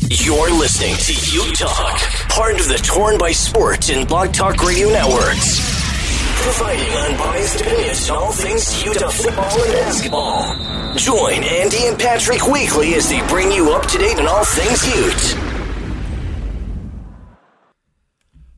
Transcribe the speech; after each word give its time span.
You're 0.00 0.50
listening 0.52 0.94
to 0.96 1.46
Ute 1.48 1.58
Talk, 1.58 1.98
part 2.28 2.58
of 2.60 2.68
the 2.68 2.76
Torn 2.76 3.18
by 3.18 3.32
Sports 3.32 3.90
and 3.90 4.06
Blog 4.06 4.32
Talk 4.32 4.62
Radio 4.62 4.88
Networks. 4.88 5.60
Providing 6.42 6.88
unbiased 6.92 7.60
opinions 7.60 8.08
on 8.10 8.16
all 8.16 8.32
things 8.32 8.84
Utah 8.84 9.10
football 9.10 9.62
and 9.62 9.72
basketball. 9.72 10.96
Join 10.96 11.44
Andy 11.44 11.86
and 11.86 11.98
Patrick 11.98 12.46
weekly 12.46 12.94
as 12.94 13.08
they 13.08 13.20
bring 13.28 13.52
you 13.52 13.72
up 13.72 13.86
to 13.88 13.98
date 13.98 14.18
on 14.18 14.26
all 14.26 14.44
things 14.44 14.86
Ute. 14.96 15.36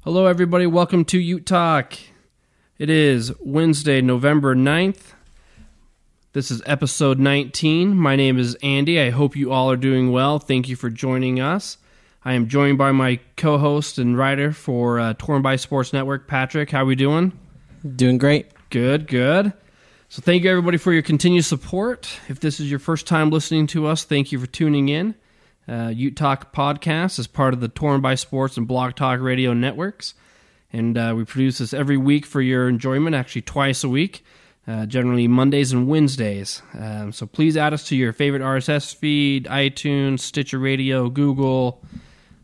Hello, 0.04 0.26
everybody. 0.26 0.66
Welcome 0.66 1.04
to 1.06 1.18
Ute 1.18 1.46
Talk. 1.46 1.94
It 2.78 2.90
is 2.90 3.32
Wednesday, 3.40 4.00
November 4.00 4.54
9th. 4.54 5.14
This 6.34 6.50
is 6.50 6.62
episode 6.64 7.18
19. 7.18 7.94
My 7.94 8.16
name 8.16 8.38
is 8.38 8.54
Andy. 8.62 8.98
I 8.98 9.10
hope 9.10 9.36
you 9.36 9.52
all 9.52 9.70
are 9.70 9.76
doing 9.76 10.12
well. 10.12 10.38
Thank 10.38 10.66
you 10.66 10.76
for 10.76 10.88
joining 10.88 11.40
us. 11.40 11.76
I 12.24 12.32
am 12.32 12.48
joined 12.48 12.78
by 12.78 12.90
my 12.90 13.20
co-host 13.36 13.98
and 13.98 14.16
writer 14.16 14.50
for 14.50 14.98
uh, 14.98 15.12
Torn 15.18 15.42
by 15.42 15.56
Sports 15.56 15.92
Network, 15.92 16.26
Patrick. 16.26 16.70
How 16.70 16.84
are 16.84 16.86
we 16.86 16.94
doing? 16.94 17.38
Doing 17.96 18.16
great. 18.16 18.46
Good, 18.70 19.08
good. 19.08 19.52
So 20.08 20.22
thank 20.22 20.42
you 20.42 20.50
everybody 20.50 20.78
for 20.78 20.90
your 20.90 21.02
continued 21.02 21.44
support. 21.44 22.08
If 22.30 22.40
this 22.40 22.60
is 22.60 22.70
your 22.70 22.80
first 22.80 23.06
time 23.06 23.28
listening 23.28 23.66
to 23.66 23.86
us, 23.86 24.04
thank 24.04 24.32
you 24.32 24.38
for 24.38 24.46
tuning 24.46 24.88
in. 24.88 25.14
Uh, 25.68 25.92
Ute 25.94 26.16
Talk 26.16 26.54
podcast 26.54 27.18
is 27.18 27.26
part 27.26 27.52
of 27.52 27.60
the 27.60 27.68
Torn 27.68 28.00
by 28.00 28.14
Sports 28.14 28.56
and 28.56 28.66
Blog 28.66 28.94
Talk 28.94 29.20
Radio 29.20 29.52
networks, 29.52 30.14
and 30.72 30.96
uh, 30.96 31.12
we 31.14 31.26
produce 31.26 31.58
this 31.58 31.74
every 31.74 31.98
week 31.98 32.24
for 32.24 32.40
your 32.40 32.70
enjoyment. 32.70 33.14
Actually, 33.14 33.42
twice 33.42 33.84
a 33.84 33.88
week 33.90 34.24
uh, 34.66 34.86
generally 34.86 35.26
Mondays 35.26 35.72
and 35.72 35.88
Wednesdays. 35.88 36.62
Um, 36.78 37.12
so 37.12 37.26
please 37.26 37.56
add 37.56 37.72
us 37.72 37.84
to 37.88 37.96
your 37.96 38.12
favorite 38.12 38.42
RSS 38.42 38.94
feed, 38.94 39.46
iTunes, 39.46 40.20
Stitcher 40.20 40.58
Radio, 40.58 41.08
Google, 41.08 41.82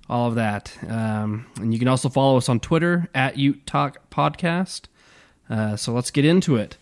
all 0.09 0.29
of 0.29 0.35
that. 0.35 0.77
Um, 0.89 1.47
and 1.61 1.73
you 1.73 1.79
can 1.79 1.89
also 1.89 2.09
follow 2.09 2.37
us 2.37 2.49
on 2.49 2.61
Twitter 2.61 3.09
at 3.15 3.39
Ute 3.39 3.65
Talk 3.67 4.11
Podcast. 4.11 4.87
Uh, 5.49 5.77
so 5.77 5.93
let's 5.93 6.11
get 6.11 6.25
into 6.25 6.57
it. 6.57 6.77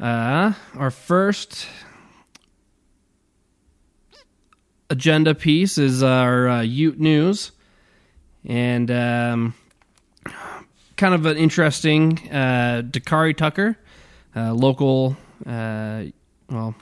Uh, 0.00 0.52
our 0.76 0.90
first 0.90 1.66
agenda 4.90 5.34
piece 5.34 5.76
is 5.76 6.02
our 6.02 6.48
uh, 6.48 6.60
Ute 6.62 6.98
news, 6.98 7.52
and 8.44 8.90
um, 8.90 9.54
kind 10.96 11.14
of 11.14 11.26
an 11.26 11.36
interesting 11.36 12.18
uh, 12.30 12.82
Dakarai 12.84 13.36
Tucker 13.36 13.76
uh, 14.36 14.52
local, 14.52 15.16
uh, 15.46 16.04
well, 16.50 16.74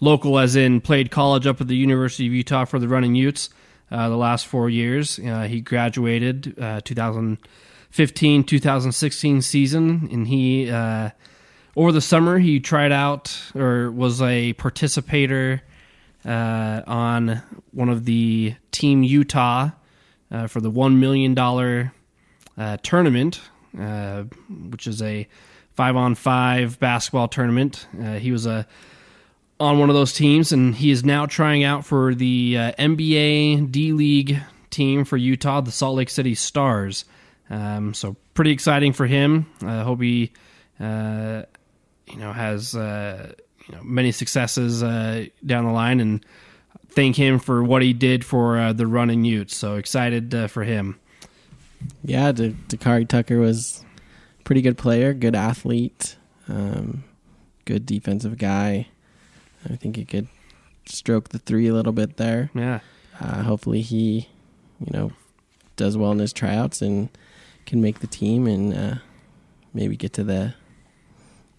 local 0.00 0.38
as 0.38 0.56
in 0.56 0.80
played 0.80 1.10
college 1.10 1.46
up 1.46 1.60
at 1.60 1.68
the 1.68 1.76
University 1.76 2.26
of 2.26 2.32
Utah 2.32 2.64
for 2.64 2.78
the 2.78 2.88
Running 2.88 3.14
Utes 3.14 3.50
uh, 3.90 4.08
the 4.08 4.16
last 4.16 4.46
four 4.46 4.70
years. 4.70 5.18
Uh, 5.18 5.42
he 5.42 5.60
graduated 5.60 6.54
2015 6.84 8.44
2016 8.44 9.42
season, 9.42 10.08
and 10.10 10.28
he 10.28 10.70
over 11.76 11.92
the 11.92 12.00
summer 12.00 12.38
he 12.38 12.58
tried 12.58 12.92
out 12.92 13.38
or 13.54 13.90
was 13.90 14.20
a 14.22 14.52
participator 14.54 15.62
on 16.24 17.42
one 17.72 17.88
of 17.88 18.04
the 18.04 18.54
Team 18.72 19.02
Utah 19.02 19.70
for 20.48 20.60
the 20.60 20.70
one 20.70 21.00
million 21.00 21.34
dollar 21.34 21.92
tournament, 22.82 23.40
which 23.72 24.86
is 24.86 25.02
a 25.02 25.28
five 25.78 25.94
on 25.94 26.16
five 26.16 26.80
basketball 26.80 27.28
tournament. 27.28 27.86
Uh, 28.02 28.14
he 28.14 28.32
was 28.32 28.46
a 28.46 28.50
uh, 28.50 28.62
on 29.60 29.78
one 29.78 29.88
of 29.90 29.94
those 29.94 30.12
teams, 30.12 30.50
and 30.50 30.74
he 30.74 30.90
is 30.90 31.04
now 31.04 31.24
trying 31.24 31.62
out 31.62 31.84
for 31.84 32.16
the 32.16 32.58
uh, 32.58 32.72
NBA 32.72 33.70
D 33.70 33.92
League 33.92 34.40
team 34.70 35.04
for 35.04 35.16
Utah, 35.16 35.60
the 35.60 35.70
Salt 35.70 35.94
Lake 35.94 36.10
City 36.10 36.34
Stars. 36.34 37.04
Um, 37.48 37.94
so 37.94 38.16
pretty 38.34 38.50
exciting 38.50 38.92
for 38.92 39.06
him. 39.06 39.46
I 39.62 39.82
hope 39.82 40.02
he, 40.02 40.32
uh, 40.80 41.42
you 42.08 42.16
know, 42.16 42.32
has 42.32 42.74
uh, 42.74 43.34
you 43.68 43.76
know 43.76 43.82
many 43.84 44.10
successes 44.10 44.82
uh, 44.82 45.26
down 45.46 45.64
the 45.64 45.70
line, 45.70 46.00
and 46.00 46.26
thank 46.88 47.14
him 47.14 47.38
for 47.38 47.62
what 47.62 47.82
he 47.82 47.92
did 47.92 48.24
for 48.24 48.72
the 48.72 48.88
running 48.88 49.24
Utes. 49.24 49.56
So 49.56 49.76
excited 49.76 50.50
for 50.50 50.64
him. 50.64 50.98
Yeah, 52.02 52.32
Dakarai 52.32 53.08
Tucker 53.08 53.38
was 53.38 53.84
pretty 54.44 54.62
good 54.62 54.78
player, 54.78 55.12
good 55.12 55.34
athlete, 55.34 56.16
um, 56.48 57.04
good 57.64 57.86
defensive 57.86 58.38
guy. 58.38 58.88
I 59.68 59.76
think 59.76 59.96
he 59.96 60.04
could 60.04 60.28
stroke 60.86 61.30
the 61.30 61.38
three 61.38 61.68
a 61.68 61.74
little 61.74 61.92
bit 61.92 62.16
there. 62.16 62.50
Yeah. 62.54 62.80
Uh, 63.20 63.42
hopefully 63.42 63.80
he, 63.82 64.28
you 64.80 64.90
know, 64.90 65.12
does 65.76 65.96
well 65.96 66.12
in 66.12 66.18
his 66.18 66.32
tryouts 66.32 66.80
and 66.82 67.08
can 67.66 67.80
make 67.80 68.00
the 68.00 68.06
team 68.06 68.46
and 68.46 68.74
uh, 68.74 68.94
maybe 69.74 69.96
get 69.96 70.12
to 70.14 70.24
the 70.24 70.54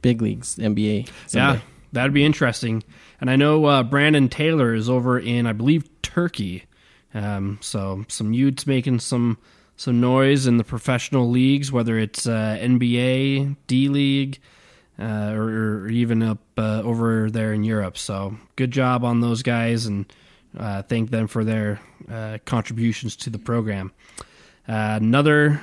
big 0.02 0.22
leagues, 0.22 0.56
NBA. 0.56 1.10
Someday. 1.28 1.58
Yeah, 1.58 1.60
that'd 1.92 2.14
be 2.14 2.26
interesting. 2.26 2.84
And 3.22 3.30
I 3.30 3.36
know 3.36 3.66
uh, 3.66 3.84
Brandon 3.84 4.30
Taylor 4.30 4.74
is 4.74 4.90
over 4.90 5.20
in, 5.20 5.46
I 5.46 5.54
believe, 5.54 5.90
Turkey. 6.02 6.66
Um, 7.14 7.60
so 7.62 8.06
some 8.08 8.34
Utes 8.34 8.66
making 8.66 9.00
some 9.00 9.38
some 9.80 10.02
noise 10.02 10.46
in 10.46 10.58
the 10.58 10.64
professional 10.66 11.30
leagues, 11.30 11.72
whether 11.72 11.98
it's 11.98 12.28
uh, 12.28 12.58
NBA, 12.60 13.56
D 13.68 13.88
League, 13.88 14.42
uh, 15.00 15.32
or, 15.32 15.44
or, 15.84 15.88
even 15.88 16.22
up 16.22 16.40
uh, 16.58 16.82
over 16.84 17.32
there 17.32 17.54
in 17.54 17.64
Europe. 17.64 17.98
So 17.98 18.36
good 18.58 18.72
job 18.72 19.06
on 19.06 19.22
those 19.22 19.42
guys, 19.42 19.86
and 19.86 20.12
uh, 20.58 20.82
thank 20.82 21.12
them 21.12 21.28
for 21.28 21.46
their 21.46 21.80
uh, 22.12 22.40
contributions 22.44 23.16
to 23.16 23.30
the 23.30 23.40
program. 23.40 23.94
Uh, 24.68 25.00
another 25.02 25.62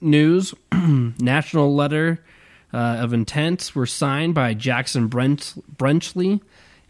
news: 0.00 0.52
national 0.72 1.72
letter 1.72 2.20
of 2.72 3.12
intent 3.12 3.70
were 3.76 3.86
signed 3.86 4.34
by 4.34 4.54
Jackson 4.54 5.06
Brent- 5.06 5.54
Brenchley 5.76 6.40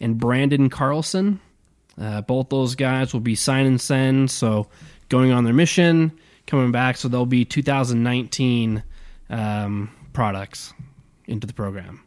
and 0.01 0.19
Branden 0.19 0.71
Carlson. 0.71 1.41
both 2.27 2.49
those 2.49 2.77
guys 2.77 3.12
will 3.12 3.21
be 3.21 3.35
sign 3.35 3.67
and 3.67 3.79
send. 3.79 4.31
So 4.31 4.69
going 5.14 5.30
on 5.30 5.44
their 5.44 5.54
mission, 5.54 6.10
coming 6.44 6.72
back. 6.72 6.97
So 6.97 7.06
there'll 7.06 7.25
be 7.25 7.44
2019 7.44 8.82
um, 9.30 9.91
products 10.12 10.75
into 11.26 11.47
the 11.47 11.52
program. 11.52 12.02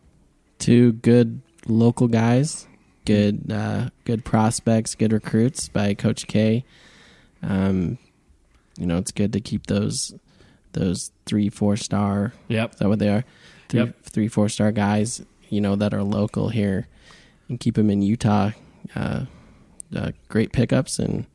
Two 0.59 0.91
good 0.91 1.39
local 1.67 2.09
guys, 2.09 2.67
good 3.05 3.49
uh, 3.49 3.91
good 4.03 4.25
prospects, 4.25 4.93
good 4.93 5.13
recruits 5.13 5.69
by 5.69 5.93
Coach 5.93 6.27
K. 6.27 6.65
Um, 7.41 7.97
you 8.77 8.85
know, 8.85 8.97
it's 8.97 9.13
good 9.13 9.31
to 9.31 9.39
keep 9.39 9.67
those 9.67 10.13
those 10.73 11.11
three 11.25 11.47
four 11.47 11.77
star. 11.77 12.33
Yep, 12.49 12.73
is 12.73 12.79
that 12.79 12.89
what 12.89 12.99
they 12.99 13.07
are? 13.07 13.23
Three, 13.69 13.79
yep. 13.85 14.03
three 14.03 14.27
four 14.27 14.49
star 14.49 14.73
guys. 14.73 15.23
You 15.47 15.61
know 15.61 15.77
that 15.77 15.93
are 15.93 16.03
local 16.03 16.49
here, 16.49 16.89
and 17.47 17.57
keep 17.57 17.75
them 17.75 17.89
in 17.89 18.01
Utah. 18.01 18.51
Uh, 18.93 19.27
uh, 19.95 20.11
great 20.27 20.51
pickups 20.51 20.99
and 20.99 21.25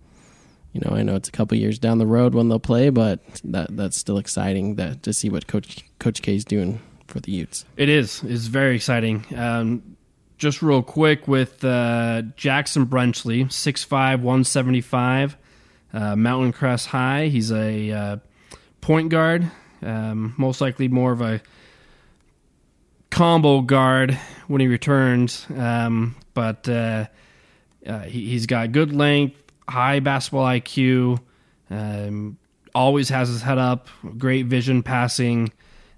you 0.72 0.80
know, 0.80 0.96
I 0.96 1.02
know 1.02 1.16
it's 1.16 1.28
a 1.28 1.32
couple 1.32 1.56
years 1.56 1.78
down 1.78 1.98
the 1.98 2.06
road 2.06 2.34
when 2.34 2.48
they'll 2.48 2.58
play, 2.58 2.90
but 2.90 3.20
that 3.44 3.76
that's 3.76 3.96
still 3.96 4.19
exciting 4.19 4.76
that 4.76 5.02
to 5.02 5.12
see 5.12 5.28
what 5.28 5.46
Coach 5.46 5.84
Coach 5.98 6.22
K 6.22 6.34
is 6.34 6.44
doing 6.44 6.80
for 7.06 7.20
the 7.20 7.32
Utes. 7.32 7.64
It 7.76 7.88
is. 7.88 8.22
It's 8.24 8.46
very 8.46 8.76
exciting. 8.76 9.24
Um, 9.36 9.96
just 10.38 10.62
real 10.62 10.82
quick 10.82 11.28
with 11.28 11.64
uh, 11.64 12.22
Jackson 12.36 12.86
Brenchley, 12.86 13.44
6'5", 13.44 13.90
175, 14.22 15.36
uh, 15.92 16.16
Mountain 16.16 16.52
Crest 16.52 16.88
High. 16.88 17.28
He's 17.28 17.52
a 17.52 17.90
uh, 17.92 18.16
point 18.80 19.10
guard, 19.10 19.48
um, 19.82 20.34
most 20.36 20.60
likely 20.60 20.88
more 20.88 21.12
of 21.12 21.20
a 21.20 21.40
combo 23.10 23.60
guard 23.60 24.18
when 24.48 24.60
he 24.60 24.66
returns, 24.66 25.46
um, 25.56 26.16
but 26.34 26.68
uh, 26.68 27.06
uh, 27.86 28.00
he, 28.00 28.32
has 28.32 28.46
got 28.46 28.72
good 28.72 28.92
length, 28.92 29.41
high 29.69 30.00
basketball 30.00 30.47
IQ, 30.47 31.20
um, 31.70 32.37
always 32.75 33.09
has 33.09 33.29
his 33.29 33.43
head 33.43 33.59
up, 33.59 33.88
great 34.19 34.47
vision 34.47 34.82
passing. 34.82 35.53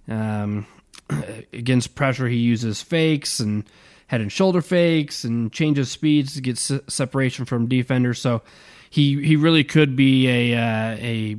Um, 0.09 0.67
against 1.53 1.95
pressure, 1.95 2.29
he 2.29 2.37
uses 2.37 2.83
fakes 2.83 3.41
and 3.41 3.65
head 4.07 4.21
and 4.21 4.31
shoulder 4.31 4.61
fakes 4.61 5.25
and 5.25 5.53
changes 5.53 5.91
speeds 5.91 6.35
to 6.35 6.41
get 6.41 6.59
se- 6.59 6.81
separation 6.89 7.45
from 7.45 7.67
defenders. 7.67 8.21
So 8.21 8.43
he 8.91 9.23
he 9.25 9.37
really 9.37 9.65
could 9.65 9.97
be 9.97 10.29
a 10.29 10.59
uh, 10.59 10.97
a 10.99 11.37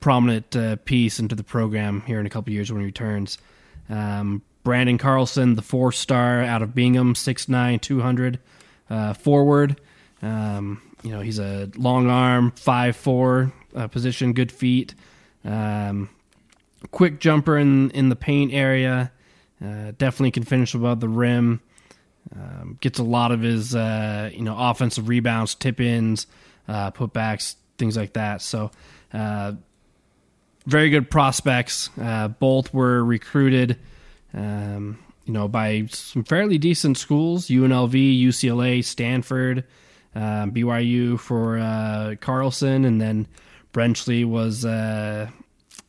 prominent 0.00 0.54
uh, 0.56 0.76
piece 0.76 1.18
into 1.18 1.34
the 1.34 1.44
program 1.44 2.02
here 2.02 2.20
in 2.20 2.26
a 2.26 2.30
couple 2.30 2.52
years 2.52 2.70
when 2.72 2.80
he 2.80 2.86
returns. 2.86 3.38
Um, 3.88 4.42
Branden 4.64 4.98
Carlson, 4.98 5.54
the 5.54 5.62
four 5.62 5.92
star 5.92 6.42
out 6.42 6.62
of 6.62 6.74
Bingham, 6.74 7.14
6'9", 7.14 7.80
200 7.80 8.38
uh, 8.90 9.14
forward. 9.14 9.80
Um, 10.20 10.82
you 11.02 11.10
know, 11.10 11.20
he's 11.20 11.38
a 11.38 11.70
long 11.76 12.08
arm, 12.08 12.52
five 12.52 12.96
four 12.96 13.52
uh, 13.74 13.88
position, 13.88 14.32
good 14.32 14.50
feet, 14.52 14.94
um, 15.44 16.08
quick 16.90 17.20
jumper 17.20 17.56
in 17.58 17.90
in 17.90 18.08
the 18.08 18.16
paint 18.16 18.52
area. 18.52 19.12
Uh, 19.62 19.92
definitely 19.98 20.30
can 20.30 20.44
finish 20.44 20.74
above 20.74 21.00
the 21.00 21.08
rim. 21.08 21.60
Um, 22.34 22.76
gets 22.80 22.98
a 22.98 23.02
lot 23.02 23.32
of 23.32 23.40
his 23.40 23.74
uh, 23.74 24.30
you 24.32 24.42
know 24.42 24.56
offensive 24.58 25.08
rebounds, 25.08 25.54
tip 25.54 25.80
ins, 25.80 26.26
uh, 26.68 26.90
putbacks, 26.90 27.56
things 27.78 27.96
like 27.96 28.12
that. 28.14 28.42
So 28.42 28.70
uh, 29.12 29.52
very 30.66 30.90
good 30.90 31.10
prospects. 31.10 31.90
Uh, 32.00 32.28
both 32.28 32.74
were 32.74 33.02
recruited, 33.02 33.78
um, 34.34 34.98
you 35.24 35.32
know, 35.32 35.48
by 35.48 35.86
some 35.90 36.24
fairly 36.24 36.58
decent 36.58 36.98
schools: 36.98 37.48
UNLV, 37.48 38.22
UCLA, 38.22 38.84
Stanford, 38.84 39.64
uh, 40.14 40.46
BYU 40.46 41.18
for 41.18 41.58
uh, 41.58 42.14
Carlson, 42.20 42.84
and 42.84 43.00
then 43.00 43.26
Brenchley 43.72 44.24
was 44.24 44.64
uh, 44.64 45.28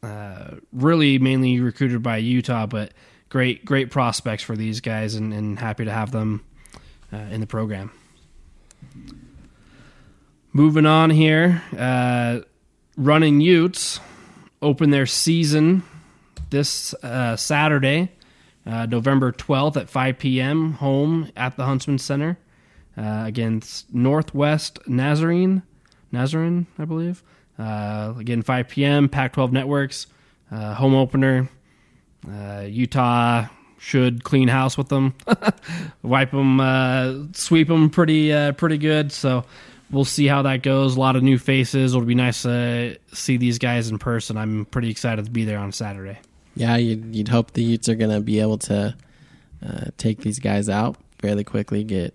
uh, 0.03 0.51
really 0.71 1.19
mainly 1.19 1.59
recruited 1.59 2.03
by 2.03 2.17
Utah, 2.17 2.65
but 2.65 2.93
great, 3.29 3.65
great 3.65 3.91
prospects 3.91 4.43
for 4.43 4.55
these 4.55 4.81
guys, 4.81 5.15
and, 5.15 5.33
and 5.33 5.59
happy 5.59 5.85
to 5.85 5.91
have 5.91 6.11
them 6.11 6.43
uh, 7.11 7.17
in 7.17 7.41
the 7.41 7.47
program. 7.47 7.91
Moving 10.51 10.85
on 10.85 11.09
here, 11.09 11.61
running 12.97 13.39
Utes 13.39 13.99
open 14.61 14.89
their 14.89 15.05
season 15.05 15.83
this 16.49 16.93
uh, 17.03 17.35
Saturday, 17.35 18.11
uh, 18.65 18.85
November 18.85 19.31
12th 19.31 19.77
at 19.77 19.89
5 19.89 20.17
p.m. 20.17 20.73
home 20.73 21.31
at 21.35 21.55
the 21.57 21.65
Huntsman 21.65 21.97
Center 21.97 22.37
uh, 22.99 23.23
against 23.25 23.93
Northwest 23.93 24.79
Nazarene, 24.87 25.63
Nazarene, 26.11 26.67
I 26.77 26.85
believe. 26.85 27.23
Uh, 27.57 28.13
again, 28.17 28.41
5 28.41 28.67
p.m. 28.67 29.09
Pac-12 29.09 29.51
Networks 29.51 30.07
uh, 30.51 30.73
home 30.73 30.95
opener. 30.95 31.49
Uh, 32.29 32.65
Utah 32.67 33.47
should 33.77 34.23
clean 34.25 34.49
house 34.49 34.77
with 34.77 34.89
them, 34.89 35.15
wipe 36.03 36.31
them, 36.31 37.31
sweep 37.33 37.69
them 37.69 37.89
pretty 37.89 38.51
pretty 38.53 38.77
good. 38.77 39.11
So 39.13 39.45
we'll 39.89 40.05
see 40.05 40.27
how 40.27 40.41
that 40.41 40.63
goes. 40.63 40.97
A 40.97 40.99
lot 40.99 41.15
of 41.15 41.23
new 41.23 41.37
faces. 41.37 41.93
It'll 41.93 42.05
be 42.05 42.15
nice 42.15 42.41
to 42.41 42.97
see 43.13 43.37
these 43.37 43.57
guys 43.57 43.89
in 43.89 43.97
person. 43.97 44.37
I'm 44.37 44.65
pretty 44.65 44.89
excited 44.89 45.25
to 45.25 45.31
be 45.31 45.45
there 45.45 45.59
on 45.59 45.71
Saturday. 45.71 46.19
Yeah, 46.55 46.75
you'd, 46.75 47.15
you'd 47.15 47.27
hope 47.29 47.51
the 47.51 47.63
Utes 47.63 47.87
are 47.87 47.95
going 47.95 48.11
to 48.11 48.19
be 48.19 48.41
able 48.41 48.57
to 48.57 48.95
uh, 49.65 49.85
take 49.97 50.19
these 50.19 50.39
guys 50.39 50.67
out 50.67 50.97
fairly 51.19 51.45
quickly, 51.45 51.83
get 51.83 52.13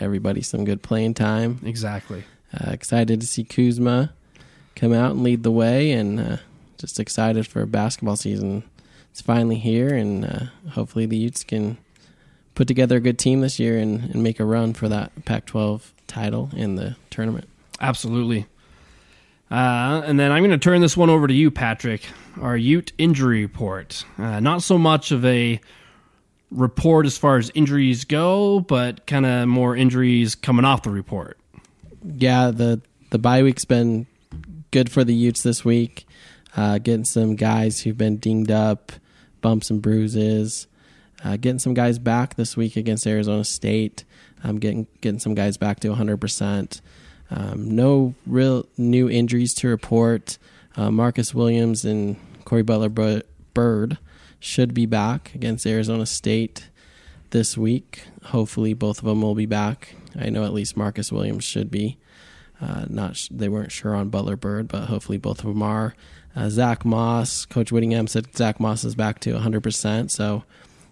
everybody 0.00 0.42
some 0.42 0.64
good 0.64 0.82
playing 0.82 1.14
time. 1.14 1.60
Exactly. 1.64 2.24
Uh, 2.52 2.70
excited 2.70 3.20
to 3.20 3.26
see 3.26 3.44
Kuzma 3.44 4.12
come 4.74 4.92
out 4.92 5.12
and 5.12 5.22
lead 5.22 5.42
the 5.42 5.50
way, 5.50 5.92
and 5.92 6.18
uh, 6.18 6.36
just 6.78 6.98
excited 7.00 7.46
for 7.46 7.64
basketball 7.66 8.16
season. 8.16 8.62
It's 9.10 9.20
finally 9.20 9.56
here, 9.56 9.94
and 9.94 10.24
uh, 10.24 10.70
hopefully 10.70 11.06
the 11.06 11.16
Utes 11.16 11.44
can 11.44 11.78
put 12.54 12.68
together 12.68 12.96
a 12.96 13.00
good 13.00 13.18
team 13.18 13.40
this 13.40 13.58
year 13.58 13.78
and, 13.78 14.04
and 14.10 14.22
make 14.22 14.40
a 14.40 14.44
run 14.44 14.74
for 14.74 14.88
that 14.88 15.24
Pac 15.24 15.46
12 15.46 15.92
title 16.06 16.50
in 16.56 16.76
the 16.76 16.96
tournament. 17.10 17.48
Absolutely. 17.80 18.46
Uh, 19.50 20.02
and 20.04 20.18
then 20.20 20.30
I'm 20.30 20.42
going 20.42 20.50
to 20.50 20.58
turn 20.58 20.80
this 20.80 20.96
one 20.96 21.10
over 21.10 21.26
to 21.26 21.34
you, 21.34 21.50
Patrick. 21.50 22.06
Our 22.40 22.56
Ute 22.56 22.92
injury 22.98 23.42
report. 23.42 24.04
Uh, 24.18 24.40
not 24.40 24.62
so 24.62 24.76
much 24.76 25.10
of 25.10 25.24
a 25.24 25.60
report 26.50 27.06
as 27.06 27.18
far 27.18 27.36
as 27.36 27.50
injuries 27.54 28.04
go, 28.04 28.60
but 28.60 29.06
kind 29.06 29.26
of 29.26 29.48
more 29.48 29.76
injuries 29.76 30.34
coming 30.34 30.64
off 30.64 30.82
the 30.82 30.90
report. 30.90 31.38
Yeah, 32.02 32.50
the 32.50 32.80
the 33.10 33.18
bye 33.18 33.42
week's 33.42 33.64
been 33.64 34.06
good 34.70 34.90
for 34.90 35.04
the 35.04 35.14
Utes 35.14 35.42
this 35.42 35.64
week. 35.64 36.06
Uh, 36.56 36.78
getting 36.78 37.04
some 37.04 37.36
guys 37.36 37.80
who've 37.80 37.96
been 37.96 38.18
dinged 38.18 38.50
up, 38.50 38.92
bumps 39.40 39.70
and 39.70 39.82
bruises. 39.82 40.66
Uh, 41.24 41.36
getting 41.36 41.58
some 41.58 41.74
guys 41.74 41.98
back 41.98 42.36
this 42.36 42.56
week 42.56 42.76
against 42.76 43.06
Arizona 43.06 43.44
State. 43.44 44.04
Um, 44.44 44.58
getting 44.58 44.86
getting 45.00 45.20
some 45.20 45.34
guys 45.34 45.56
back 45.56 45.80
to 45.80 45.88
100. 45.88 46.12
Um, 46.12 46.18
percent 46.18 46.80
No 47.56 48.14
real 48.26 48.66
new 48.76 49.10
injuries 49.10 49.54
to 49.54 49.68
report. 49.68 50.38
Uh, 50.76 50.90
Marcus 50.90 51.34
Williams 51.34 51.84
and 51.84 52.16
Cory 52.44 52.62
Butler 52.62 52.88
Bird 53.52 53.98
should 54.40 54.74
be 54.74 54.86
back 54.86 55.34
against 55.34 55.66
Arizona 55.66 56.06
State 56.06 56.68
this 57.30 57.56
week. 57.56 58.02
Hopefully, 58.24 58.74
both 58.74 58.98
of 58.98 59.04
them 59.04 59.22
will 59.22 59.34
be 59.34 59.46
back. 59.46 59.94
I 60.18 60.30
know 60.30 60.44
at 60.44 60.52
least 60.52 60.76
Marcus 60.76 61.12
Williams 61.12 61.44
should 61.44 61.70
be. 61.70 61.98
Uh, 62.60 62.86
not 62.88 63.16
sh- 63.16 63.28
they 63.30 63.48
weren't 63.48 63.72
sure 63.72 63.94
on 63.94 64.08
Butler 64.08 64.36
Bird, 64.36 64.68
but 64.68 64.84
hopefully 64.84 65.18
both 65.18 65.40
of 65.40 65.46
them 65.46 65.62
are. 65.62 65.94
Uh, 66.34 66.48
Zach 66.48 66.84
Moss, 66.84 67.44
Coach 67.46 67.72
Whittingham 67.72 68.06
said 68.06 68.36
Zach 68.36 68.60
Moss 68.60 68.84
is 68.84 68.94
back 68.94 69.20
to 69.20 69.34
100%. 69.34 70.10
So 70.10 70.44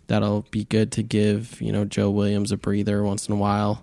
that'll 0.07 0.43
be 0.51 0.65
good 0.65 0.93
to 0.93 1.03
give 1.03 1.61
you 1.61 1.73
know 1.73 1.85
Joe 1.85 2.11
Williams 2.11 2.53
a 2.53 2.57
breather 2.57 3.03
once 3.03 3.29
in 3.29 3.35
a 3.35 3.39
while, 3.39 3.83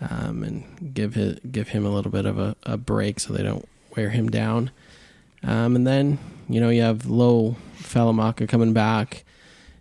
um, 0.00 0.42
and 0.42 0.94
give 0.94 1.14
his, 1.14 1.38
give 1.50 1.68
him 1.68 1.84
a 1.84 1.90
little 1.90 2.10
bit 2.10 2.26
of 2.26 2.38
a, 2.38 2.56
a 2.64 2.76
break 2.76 3.20
so 3.20 3.32
they 3.32 3.42
don't 3.42 3.68
wear 3.96 4.10
him 4.10 4.28
down. 4.28 4.70
Um, 5.42 5.76
and 5.76 5.86
then 5.86 6.18
you 6.48 6.60
know 6.60 6.70
you 6.70 6.82
have 6.82 7.06
Lo 7.06 7.56
Falemaka 7.78 8.48
coming 8.48 8.72
back. 8.72 9.24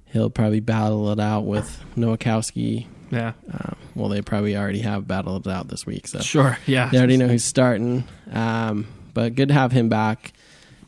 He'll 0.05 0.29
probably 0.29 0.59
battle 0.59 1.11
it 1.11 1.19
out 1.19 1.41
with 1.41 1.83
Nowakowski. 1.95 2.87
Yeah. 3.11 3.33
Uh, 3.51 3.71
well, 3.95 4.09
they 4.09 4.21
probably 4.21 4.55
already 4.55 4.79
have 4.79 5.07
battled 5.07 5.47
it 5.47 5.51
out 5.51 5.67
this 5.67 5.85
week. 5.85 6.07
So 6.07 6.19
sure. 6.19 6.57
Yeah. 6.65 6.89
They 6.89 6.97
already 6.97 7.17
know 7.17 7.27
who's 7.27 7.43
starting. 7.43 8.03
Um, 8.31 8.87
but 9.13 9.35
good 9.35 9.49
to 9.49 9.53
have 9.53 9.71
him 9.71 9.89
back. 9.89 10.33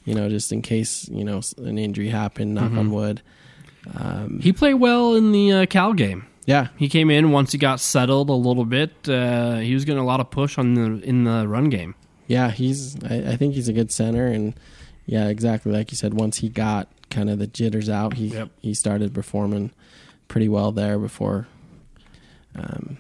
You 0.05 0.15
know, 0.15 0.29
just 0.29 0.51
in 0.51 0.61
case 0.61 1.07
you 1.09 1.23
know 1.23 1.41
an 1.57 1.77
injury 1.77 2.09
happened. 2.09 2.55
Knock 2.55 2.65
mm-hmm. 2.65 2.79
on 2.79 2.91
wood. 2.91 3.21
Um, 3.95 4.39
he 4.39 4.53
played 4.53 4.75
well 4.75 5.15
in 5.15 5.31
the 5.31 5.51
uh, 5.51 5.65
Cal 5.65 5.93
game. 5.93 6.25
Yeah, 6.45 6.69
he 6.77 6.89
came 6.89 7.11
in 7.11 7.31
once 7.31 7.51
he 7.51 7.57
got 7.57 7.79
settled 7.79 8.29
a 8.29 8.33
little 8.33 8.65
bit. 8.65 9.07
Uh, 9.07 9.57
he 9.57 9.73
was 9.73 9.85
getting 9.85 10.01
a 10.01 10.05
lot 10.05 10.19
of 10.19 10.31
push 10.31 10.57
on 10.57 10.73
the 10.73 11.03
in 11.07 11.25
the 11.25 11.47
run 11.47 11.69
game. 11.69 11.95
Yeah, 12.27 12.49
he's. 12.49 12.95
I, 13.03 13.31
I, 13.31 13.35
think 13.35 13.53
he's 13.53 13.67
a 13.67 13.73
good 13.73 13.91
center, 13.91 14.25
and 14.25 14.53
yeah, 15.09 15.27
exactly 15.27 15.71
like 15.71 15.89
you 15.91 15.97
said. 15.97 16.13
Once 16.13 16.37
he 16.37 16.49
got 16.49 16.87
kind 17.09 17.31
of 17.31 17.39
the 17.39 17.47
jitters 17.47 17.89
out, 17.89 18.13
he 18.13 18.27
yep. 18.27 18.51
he 18.59 18.75
started 18.75 19.13
performing 19.13 19.71
pretty 20.27 20.47
well 20.47 20.71
there 20.71 20.99
before. 20.99 21.47
Um, 22.55 22.97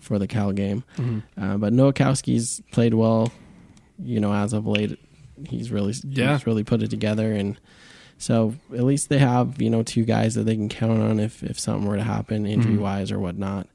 for 0.00 0.18
the 0.18 0.26
Cal 0.26 0.50
game, 0.50 0.82
mm-hmm. 0.96 1.20
uh, 1.40 1.56
but 1.56 1.72
Nowakowski's 1.72 2.62
played 2.72 2.94
well. 2.94 3.30
You 4.02 4.18
know, 4.18 4.32
as 4.32 4.52
of 4.52 4.66
late, 4.66 4.98
he's 5.46 5.70
really 5.70 5.94
yeah. 6.04 6.32
he's 6.32 6.46
really 6.46 6.64
put 6.64 6.82
it 6.82 6.90
together 6.90 7.32
and 7.32 7.58
so 8.18 8.54
at 8.72 8.84
least 8.84 9.08
they 9.08 9.18
have 9.18 9.62
you 9.62 9.70
know 9.70 9.82
two 9.82 10.04
guys 10.04 10.34
that 10.34 10.44
they 10.44 10.54
can 10.54 10.68
count 10.68 11.00
on 11.00 11.18
if 11.20 11.42
if 11.42 11.58
something 11.58 11.88
were 11.88 11.96
to 11.96 12.02
happen 12.02 12.44
injury 12.44 12.76
wise 12.76 13.08
mm-hmm. 13.08 13.16
or 13.16 13.20
whatnot. 13.20 13.66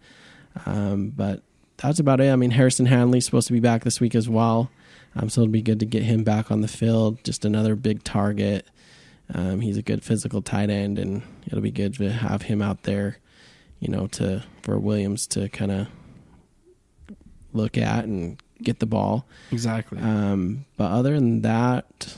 Um, 0.66 1.10
but 1.10 1.42
that's 1.78 2.00
about 2.00 2.22
it. 2.22 2.32
I 2.32 2.36
mean, 2.36 2.52
Harrison 2.52 2.86
Handley's 2.86 3.26
supposed 3.26 3.48
to 3.48 3.54
be 3.54 3.60
back 3.60 3.84
this 3.84 4.00
week 4.00 4.14
as 4.14 4.30
well. 4.30 4.70
Um, 5.16 5.30
so 5.30 5.42
it'll 5.42 5.52
be 5.52 5.62
good 5.62 5.80
to 5.80 5.86
get 5.86 6.04
him 6.04 6.24
back 6.24 6.52
on 6.52 6.62
the 6.62 6.68
field. 6.68 7.24
Just 7.24 7.46
another 7.46 7.76
big 7.76 8.04
target. 8.04 8.68
Um, 9.34 9.62
he's 9.62 9.78
a 9.78 9.82
good 9.82 10.04
physical 10.04 10.42
tight 10.42 10.70
end, 10.70 11.00
and 11.00 11.24
it'll 11.48 11.62
be 11.62 11.72
good 11.72 11.96
to 11.96 12.12
have 12.12 12.44
him 12.44 12.62
out 12.62 12.84
there. 12.84 13.18
You 13.80 13.90
know, 13.90 14.08
to 14.08 14.44
for 14.62 14.80
Williams 14.80 15.28
to 15.28 15.50
kind 15.50 15.72
of 15.72 15.88
look 17.54 17.78
at 17.78 18.06
and 18.06 18.42
get 18.62 18.80
the 18.80 18.86
ball. 18.86 19.26
Exactly. 19.52 20.00
Um, 20.00 20.66
but 20.78 20.92
other 20.92 21.16
than 21.16 21.42
that, 21.42 22.16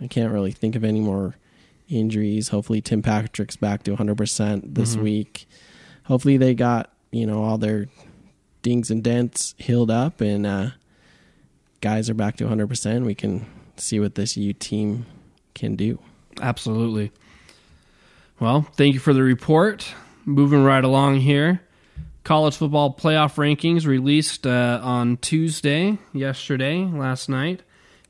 I 0.00 0.06
can't 0.06 0.32
really 0.32 0.52
think 0.52 0.76
of 0.76 0.84
any 0.84 1.00
more 1.00 1.36
injuries. 1.88 2.48
Hopefully, 2.48 2.80
Tim 2.80 3.02
Patrick's 3.02 3.56
back 3.56 3.82
to 3.84 3.96
100% 3.96 4.74
this 4.74 4.94
mm-hmm. 4.94 5.02
week. 5.02 5.46
Hopefully, 6.04 6.36
they 6.36 6.54
got 6.54 6.92
you 7.10 7.26
know 7.26 7.42
all 7.42 7.58
their 7.58 7.88
dings 8.62 8.90
and 8.90 9.02
dents 9.02 9.54
healed 9.58 9.90
up, 9.90 10.20
and 10.20 10.46
uh, 10.46 10.70
guys 11.82 12.08
are 12.08 12.14
back 12.14 12.36
to 12.36 12.44
100%. 12.44 13.04
We 13.04 13.14
can 13.14 13.44
see 13.76 14.00
what 14.00 14.14
this 14.14 14.36
U 14.38 14.54
team 14.54 15.04
can 15.52 15.76
do. 15.76 15.98
Absolutely. 16.40 17.12
Well, 18.40 18.62
thank 18.76 18.94
you 18.94 19.00
for 19.00 19.12
the 19.12 19.22
report. 19.22 19.94
Moving 20.24 20.64
right 20.64 20.82
along 20.82 21.20
here. 21.20 21.60
College 22.24 22.56
football 22.56 22.94
playoff 22.94 23.34
rankings 23.34 23.84
released 23.84 24.46
uh, 24.46 24.80
on 24.82 25.16
Tuesday, 25.18 25.98
yesterday, 26.12 26.84
last 26.84 27.28
night. 27.28 27.62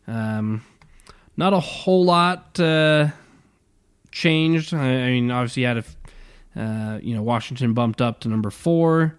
Um, 0.06 0.62
not 1.36 1.54
a 1.54 1.60
whole 1.60 2.04
lot 2.04 2.60
uh, 2.60 3.08
changed. 4.10 4.74
I, 4.74 4.84
I 4.84 5.10
mean, 5.12 5.30
obviously, 5.30 5.62
you 5.62 5.68
had 5.68 5.78
a, 5.78 6.60
uh, 6.60 6.98
you 6.98 7.14
know 7.14 7.22
Washington 7.22 7.72
bumped 7.72 8.02
up 8.02 8.20
to 8.20 8.28
number 8.28 8.50
four. 8.50 9.16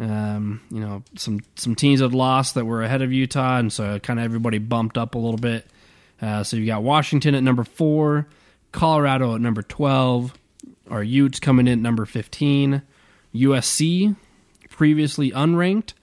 Um, 0.00 0.60
you 0.70 0.80
know, 0.80 1.02
some 1.16 1.40
some 1.56 1.74
teams 1.74 2.00
had 2.00 2.14
lost 2.14 2.54
that 2.54 2.64
were 2.64 2.82
ahead 2.82 3.02
of 3.02 3.12
Utah, 3.12 3.58
and 3.58 3.72
so 3.72 3.98
kind 3.98 4.20
of 4.20 4.24
everybody 4.24 4.58
bumped 4.58 4.96
up 4.96 5.14
a 5.14 5.18
little 5.18 5.38
bit. 5.38 5.66
Uh, 6.22 6.44
so 6.44 6.56
you 6.56 6.66
got 6.66 6.82
Washington 6.82 7.34
at 7.34 7.42
number 7.42 7.64
four, 7.64 8.28
Colorado 8.70 9.34
at 9.34 9.40
number 9.40 9.62
twelve, 9.62 10.34
our 10.88 11.02
Utes 11.02 11.40
coming 11.40 11.66
in 11.66 11.72
at 11.74 11.78
number 11.82 12.06
fifteen, 12.06 12.82
USC, 13.34 14.14
previously 14.70 15.32
unranked, 15.32 15.94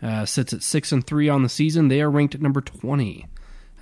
uh, 0.00 0.26
sits 0.26 0.52
at 0.52 0.62
six 0.62 0.92
and 0.92 1.04
three 1.04 1.28
on 1.28 1.42
the 1.42 1.48
season. 1.48 1.88
They 1.88 2.02
are 2.02 2.10
ranked 2.10 2.36
at 2.36 2.40
number 2.40 2.60
twenty, 2.60 3.26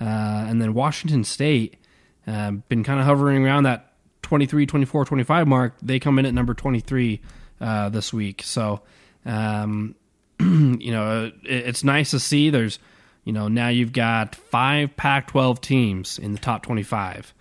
uh, 0.01 0.03
and 0.03 0.59
then 0.59 0.73
Washington 0.73 1.23
State, 1.23 1.77
uh, 2.25 2.51
been 2.51 2.83
kind 2.83 2.99
of 2.99 3.05
hovering 3.05 3.45
around 3.45 3.63
that 3.63 3.93
23, 4.23 4.65
24, 4.65 5.05
25 5.05 5.47
mark. 5.47 5.75
They 5.81 5.99
come 5.99 6.17
in 6.17 6.25
at 6.25 6.33
number 6.33 6.55
twenty 6.55 6.79
three 6.79 7.21
uh, 7.61 7.89
this 7.89 8.11
week. 8.11 8.41
So 8.43 8.81
um, 9.25 9.95
you 10.39 10.91
know, 10.91 11.31
it, 11.43 11.49
it's 11.49 11.83
nice 11.83 12.11
to 12.11 12.19
see. 12.19 12.49
There's, 12.49 12.79
you 13.23 13.33
know, 13.33 13.47
now 13.47 13.69
you've 13.69 13.93
got 13.93 14.35
five 14.35 14.95
Pac-12 14.95 15.61
teams 15.61 16.19
in 16.19 16.33
the 16.33 16.39
top 16.39 16.63
25. 16.63 17.33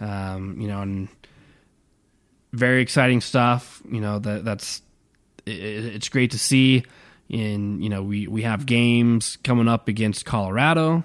Um, 0.00 0.56
you 0.60 0.66
know, 0.66 0.82
and 0.82 1.08
very 2.52 2.82
exciting 2.82 3.20
stuff. 3.20 3.82
You 3.90 4.00
know 4.00 4.18
that 4.18 4.44
that's 4.44 4.82
it, 5.46 5.52
it's 5.52 6.08
great 6.08 6.32
to 6.32 6.38
see. 6.38 6.84
In 7.28 7.80
you 7.80 7.88
know, 7.88 8.02
we 8.02 8.26
we 8.26 8.42
have 8.42 8.66
games 8.66 9.38
coming 9.42 9.68
up 9.68 9.88
against 9.88 10.24
Colorado. 10.24 11.04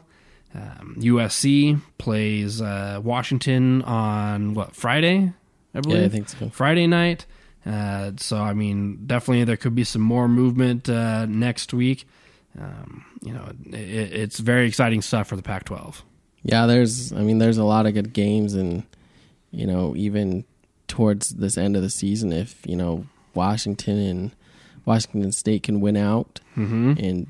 Um, 0.54 0.96
USC 1.00 1.80
plays 1.98 2.62
uh, 2.62 3.00
Washington 3.04 3.82
on 3.84 4.54
what 4.54 4.76
Friday? 4.76 5.32
I 5.74 5.82
believe. 5.82 6.00
Yeah, 6.00 6.06
I 6.06 6.10
think 6.10 6.30
so. 6.30 6.50
Friday 6.50 6.88
night. 6.88 7.26
Uh, 7.66 8.12
so 8.18 8.38
I 8.38 8.54
mean, 8.54 9.06
definitely 9.06 9.44
there 9.44 9.58
could 9.58 9.76
be 9.76 9.84
some 9.84 10.02
more 10.02 10.28
movement 10.28 10.88
uh, 10.90 11.26
next 11.26 11.74
week. 11.74 12.08
Um, 12.60 13.06
you 13.22 13.34
know, 13.34 13.52
it, 13.66 13.74
it's 14.14 14.40
very 14.40 14.68
exciting 14.68 15.02
stuff 15.02 15.28
for 15.28 15.36
the 15.36 15.44
Pac-12. 15.44 16.02
Yeah, 16.44 16.66
there's 16.66 17.12
I 17.14 17.22
mean 17.24 17.40
there's 17.40 17.58
a 17.58 17.64
lot 17.66 17.86
of 17.86 17.94
good 17.94 18.14
games 18.14 18.54
and 18.54 18.84
you 19.52 19.68
know 19.68 19.96
even 19.96 20.46
towards 20.88 21.30
this 21.30 21.58
end 21.58 21.76
of 21.76 21.82
the 21.82 21.90
season 21.90 22.32
if 22.32 22.66
you 22.66 22.76
know 22.78 23.06
Washington 23.34 23.98
and 23.98 24.32
Washington 24.86 25.32
State 25.34 25.64
can 25.64 25.82
win 25.82 25.98
out 25.98 26.40
Mm-hmm. 26.56 26.94
and 27.00 27.28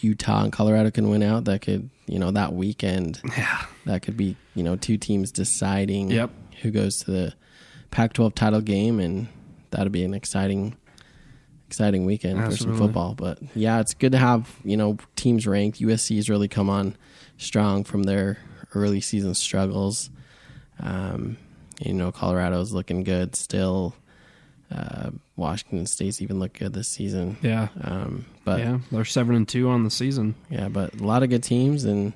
Utah 0.00 0.44
and 0.44 0.52
Colorado 0.52 0.90
can 0.90 1.10
win 1.10 1.22
out 1.22 1.44
that 1.46 1.62
could 1.62 1.90
you 2.06 2.18
know 2.18 2.30
that 2.30 2.52
weekend 2.52 3.20
Yeah. 3.36 3.64
that 3.86 4.02
could 4.02 4.16
be 4.16 4.36
you 4.54 4.62
know 4.62 4.76
two 4.76 4.96
teams 4.96 5.32
deciding 5.32 6.10
Yep. 6.10 6.30
who 6.62 6.70
goes 6.70 6.98
to 7.00 7.10
the 7.10 7.34
Pac-12 7.90 8.34
title 8.34 8.60
game 8.60 9.00
and 9.00 9.28
that'll 9.70 9.88
be 9.90 10.04
an 10.04 10.14
exciting 10.14 10.76
exciting 11.66 12.04
weekend 12.04 12.44
for 12.44 12.56
some 12.56 12.76
football 12.76 13.14
but 13.14 13.38
yeah 13.54 13.78
it's 13.78 13.94
good 13.94 14.10
to 14.12 14.18
have 14.18 14.56
you 14.64 14.76
know 14.76 14.96
teams 15.14 15.46
ranked 15.46 15.78
USC 15.80 16.16
has 16.16 16.28
really 16.28 16.48
come 16.48 16.68
on 16.68 16.96
strong 17.38 17.84
from 17.84 18.02
their 18.02 18.38
early 18.74 19.00
season 19.00 19.34
struggles 19.34 20.10
um 20.80 21.36
you 21.80 21.94
know 21.94 22.10
Colorado's 22.10 22.72
looking 22.72 23.04
good 23.04 23.36
still 23.36 23.94
uh 24.72 25.10
Washington 25.36 25.86
State's 25.86 26.20
even 26.20 26.40
look 26.40 26.54
good 26.54 26.72
this 26.72 26.88
season 26.88 27.36
Yeah. 27.40 27.68
um 27.82 28.24
but 28.44 28.58
yeah. 28.60 28.78
They're 28.90 29.04
seven 29.04 29.36
and 29.36 29.46
two 29.48 29.68
on 29.68 29.84
the 29.84 29.90
season. 29.90 30.34
yeah, 30.50 30.68
but 30.68 30.94
a 31.00 31.04
lot 31.04 31.22
of 31.22 31.28
good 31.30 31.44
teams, 31.44 31.84
and 31.84 32.12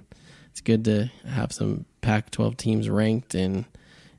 it's 0.51 0.61
good 0.61 0.85
to 0.87 1.11
have 1.27 1.53
some 1.53 1.85
Pac-12 2.01 2.57
teams 2.57 2.89
ranked, 2.91 3.35
and 3.37 3.67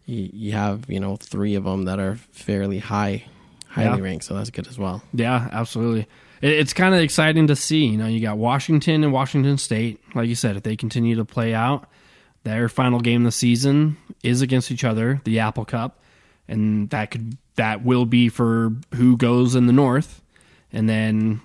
you, 0.06 0.30
you 0.34 0.52
have 0.54 0.90
you 0.90 1.00
know 1.00 1.16
three 1.16 1.56
of 1.56 1.64
them 1.64 1.86
that 1.86 2.00
are 2.00 2.16
fairly 2.32 2.80
high, 2.80 3.24
highly 3.68 3.98
Yeah. 4.00 4.04
ranked, 4.04 4.26
so 4.26 4.36
that's 4.36 4.50
good 4.50 4.68
as 4.68 4.78
well. 4.78 5.02
Yeah, 5.14 5.50
absolutely. 5.52 6.08
It, 6.42 6.52
it's 6.52 6.74
kind 6.74 6.94
of 6.96 7.02
exciting 7.02 7.48
to 7.48 7.56
see. 7.56 7.86
You 7.86 7.98
know, 7.98 8.08
you 8.08 8.20
got 8.22 8.38
Washington 8.38 9.04
and 9.04 9.12
Washington 9.14 9.58
State. 9.58 10.00
Like 10.16 10.28
you 10.30 10.36
said, 10.36 10.58
if 10.58 10.64
they 10.64 10.76
continue 10.76 11.16
to 11.16 11.26
play 11.26 11.54
out, 11.54 11.88
their 12.44 12.70
final 12.70 13.00
game 13.00 13.22
of 13.22 13.26
the 13.26 13.32
season 13.32 13.98
is 14.24 14.42
against 14.42 14.72
each 14.72 14.84
other, 14.84 15.22
the 15.24 15.40
Apple 15.40 15.66
Cup, 15.66 16.02
and 16.48 16.90
that 16.92 17.12
could 17.12 17.38
that 17.56 17.84
will 17.86 18.06
be 18.06 18.28
for 18.30 18.74
who 18.96 19.16
goes 19.18 19.56
in 19.56 19.66
the 19.66 19.74
North, 19.74 20.22
and 20.74 20.90
then 20.90 21.42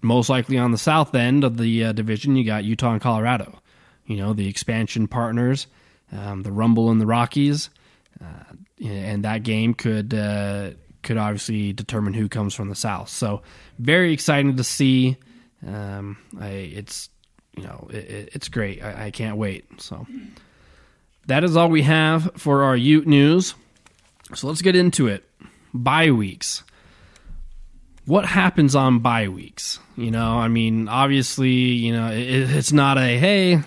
most 0.00 0.28
likely 0.28 0.58
on 0.58 0.72
the 0.72 0.78
south 0.78 1.14
end 1.14 1.44
of 1.44 1.56
the 1.58 1.84
uh, 1.84 1.92
division, 1.92 2.34
you 2.34 2.44
got 2.44 2.64
Utah 2.64 2.90
and 2.92 3.00
Colorado. 3.00 3.60
You 4.04 4.16
know, 4.16 4.32
the 4.32 4.48
expansion 4.48 5.06
partners, 5.06 5.68
um, 6.12 6.42
the 6.42 6.52
Rumble 6.52 6.90
in 6.90 6.98
the 6.98 7.06
Rockies, 7.06 7.70
uh, 8.22 8.54
and 8.84 9.24
that 9.24 9.42
game 9.42 9.74
could 9.74 10.12
uh, 10.14 10.70
could 11.02 11.16
obviously 11.16 11.72
determine 11.72 12.14
who 12.14 12.28
comes 12.28 12.54
from 12.54 12.68
the 12.68 12.74
south. 12.74 13.08
So, 13.08 13.42
very 13.78 14.12
exciting 14.12 14.56
to 14.56 14.64
see. 14.64 15.16
Um, 15.66 16.18
I, 16.40 16.48
it's 16.48 17.08
you 17.56 17.62
know 17.64 17.88
it, 17.90 17.96
it- 17.96 18.28
it's 18.34 18.48
great. 18.48 18.82
I, 18.82 19.06
I 19.06 19.10
can't 19.10 19.36
wait. 19.36 19.64
So, 19.80 20.06
that 21.26 21.44
is 21.44 21.56
all 21.56 21.68
we 21.68 21.82
have 21.82 22.30
for 22.36 22.62
our 22.64 22.76
Ute 22.76 23.06
news. 23.06 23.54
So 24.34 24.46
let's 24.48 24.62
get 24.62 24.76
into 24.76 25.08
it. 25.08 25.24
Bye 25.74 26.10
weeks 26.10 26.62
what 28.04 28.26
happens 28.26 28.74
on 28.74 28.98
bye 28.98 29.28
weeks? 29.28 29.78
You 29.96 30.10
know, 30.10 30.36
I 30.38 30.48
mean, 30.48 30.88
obviously, 30.88 31.50
you 31.52 31.92
know, 31.92 32.10
it, 32.10 32.18
it's 32.50 32.72
not 32.72 32.98
a 32.98 33.16
hey, 33.18 33.60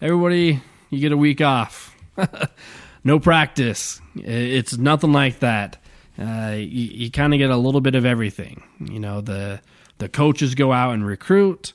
everybody, 0.00 0.60
you 0.90 1.00
get 1.00 1.12
a 1.12 1.16
week 1.16 1.40
off, 1.40 1.96
no 3.04 3.18
practice. 3.18 4.00
It's 4.14 4.76
nothing 4.76 5.12
like 5.12 5.40
that. 5.40 5.78
Uh, 6.18 6.54
you 6.56 6.84
you 7.04 7.10
kind 7.10 7.34
of 7.34 7.38
get 7.38 7.50
a 7.50 7.56
little 7.56 7.80
bit 7.80 7.94
of 7.94 8.04
everything. 8.06 8.62
You 8.80 9.00
know, 9.00 9.20
the 9.20 9.60
the 9.98 10.08
coaches 10.08 10.54
go 10.54 10.72
out 10.72 10.94
and 10.94 11.06
recruit. 11.06 11.72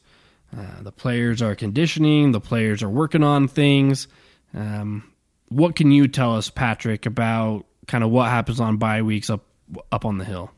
Uh, 0.56 0.82
the 0.82 0.92
players 0.92 1.42
are 1.42 1.56
conditioning. 1.56 2.32
The 2.32 2.42
players 2.42 2.84
are 2.84 2.90
working 2.90 3.24
on 3.24 3.48
things. 3.48 4.08
Um, 4.54 5.12
what 5.50 5.76
can 5.76 5.92
you 5.92 6.08
tell 6.08 6.36
us, 6.36 6.50
Patrick, 6.50 7.06
about 7.06 7.66
kind 7.88 8.04
of 8.04 8.10
what 8.10 8.30
happens 8.30 8.60
on 8.60 8.78
bye 8.78 9.02
weeks 9.02 9.30
up 9.30 9.46
up 9.92 10.06
on 10.06 10.18
the 10.18 10.26
hill? 10.26 10.52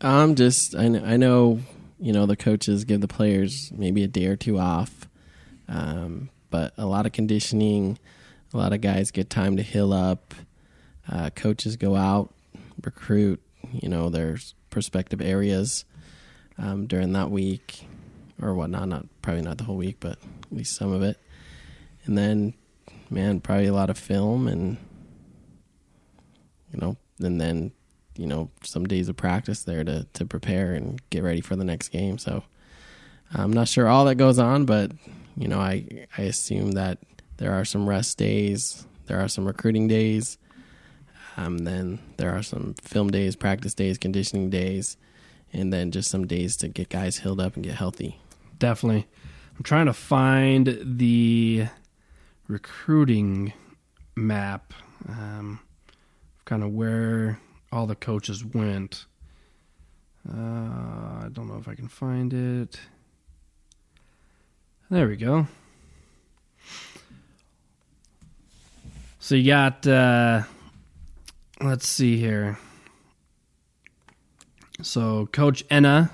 I'm 0.00 0.34
just 0.34 0.74
I 0.74 0.88
know, 0.88 1.04
I 1.04 1.16
know 1.16 1.60
you 1.98 2.12
know 2.12 2.26
the 2.26 2.36
coaches 2.36 2.84
give 2.84 3.00
the 3.00 3.08
players 3.08 3.70
maybe 3.72 4.02
a 4.02 4.08
day 4.08 4.26
or 4.26 4.36
two 4.36 4.58
off, 4.58 5.08
um, 5.68 6.30
but 6.50 6.72
a 6.76 6.86
lot 6.86 7.06
of 7.06 7.12
conditioning, 7.12 7.98
a 8.52 8.56
lot 8.56 8.72
of 8.72 8.80
guys 8.80 9.10
get 9.10 9.30
time 9.30 9.56
to 9.56 9.62
heal 9.62 9.92
up. 9.92 10.34
Uh, 11.10 11.30
coaches 11.30 11.76
go 11.76 11.96
out, 11.96 12.32
recruit, 12.84 13.40
you 13.72 13.88
know, 13.88 14.10
their 14.10 14.36
prospective 14.70 15.20
areas 15.20 15.84
um, 16.58 16.86
during 16.86 17.12
that 17.12 17.30
week 17.30 17.86
or 18.40 18.54
whatnot. 18.54 18.88
Not 18.88 19.06
probably 19.22 19.42
not 19.42 19.58
the 19.58 19.64
whole 19.64 19.76
week, 19.76 19.96
but 20.00 20.12
at 20.12 20.52
least 20.52 20.76
some 20.76 20.92
of 20.92 21.02
it. 21.02 21.18
And 22.04 22.16
then, 22.16 22.54
man, 23.08 23.40
probably 23.40 23.66
a 23.66 23.72
lot 23.72 23.90
of 23.90 23.98
film 23.98 24.46
and 24.48 24.76
you 26.72 26.80
know, 26.80 26.96
and 27.20 27.40
then 27.40 27.72
you 28.16 28.26
know 28.26 28.50
some 28.62 28.86
days 28.86 29.08
of 29.08 29.16
practice 29.16 29.62
there 29.62 29.84
to 29.84 30.06
to 30.14 30.24
prepare 30.24 30.74
and 30.74 31.00
get 31.10 31.22
ready 31.22 31.40
for 31.40 31.56
the 31.56 31.64
next 31.64 31.88
game. 31.88 32.18
So 32.18 32.44
I'm 33.32 33.52
not 33.52 33.68
sure 33.68 33.88
all 33.88 34.04
that 34.06 34.16
goes 34.16 34.38
on, 34.38 34.64
but 34.64 34.92
you 35.36 35.48
know 35.48 35.60
I 35.60 36.06
I 36.16 36.22
assume 36.22 36.72
that 36.72 36.98
there 37.36 37.52
are 37.52 37.64
some 37.64 37.88
rest 37.88 38.18
days, 38.18 38.86
there 39.06 39.20
are 39.20 39.28
some 39.28 39.46
recruiting 39.46 39.88
days, 39.88 40.38
um, 41.36 41.58
then 41.58 41.98
there 42.18 42.36
are 42.36 42.42
some 42.42 42.74
film 42.82 43.10
days, 43.10 43.36
practice 43.36 43.74
days, 43.74 43.96
conditioning 43.96 44.50
days, 44.50 44.96
and 45.52 45.72
then 45.72 45.90
just 45.90 46.10
some 46.10 46.26
days 46.26 46.56
to 46.58 46.68
get 46.68 46.88
guys 46.88 47.18
healed 47.18 47.40
up 47.40 47.54
and 47.54 47.64
get 47.64 47.74
healthy. 47.74 48.20
Definitely. 48.58 49.06
I'm 49.56 49.64
trying 49.64 49.86
to 49.86 49.92
find 49.92 50.78
the 50.82 51.66
recruiting 52.46 53.52
map, 54.16 54.74
um, 55.08 55.60
kind 56.44 56.62
of 56.62 56.72
where 56.72 57.40
all 57.72 57.86
the 57.86 57.94
coaches 57.94 58.44
went. 58.44 59.06
Uh, 60.28 60.34
I 61.24 61.28
don't 61.32 61.48
know 61.48 61.56
if 61.56 61.68
I 61.68 61.74
can 61.74 61.88
find 61.88 62.32
it. 62.34 62.78
There 64.90 65.06
we 65.06 65.14
go. 65.14 65.46
So 69.20 69.36
you 69.36 69.46
got, 69.46 69.86
uh, 69.86 70.42
let's 71.60 71.86
see 71.86 72.16
here. 72.16 72.58
So 74.82 75.26
Coach 75.26 75.64
Ena 75.70 76.10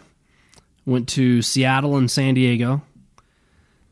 went 0.85 1.09
to 1.11 1.41
Seattle 1.41 1.97
and 1.97 2.11
San 2.11 2.35
Diego. 2.35 2.83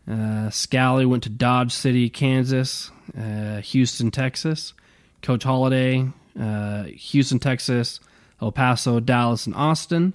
Uh, 0.06 0.50
Scalley 0.50 1.06
went 1.06 1.22
to 1.22 1.30
Dodge 1.30 1.72
City, 1.72 2.10
Kansas, 2.10 2.90
uh, 3.18 3.62
Houston, 3.62 4.10
Texas. 4.10 4.74
Coach 5.22 5.44
Holliday, 5.44 6.06
uh, 6.38 6.82
Houston, 6.82 7.38
Texas, 7.38 8.00
El 8.42 8.52
Paso, 8.52 9.00
Dallas, 9.00 9.46
and 9.46 9.54
Austin. 9.54 10.12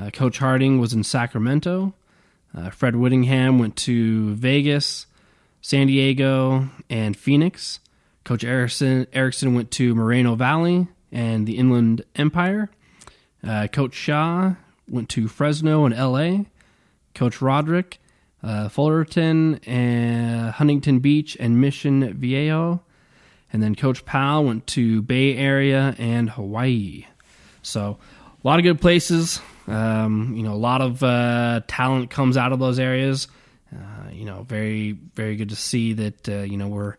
Uh, 0.00 0.10
Coach 0.10 0.38
Harding 0.38 0.78
was 0.78 0.92
in 0.94 1.02
Sacramento. 1.02 1.92
Uh, 2.56 2.70
Fred 2.70 2.96
Whittingham 2.96 3.58
went 3.58 3.76
to 3.76 4.34
Vegas, 4.34 5.06
San 5.60 5.88
Diego, 5.88 6.70
and 6.88 7.16
Phoenix. 7.16 7.80
Coach 8.24 8.42
Erickson, 8.42 9.06
Erickson 9.12 9.54
went 9.54 9.70
to 9.72 9.94
Moreno 9.94 10.34
Valley 10.34 10.88
and 11.12 11.46
the 11.46 11.58
Inland 11.58 12.02
Empire. 12.16 12.70
Uh, 13.46 13.68
Coach 13.68 13.94
Shaw 13.94 14.54
went 14.88 15.08
to 15.10 15.28
Fresno 15.28 15.84
and 15.84 15.94
L.A. 15.94 16.46
Coach 17.14 17.40
Roderick, 17.40 17.98
uh, 18.42 18.68
Fullerton, 18.68 19.60
and 19.66 20.50
Huntington 20.50 20.98
Beach, 21.00 21.36
and 21.38 21.60
Mission 21.60 22.14
Viejo. 22.14 22.82
And 23.52 23.62
then 23.62 23.74
Coach 23.74 24.04
Powell 24.04 24.44
went 24.44 24.66
to 24.68 25.02
Bay 25.02 25.36
Area 25.36 25.94
and 25.98 26.30
Hawaii. 26.30 27.06
So 27.62 27.98
a 28.42 28.46
lot 28.46 28.58
of 28.58 28.64
good 28.64 28.80
places. 28.80 29.40
Um, 29.66 30.34
you 30.36 30.42
know, 30.42 30.52
a 30.52 30.54
lot 30.54 30.80
of 30.80 31.02
uh, 31.02 31.60
talent 31.66 32.10
comes 32.10 32.36
out 32.36 32.52
of 32.52 32.58
those 32.58 32.78
areas. 32.78 33.28
Uh, 33.74 34.10
you 34.12 34.24
know, 34.24 34.44
very 34.44 34.92
very 34.92 35.36
good 35.36 35.48
to 35.48 35.56
see 35.56 35.92
that 35.94 36.28
uh, 36.28 36.38
you 36.42 36.56
know 36.56 36.68
we're 36.68 36.96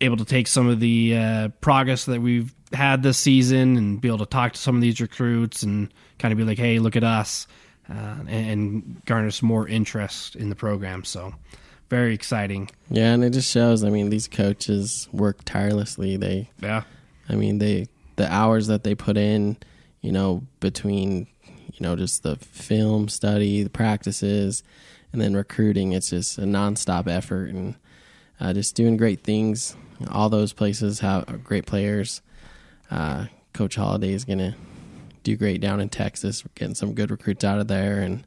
able 0.00 0.16
to 0.16 0.24
take 0.24 0.46
some 0.46 0.68
of 0.68 0.80
the 0.80 1.16
uh, 1.16 1.48
progress 1.60 2.06
that 2.06 2.20
we've 2.22 2.54
had 2.72 3.02
this 3.02 3.18
season 3.18 3.76
and 3.76 4.00
be 4.00 4.08
able 4.08 4.18
to 4.18 4.26
talk 4.26 4.52
to 4.52 4.58
some 4.58 4.74
of 4.76 4.80
these 4.80 5.00
recruits 5.00 5.62
and 5.62 5.92
kind 6.18 6.32
of 6.32 6.38
be 6.38 6.44
like, 6.44 6.58
hey, 6.58 6.78
look 6.78 6.96
at 6.96 7.04
us, 7.04 7.46
uh, 7.90 7.92
and, 7.92 8.28
and 8.28 9.04
garner 9.04 9.30
some 9.30 9.48
more 9.48 9.66
interest 9.68 10.36
in 10.36 10.48
the 10.48 10.56
program. 10.56 11.04
So 11.04 11.34
very 11.90 12.14
exciting. 12.14 12.70
Yeah, 12.88 13.12
and 13.12 13.24
it 13.24 13.30
just 13.30 13.50
shows. 13.50 13.84
I 13.84 13.90
mean, 13.90 14.10
these 14.10 14.28
coaches 14.28 15.08
work 15.12 15.44
tirelessly. 15.44 16.16
They, 16.16 16.48
Yeah. 16.60 16.84
I 17.28 17.34
mean, 17.34 17.58
they 17.58 17.88
the 18.16 18.32
hours 18.32 18.66
that 18.68 18.84
they 18.84 18.94
put 18.94 19.16
in, 19.16 19.56
you 20.00 20.12
know, 20.12 20.42
between 20.60 21.26
you 21.80 21.86
know 21.86 21.96
just 21.96 22.22
the 22.22 22.36
film 22.36 23.08
study, 23.08 23.62
the 23.62 23.70
practices, 23.70 24.62
and 25.12 25.20
then 25.20 25.34
recruiting. 25.34 25.92
It's 25.92 26.10
just 26.10 26.36
a 26.38 26.42
nonstop 26.42 27.08
effort 27.08 27.48
and 27.48 27.74
uh, 28.38 28.52
just 28.52 28.74
doing 28.76 28.96
great 28.98 29.24
things. 29.24 29.74
All 30.10 30.28
those 30.28 30.52
places 30.52 31.00
have 31.00 31.42
great 31.42 31.66
players. 31.66 32.20
Uh, 32.90 33.26
Coach 33.54 33.76
Holliday 33.76 34.12
is 34.12 34.24
gonna 34.24 34.54
do 35.24 35.36
great 35.36 35.60
down 35.60 35.80
in 35.80 35.88
Texas, 35.88 36.44
getting 36.54 36.74
some 36.74 36.92
good 36.94 37.10
recruits 37.10 37.44
out 37.44 37.58
of 37.58 37.68
there, 37.68 38.00
and 38.00 38.26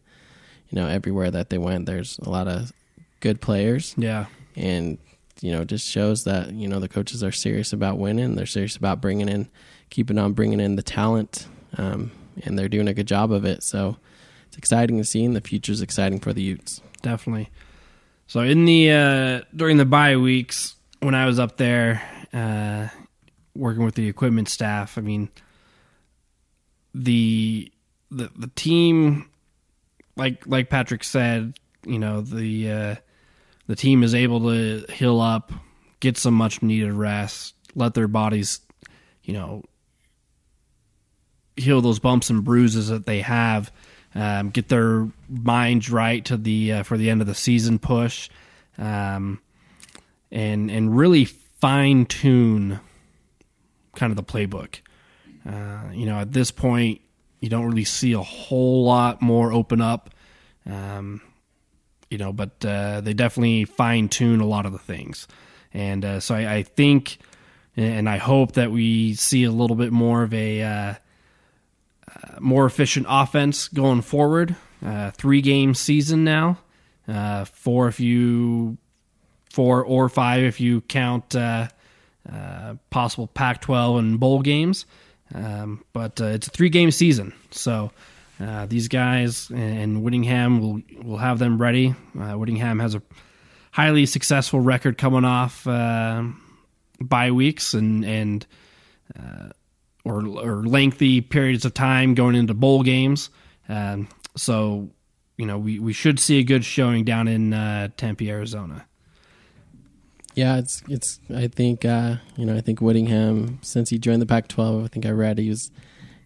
you 0.69 0.75
know 0.75 0.87
everywhere 0.87 1.29
that 1.31 1.49
they 1.51 1.57
went, 1.59 1.85
there's 1.85 2.17
a 2.19 2.29
lot 2.29 2.47
of 2.47 2.71
good 3.19 3.39
players 3.39 3.93
Yeah. 3.97 4.25
and 4.55 4.97
you 5.41 5.51
know 5.51 5.63
just 5.63 5.87
shows 5.87 6.23
that 6.25 6.51
you 6.53 6.67
know 6.67 6.79
the 6.79 6.89
coaches 6.89 7.23
are 7.23 7.31
serious 7.31 7.71
about 7.71 7.97
winning 7.97 8.35
they're 8.35 8.45
serious 8.45 8.75
about 8.75 8.99
bringing 8.99 9.29
in 9.29 9.47
keeping 9.89 10.17
on 10.19 10.33
bringing 10.33 10.59
in 10.59 10.75
the 10.75 10.83
talent 10.83 11.47
um, 11.77 12.11
and 12.43 12.57
they're 12.57 12.69
doing 12.69 12.87
a 12.87 12.93
good 12.93 13.07
job 13.07 13.31
of 13.31 13.45
it 13.45 13.63
so 13.63 13.97
it's 14.47 14.57
exciting 14.57 14.97
to 14.97 15.03
see 15.03 15.23
and 15.23 15.35
the 15.35 15.41
future's 15.41 15.81
exciting 15.81 16.19
for 16.19 16.33
the 16.33 16.41
utes 16.41 16.81
definitely. 17.03 17.51
So 18.25 18.39
in 18.39 18.65
the 18.65 18.91
uh, 18.91 19.41
during 19.55 19.77
the 19.77 19.85
bye 19.85 20.17
weeks 20.17 20.75
when 21.01 21.13
I 21.13 21.27
was 21.27 21.37
up 21.37 21.57
there 21.57 22.01
uh, 22.33 22.87
working 23.55 23.83
with 23.85 23.93
the 23.93 24.07
equipment 24.07 24.49
staff, 24.49 24.97
I 24.97 25.01
mean 25.01 25.29
the 26.95 27.71
the 28.09 28.31
the 28.35 28.49
team, 28.55 29.29
like 30.15 30.47
like 30.47 30.71
Patrick 30.71 31.03
said, 31.03 31.53
you 31.85 31.99
know 31.99 32.21
the 32.21 32.71
uh, 32.71 32.95
the 33.67 33.75
team 33.75 34.01
is 34.01 34.15
able 34.15 34.39
to 34.49 34.85
heal 34.91 35.21
up, 35.21 35.51
get 35.99 36.17
some 36.17 36.33
much 36.33 36.63
needed 36.63 36.93
rest, 36.93 37.53
let 37.75 37.93
their 37.93 38.07
bodies, 38.07 38.61
you 39.23 39.33
know, 39.33 39.63
heal 41.55 41.81
those 41.81 41.99
bumps 41.99 42.29
and 42.29 42.43
bruises 42.43 42.89
that 42.89 43.05
they 43.05 43.21
have, 43.21 43.71
um, 44.15 44.49
get 44.49 44.69
their 44.69 45.07
minds 45.29 45.89
right 45.89 46.23
to 46.25 46.37
the 46.37 46.71
uh, 46.71 46.83
for 46.83 46.97
the 46.97 47.09
end 47.09 47.21
of 47.21 47.27
the 47.27 47.35
season 47.35 47.79
push, 47.79 48.29
um, 48.77 49.39
and 50.31 50.69
and 50.69 50.95
really 50.95 51.25
fine 51.25 52.05
tune 52.05 52.79
kind 53.95 54.11
of 54.11 54.17
the 54.17 54.23
playbook. 54.23 54.79
Uh, 55.47 55.91
you 55.91 56.05
know, 56.05 56.19
at 56.19 56.31
this 56.31 56.51
point, 56.51 57.01
you 57.39 57.49
don't 57.49 57.65
really 57.65 57.83
see 57.83 58.13
a 58.13 58.21
whole 58.21 58.85
lot 58.85 59.21
more 59.21 59.51
open 59.51 59.81
up. 59.81 60.09
Um, 60.65 61.21
you 62.09 62.17
know, 62.17 62.31
but 62.31 62.63
uh, 62.63 63.01
they 63.01 63.13
definitely 63.13 63.65
fine 63.65 64.07
tune 64.07 64.39
a 64.39 64.45
lot 64.45 64.67
of 64.67 64.71
the 64.71 64.79
things, 64.79 65.27
and 65.73 66.05
uh, 66.05 66.19
so 66.19 66.35
I, 66.35 66.55
I 66.55 66.63
think, 66.63 67.17
and 67.75 68.07
I 68.07 68.17
hope 68.17 68.51
that 68.53 68.71
we 68.71 69.15
see 69.15 69.43
a 69.45 69.51
little 69.51 69.75
bit 69.75 69.91
more 69.91 70.21
of 70.21 70.31
a 70.31 70.61
uh, 70.61 70.93
more 72.39 72.65
efficient 72.65 73.05
offense 73.09 73.67
going 73.67 74.01
forward. 74.01 74.55
Uh, 74.85 75.11
three 75.11 75.41
game 75.41 75.73
season 75.73 76.23
now, 76.23 76.57
uh, 77.07 77.45
four 77.45 77.87
if 77.87 77.99
you 77.99 78.77
four 79.49 79.83
or 79.83 80.09
five 80.09 80.43
if 80.43 80.59
you 80.59 80.81
count 80.81 81.35
uh, 81.35 81.67
uh, 82.31 82.75
possible 82.89 83.27
Pac-12 83.27 83.99
and 83.99 84.19
bowl 84.19 84.41
games. 84.41 84.85
Um, 85.33 85.83
but 85.93 86.19
uh, 86.19 86.25
it's 86.25 86.47
a 86.47 86.51
three 86.51 86.69
game 86.69 86.91
season, 86.91 87.33
so 87.51 87.91
uh, 88.39 88.65
these 88.65 88.87
guys 88.87 89.49
and 89.49 90.03
Whittingham 90.03 90.59
will 90.59 90.81
will 91.01 91.17
have 91.17 91.39
them 91.39 91.61
ready. 91.61 91.95
Uh, 92.19 92.33
Whittingham 92.33 92.79
has 92.79 92.93
a 92.93 93.01
highly 93.71 94.05
successful 94.05 94.59
record 94.59 94.97
coming 94.97 95.25
off 95.25 95.65
uh, 95.65 96.23
bye 96.99 97.31
weeks 97.31 97.73
and 97.73 98.05
and 98.05 98.45
uh, 99.17 99.49
or 100.03 100.25
or 100.25 100.63
lengthy 100.65 101.21
periods 101.21 101.65
of 101.65 101.73
time 101.73 102.13
going 102.13 102.35
into 102.35 102.53
bowl 102.53 102.83
games. 102.83 103.29
Um, 103.69 104.07
so 104.35 104.89
you 105.37 105.45
know 105.45 105.57
we, 105.57 105.79
we 105.79 105.93
should 105.93 106.19
see 106.19 106.39
a 106.39 106.43
good 106.43 106.63
showing 106.65 107.03
down 107.05 107.27
in 107.27 107.53
uh, 107.53 107.87
Tempe, 107.97 108.29
Arizona. 108.29 108.85
yeah 110.35 110.57
it's 110.57 110.81
it's 110.89 111.19
i 111.35 111.47
think 111.47 111.85
uh 111.85 112.15
you 112.37 112.45
know 112.45 112.55
i 112.55 112.61
think 112.61 112.79
whittingham 112.81 113.59
since 113.61 113.89
he 113.91 113.97
joined 113.99 114.21
the 114.21 114.25
pac 114.25 114.47
12 114.47 114.85
i 114.85 114.87
think 114.87 115.05
i 115.05 115.09
read 115.11 115.37
he 115.37 115.47
was 115.49 115.69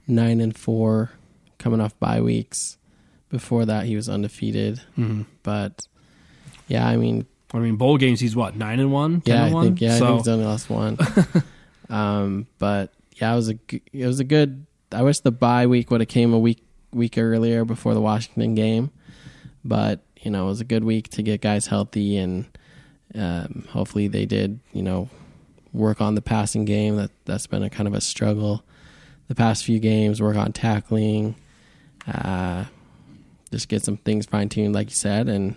nine 0.07 0.39
and 0.39 0.57
four 0.57 1.11
coming 1.57 1.81
off 1.81 1.97
bye 1.99 2.21
weeks 2.21 2.77
before 3.29 3.65
that 3.65 3.85
he 3.85 3.95
was 3.97 4.07
undefeated 4.07 4.79
Mm-hmm. 4.97 5.23
but 5.43 5.87
yeah 6.69 6.87
i 6.87 6.95
mean 6.97 7.25
I 7.53 7.59
mean, 7.59 7.77
bowl 7.77 7.95
games. 7.97 8.19
He's 8.19 8.35
what 8.35 8.57
nine 8.57 8.81
and 8.81 8.91
one. 8.91 9.21
10 9.21 9.33
Yeah, 9.33 9.45
and 9.45 9.57
I 9.57 9.61
think 9.63 9.79
yeah, 9.81 9.95
I 9.95 9.99
think 9.99 10.17
he's 10.17 10.27
only 10.27 10.43
lost 10.45 10.69
one. 10.69 10.97
um, 11.89 12.45
but 12.59 12.91
yeah, 13.19 13.33
it 13.33 13.35
was 13.35 13.49
a 13.49 13.59
it 13.93 14.07
was 14.07 14.19
a 14.19 14.23
good. 14.23 14.65
I 14.91 15.01
wish 15.01 15.19
the 15.19 15.31
bye 15.31 15.67
week 15.67 15.91
would 15.91 16.01
have 16.01 16.07
came 16.07 16.33
a 16.33 16.39
week 16.39 16.63
week 16.91 17.17
earlier 17.17 17.65
before 17.65 17.93
the 17.93 18.01
Washington 18.01 18.55
game, 18.55 18.91
but 19.63 20.01
you 20.21 20.31
know 20.31 20.45
it 20.45 20.49
was 20.49 20.61
a 20.61 20.65
good 20.65 20.83
week 20.83 21.09
to 21.09 21.21
get 21.21 21.41
guys 21.41 21.67
healthy 21.67 22.17
and 22.17 22.45
um, 23.15 23.67
hopefully 23.69 24.07
they 24.07 24.25
did 24.25 24.59
you 24.73 24.81
know 24.81 25.09
work 25.73 26.01
on 26.01 26.15
the 26.15 26.21
passing 26.21 26.65
game 26.65 26.95
that 26.95 27.11
that's 27.25 27.47
been 27.47 27.63
a 27.63 27.69
kind 27.69 27.87
of 27.87 27.93
a 27.93 28.01
struggle 28.01 28.63
the 29.27 29.35
past 29.35 29.65
few 29.65 29.79
games. 29.79 30.21
Work 30.21 30.37
on 30.37 30.53
tackling, 30.53 31.35
uh, 32.07 32.65
just 33.51 33.67
get 33.67 33.83
some 33.83 33.97
things 33.97 34.25
fine 34.25 34.49
tuned, 34.49 34.73
like 34.73 34.89
you 34.89 34.95
said, 34.95 35.27
and 35.27 35.55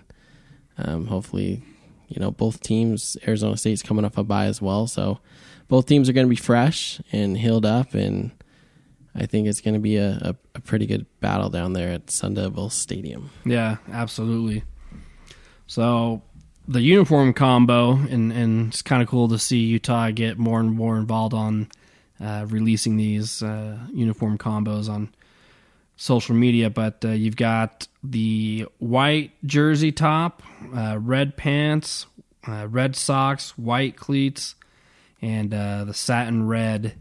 um, 0.79 1.07
hopefully 1.07 1.63
you 2.11 2.21
know, 2.21 2.33
both 2.33 2.61
teams, 2.61 3.17
Arizona 3.27 3.57
State's 3.57 3.83
coming 3.83 4.05
off 4.05 4.19
a 4.19 4.25
bye 4.25 4.47
as 4.47 4.61
well. 4.61 4.89
So 4.89 5.21
both 5.71 5.87
teams 5.87 6.09
are 6.09 6.13
going 6.13 6.27
to 6.27 6.31
be 6.31 6.37
fresh 6.37 7.01
and 7.13 7.39
healed 7.39 7.65
up. 7.65 7.95
And 7.95 8.33
I 9.15 9.25
think 9.27 9.47
it's 9.47 9.61
going 9.61 9.75
to 9.75 9.81
be 9.81 9.97
a, 9.97 10.11
a, 10.21 10.37
a 10.57 10.61
pretty 10.61 10.85
good 10.85 11.07
battle 11.21 11.49
down 11.49 11.73
there 11.73 11.93
at 11.93 12.11
Sun 12.11 12.35
Devil 12.35 12.69
Stadium. 12.71 13.31
Yeah, 13.47 13.77
absolutely. 13.91 14.65
So 15.69 16.23
the 16.67 16.81
uniform 16.81 17.33
combo, 17.33 17.93
and 17.93 18.33
and 18.33 18.69
it's 18.69 18.83
kind 18.83 19.01
of 19.01 19.09
cool 19.09 19.29
to 19.29 19.39
see 19.39 19.59
Utah 19.59 20.11
get 20.11 20.39
more 20.39 20.59
and 20.59 20.73
more 20.73 20.97
involved 20.97 21.35
on 21.35 21.69
uh, 22.21 22.47
releasing 22.49 22.97
these 22.97 23.41
uh, 23.41 23.79
uniform 23.93 24.39
combos 24.39 24.89
on 24.89 25.15
social 25.97 26.35
media. 26.35 26.69
But 26.69 27.05
uh, 27.05 27.11
you've 27.11 27.37
got 27.37 27.87
the 28.03 28.67
white 28.79 29.33
jersey 29.47 29.93
top, 29.93 30.43
uh, 30.75 30.99
red 31.01 31.37
pants, 31.37 32.07
uh, 32.47 32.67
red 32.69 32.97
socks, 32.97 33.57
white 33.57 33.97
cleats, 33.97 34.57
and 35.23 35.53
uh, 35.53 35.85
the 35.85 35.95
satin 35.95 36.47
red 36.47 36.95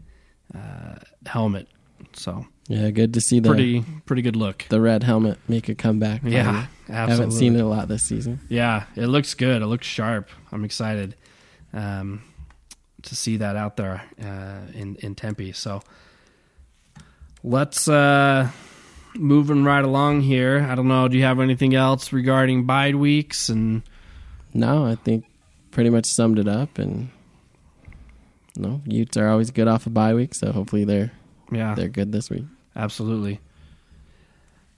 uh, 0.54 0.96
helmet. 1.26 1.68
So 2.12 2.46
Yeah, 2.68 2.90
good 2.90 3.14
to 3.14 3.20
see 3.20 3.40
the 3.40 3.48
pretty 3.50 3.84
pretty 4.06 4.22
good 4.22 4.36
look. 4.36 4.64
the 4.68 4.80
red 4.80 5.02
helmet 5.04 5.38
make 5.48 5.68
a 5.68 5.74
comeback. 5.74 6.22
Yeah, 6.24 6.44
finally. 6.44 6.66
absolutely. 6.88 7.10
Haven't 7.10 7.30
seen 7.32 7.56
it 7.56 7.60
a 7.60 7.66
lot 7.66 7.88
this 7.88 8.02
season. 8.02 8.40
Yeah, 8.48 8.84
it 8.96 9.06
looks 9.06 9.34
good. 9.34 9.62
It 9.62 9.66
looks 9.66 9.86
sharp. 9.86 10.28
I'm 10.50 10.64
excited 10.64 11.14
um, 11.72 12.22
to 13.02 13.14
see 13.14 13.36
that 13.38 13.56
out 13.56 13.76
there 13.76 14.02
uh, 14.22 14.72
in 14.72 14.96
in 14.96 15.14
Tempe. 15.14 15.52
So 15.52 15.82
let's 17.42 17.86
uh, 17.88 18.48
moving 19.14 19.64
right 19.64 19.84
along 19.84 20.22
here. 20.22 20.66
I 20.68 20.74
don't 20.74 20.88
know. 20.88 21.08
Do 21.08 21.16
you 21.16 21.24
have 21.24 21.40
anything 21.40 21.74
else 21.74 22.12
regarding 22.12 22.64
bye 22.64 22.92
weeks 22.94 23.48
and 23.48 23.82
No, 24.54 24.84
I 24.86 24.94
think 24.96 25.24
pretty 25.70 25.90
much 25.90 26.06
summed 26.06 26.38
it 26.38 26.48
up. 26.48 26.78
And 26.78 27.10
no, 28.56 28.80
Utes 28.86 29.16
are 29.16 29.28
always 29.28 29.50
good 29.50 29.68
off 29.68 29.86
a 29.86 29.90
bye 29.90 30.14
week, 30.14 30.34
so 30.34 30.52
hopefully 30.52 30.84
they're 30.84 31.12
yeah, 31.52 31.74
they're 31.74 31.88
good 31.88 32.12
this 32.12 32.30
week. 32.30 32.44
absolutely. 32.76 33.40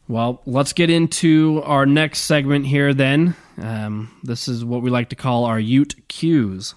Well, 0.08 0.42
let's 0.46 0.72
get 0.72 0.90
into 0.90 1.62
our 1.64 1.86
next 1.86 2.22
segment 2.22 2.66
here. 2.66 2.92
Then 2.92 3.34
um, 3.58 4.10
this 4.22 4.48
is 4.48 4.64
what 4.64 4.82
we 4.82 4.90
like 4.90 5.10
to 5.10 5.16
call 5.16 5.44
our 5.44 5.60
Ute 5.60 5.94
cues. 6.08 6.74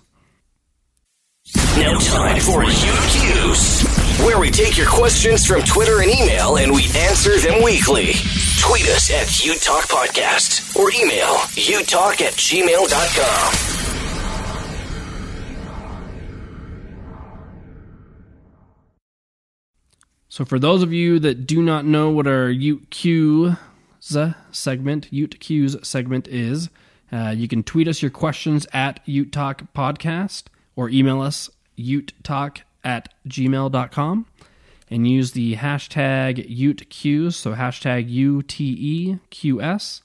Now 1.77 1.97
time 1.99 2.39
for 2.41 2.63
UQs 2.63 4.25
where 4.25 4.39
we 4.39 4.49
take 4.49 4.77
your 4.77 4.87
questions 4.89 5.45
from 5.45 5.61
Twitter 5.63 6.01
and 6.01 6.09
email 6.09 6.57
and 6.57 6.71
we 6.71 6.85
answer 6.95 7.37
them 7.39 7.61
weekly. 7.61 8.13
Tweet 8.59 8.87
us 8.87 9.11
at 9.11 9.45
Ute 9.45 9.61
Talk 9.61 9.83
Podcast 9.85 10.75
or 10.75 10.89
email 10.91 11.35
utalk 11.55 12.21
at 12.21 12.33
gmail.com. 12.33 13.74
So, 20.35 20.43
for 20.43 20.59
those 20.59 20.83
of 20.83 20.91
you 20.91 21.17
that 21.19 21.47
do 21.47 21.61
not 21.61 21.85
know 21.85 22.09
what 22.09 22.27
our 22.27 22.49
Ute 22.49 23.55
segment, 24.01 25.07
Ute 25.09 25.81
segment 25.81 26.27
is, 26.27 26.69
uh, 27.09 27.33
you 27.37 27.47
can 27.47 27.63
tweet 27.63 27.87
us 27.87 28.01
your 28.01 28.11
questions 28.11 28.67
at 28.73 28.99
Ute 29.05 29.31
Talk 29.31 29.63
Podcast 29.73 30.47
or 30.75 30.89
email 30.89 31.21
us 31.21 31.49
utetalk 31.77 32.63
at 32.83 33.13
gmail.com 33.29 34.25
and 34.89 35.07
use 35.07 35.31
the 35.31 35.55
hashtag 35.55 36.53
UteQs, 36.53 37.31
so 37.35 37.55
hashtag 37.55 38.13
UTEQS. 38.13 40.01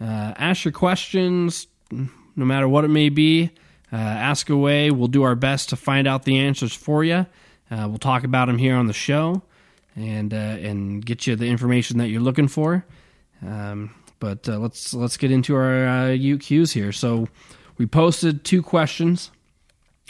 Uh, 0.00 0.04
ask 0.04 0.64
your 0.64 0.72
questions, 0.72 1.68
no 1.92 2.44
matter 2.44 2.68
what 2.68 2.84
it 2.84 2.88
may 2.88 3.08
be. 3.08 3.52
Uh, 3.92 3.96
ask 3.98 4.50
away. 4.50 4.90
We'll 4.90 5.06
do 5.06 5.22
our 5.22 5.36
best 5.36 5.68
to 5.68 5.76
find 5.76 6.08
out 6.08 6.24
the 6.24 6.38
answers 6.38 6.74
for 6.74 7.04
you. 7.04 7.24
Uh, 7.70 7.86
we'll 7.88 7.98
talk 7.98 8.24
about 8.24 8.46
them 8.46 8.58
here 8.58 8.74
on 8.74 8.88
the 8.88 8.92
show 8.92 9.42
and 10.00 10.32
uh, 10.32 10.36
and 10.36 11.04
get 11.04 11.26
you 11.26 11.36
the 11.36 11.46
information 11.46 11.98
that 11.98 12.08
you're 12.08 12.20
looking 12.20 12.48
for. 12.48 12.84
Um, 13.46 13.94
but 14.18 14.48
uh, 14.48 14.58
let's 14.58 14.94
let's 14.94 15.16
get 15.16 15.30
into 15.30 15.54
our 15.54 15.86
uh, 15.86 16.08
UQs 16.08 16.72
here. 16.72 16.92
So 16.92 17.28
we 17.78 17.86
posted 17.86 18.44
two 18.44 18.62
questions. 18.62 19.30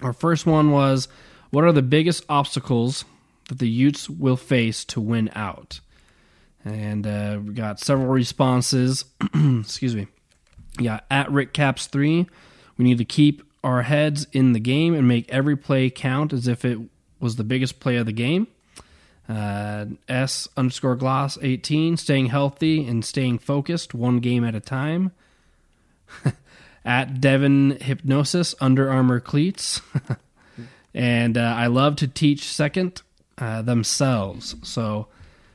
Our 0.02 0.12
first 0.12 0.46
one 0.46 0.70
was, 0.70 1.08
"What 1.50 1.64
are 1.64 1.72
the 1.72 1.82
biggest 1.82 2.24
obstacles 2.28 3.04
that 3.48 3.58
the 3.58 3.68
Utes 3.68 4.08
will 4.08 4.36
face 4.36 4.84
to 4.86 5.00
win 5.00 5.30
out?" 5.34 5.80
And 6.64 7.06
uh, 7.06 7.40
we 7.44 7.54
got 7.54 7.80
several 7.80 8.08
responses. 8.08 9.04
Excuse 9.34 9.96
me. 9.96 10.08
Yeah, 10.78 11.00
at 11.10 11.30
Rick 11.30 11.52
Caps 11.52 11.86
three, 11.86 12.26
we 12.76 12.84
need 12.84 12.98
to 12.98 13.04
keep 13.04 13.42
our 13.62 13.82
heads 13.82 14.26
in 14.32 14.52
the 14.52 14.60
game 14.60 14.94
and 14.94 15.06
make 15.06 15.28
every 15.30 15.56
play 15.56 15.90
count 15.90 16.32
as 16.32 16.48
if 16.48 16.64
it 16.64 16.78
was 17.20 17.36
the 17.36 17.44
biggest 17.44 17.80
play 17.80 17.96
of 17.96 18.06
the 18.06 18.12
game. 18.12 18.46
Uh, 19.30 19.86
S 20.08 20.48
underscore 20.56 20.96
gloss 20.96 21.38
18, 21.40 21.96
staying 21.96 22.26
healthy 22.26 22.84
and 22.84 23.04
staying 23.04 23.38
focused 23.38 23.94
one 23.94 24.18
game 24.18 24.42
at 24.42 24.56
a 24.56 24.60
time. 24.60 25.12
at 26.84 27.20
Devon 27.20 27.78
Hypnosis, 27.80 28.56
Under 28.60 28.90
Armour 28.90 29.20
Cleats. 29.20 29.82
and 30.94 31.38
uh, 31.38 31.54
I 31.56 31.68
love 31.68 31.94
to 31.96 32.08
teach 32.08 32.42
second 32.42 33.02
uh, 33.38 33.62
themselves. 33.62 34.56
So, 34.64 35.06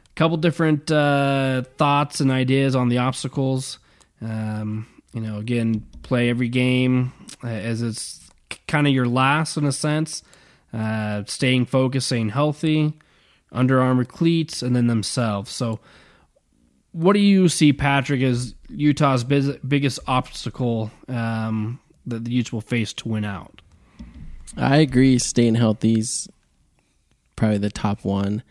a 0.05 0.15
couple 0.15 0.37
different 0.37 0.89
uh, 0.89 1.63
thoughts 1.77 2.21
and 2.21 2.31
ideas 2.31 2.77
on 2.77 2.87
the 2.87 2.99
obstacles. 2.99 3.79
Um, 4.21 4.87
you 5.11 5.19
know, 5.19 5.37
again, 5.37 5.85
play 6.01 6.29
every 6.29 6.47
game 6.47 7.11
uh, 7.43 7.47
as 7.47 7.81
it's 7.81 8.29
kind 8.67 8.87
of 8.87 8.93
your 8.93 9.07
last 9.07 9.57
in 9.57 9.65
a 9.65 9.73
sense. 9.73 10.23
Uh, 10.73 11.25
staying 11.25 11.65
focused, 11.65 12.07
staying 12.07 12.29
healthy 12.29 12.93
under 13.55 13.81
Armour 13.81 14.05
cleats, 14.05 14.61
and 14.61 14.75
then 14.75 14.87
themselves. 14.87 15.51
So, 15.51 15.79
what 16.91 17.13
do 17.13 17.19
you 17.19 17.49
see, 17.49 17.73
Patrick, 17.73 18.21
as 18.21 18.55
Utah's 18.69 19.23
biz- 19.23 19.57
biggest 19.67 19.99
obstacle 20.07 20.91
um, 21.07 21.79
that 22.05 22.25
the 22.25 22.31
Utes 22.31 22.53
will 22.53 22.61
face 22.61 22.93
to 22.93 23.09
win 23.09 23.25
out? 23.25 23.61
I 24.57 24.77
agree. 24.77 25.19
Staying 25.19 25.55
healthy 25.55 25.99
is 25.99 26.29
probably 27.35 27.57
the 27.57 27.69
top 27.69 28.05
one, 28.05 28.43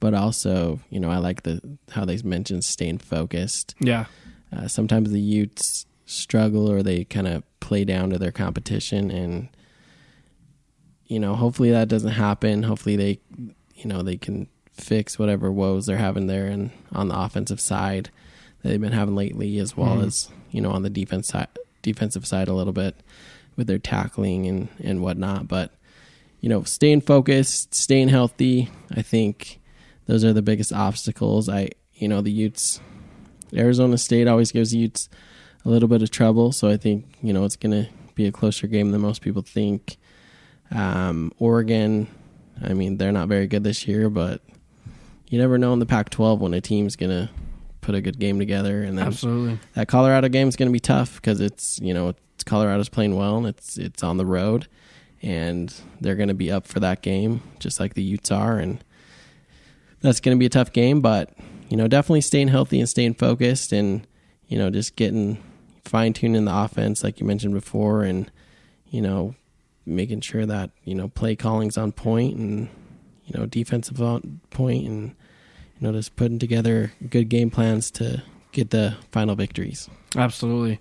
but 0.00 0.14
also, 0.14 0.80
you 0.90 1.00
know, 1.00 1.10
I 1.10 1.18
like 1.18 1.42
the 1.42 1.60
how 1.90 2.04
they 2.04 2.18
mentioned 2.18 2.64
staying 2.64 2.98
focused. 2.98 3.74
Yeah. 3.80 4.04
Uh, 4.56 4.68
sometimes 4.68 5.10
the 5.10 5.20
Utes 5.20 5.86
struggle 6.06 6.70
or 6.70 6.82
they 6.82 7.04
kind 7.04 7.28
of 7.28 7.42
play 7.60 7.84
down 7.84 8.10
to 8.10 8.18
their 8.18 8.32
competition, 8.32 9.10
and 9.10 9.48
you 11.06 11.18
know, 11.18 11.34
hopefully 11.34 11.70
that 11.70 11.88
doesn't 11.88 12.12
happen. 12.12 12.62
Hopefully 12.62 12.96
they 12.96 13.20
you 13.78 13.86
know 13.86 14.02
they 14.02 14.16
can 14.16 14.48
fix 14.72 15.18
whatever 15.18 15.50
woes 15.50 15.86
they're 15.86 15.96
having 15.96 16.26
there 16.26 16.46
and 16.46 16.70
on 16.92 17.08
the 17.08 17.18
offensive 17.18 17.60
side 17.60 18.10
that 18.62 18.68
they've 18.68 18.80
been 18.80 18.92
having 18.92 19.14
lately, 19.14 19.58
as 19.58 19.76
well 19.76 19.98
mm. 19.98 20.06
as 20.06 20.30
you 20.50 20.60
know 20.60 20.70
on 20.70 20.82
the 20.82 20.90
defense 20.90 21.28
side, 21.28 21.48
defensive 21.82 22.26
side 22.26 22.48
a 22.48 22.54
little 22.54 22.72
bit 22.72 22.96
with 23.56 23.66
their 23.66 23.78
tackling 23.78 24.46
and 24.46 24.68
and 24.82 25.02
whatnot. 25.02 25.48
But 25.48 25.72
you 26.40 26.48
know, 26.48 26.62
staying 26.62 27.02
focused, 27.02 27.74
staying 27.74 28.08
healthy, 28.08 28.70
I 28.94 29.02
think 29.02 29.60
those 30.06 30.24
are 30.24 30.32
the 30.32 30.42
biggest 30.42 30.72
obstacles. 30.72 31.48
I 31.48 31.70
you 31.94 32.08
know 32.08 32.20
the 32.20 32.32
Utes, 32.32 32.80
Arizona 33.54 33.98
State 33.98 34.28
always 34.28 34.52
gives 34.52 34.74
Utes 34.74 35.08
a 35.64 35.68
little 35.68 35.88
bit 35.88 36.02
of 36.02 36.10
trouble, 36.10 36.52
so 36.52 36.68
I 36.68 36.76
think 36.76 37.16
you 37.22 37.32
know 37.32 37.44
it's 37.44 37.56
going 37.56 37.84
to 37.84 37.90
be 38.14 38.26
a 38.26 38.32
closer 38.32 38.66
game 38.66 38.90
than 38.90 39.00
most 39.00 39.22
people 39.22 39.42
think. 39.42 39.96
Um, 40.70 41.32
Oregon, 41.38 42.08
I 42.62 42.74
mean, 42.74 42.96
they're 42.96 43.12
not 43.12 43.28
very 43.28 43.46
good 43.46 43.64
this 43.64 43.86
year, 43.86 44.10
but 44.10 44.42
you 45.28 45.38
never 45.38 45.58
know 45.58 45.72
in 45.72 45.78
the 45.78 45.86
Pac-12 45.86 46.38
when 46.38 46.54
a 46.54 46.60
team's 46.60 46.96
gonna 46.96 47.30
put 47.80 47.94
a 47.94 48.00
good 48.00 48.18
game 48.18 48.38
together, 48.38 48.82
and 48.82 48.98
then 48.98 49.06
absolutely 49.06 49.58
that 49.74 49.88
Colorado 49.88 50.28
game 50.28 50.48
is 50.48 50.56
gonna 50.56 50.70
be 50.70 50.80
tough 50.80 51.16
because 51.16 51.40
it's 51.40 51.78
you 51.80 51.94
know 51.94 52.14
it's 52.34 52.44
Colorado's 52.44 52.88
playing 52.88 53.16
well 53.16 53.38
and 53.38 53.46
it's 53.46 53.78
it's 53.78 54.02
on 54.02 54.16
the 54.16 54.26
road, 54.26 54.66
and 55.22 55.72
they're 56.00 56.16
gonna 56.16 56.34
be 56.34 56.50
up 56.50 56.66
for 56.66 56.80
that 56.80 57.02
game 57.02 57.42
just 57.58 57.80
like 57.80 57.94
the 57.94 58.02
Utes 58.02 58.30
are, 58.30 58.58
and 58.58 58.82
that's 60.00 60.20
gonna 60.20 60.36
be 60.36 60.46
a 60.46 60.50
tough 60.50 60.72
game. 60.72 61.00
But 61.00 61.32
you 61.68 61.76
know, 61.76 61.88
definitely 61.88 62.22
staying 62.22 62.48
healthy 62.48 62.80
and 62.80 62.88
staying 62.88 63.14
focused, 63.14 63.72
and 63.72 64.06
you 64.48 64.58
know, 64.58 64.70
just 64.70 64.96
getting 64.96 65.42
fine 65.84 66.12
tuning 66.12 66.36
in 66.36 66.44
the 66.44 66.56
offense 66.56 67.02
like 67.02 67.20
you 67.20 67.26
mentioned 67.26 67.54
before, 67.54 68.02
and 68.02 68.30
you 68.90 69.02
know, 69.02 69.34
making 69.88 70.20
sure 70.20 70.46
that 70.46 70.70
you 70.84 70.94
know 70.94 71.08
play 71.08 71.34
calling's 71.36 71.78
on 71.78 71.92
point 71.92 72.36
and 72.36 72.68
you 73.24 73.38
know 73.38 73.46
defensive 73.46 74.00
on 74.00 74.40
point 74.50 74.86
and 74.86 75.14
you 75.78 75.86
know 75.86 75.92
just 75.92 76.16
putting 76.16 76.38
together 76.38 76.92
good 77.08 77.28
game 77.28 77.50
plans 77.50 77.90
to 77.90 78.22
get 78.52 78.70
the 78.70 78.96
final 79.10 79.34
victories. 79.34 79.88
Absolutely. 80.16 80.80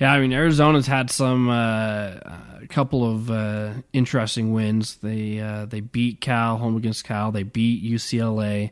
Yeah, 0.00 0.12
I 0.12 0.20
mean 0.20 0.32
Arizona's 0.32 0.86
had 0.86 1.10
some 1.10 1.48
uh, 1.48 2.18
a 2.60 2.66
couple 2.68 3.08
of 3.08 3.30
uh, 3.30 3.74
interesting 3.92 4.52
wins. 4.52 4.96
They 4.96 5.40
uh, 5.40 5.66
they 5.66 5.80
beat 5.80 6.20
Cal 6.20 6.58
home 6.58 6.76
against 6.76 7.04
Cal. 7.04 7.32
They 7.32 7.42
beat 7.42 7.84
UCLA. 7.84 8.70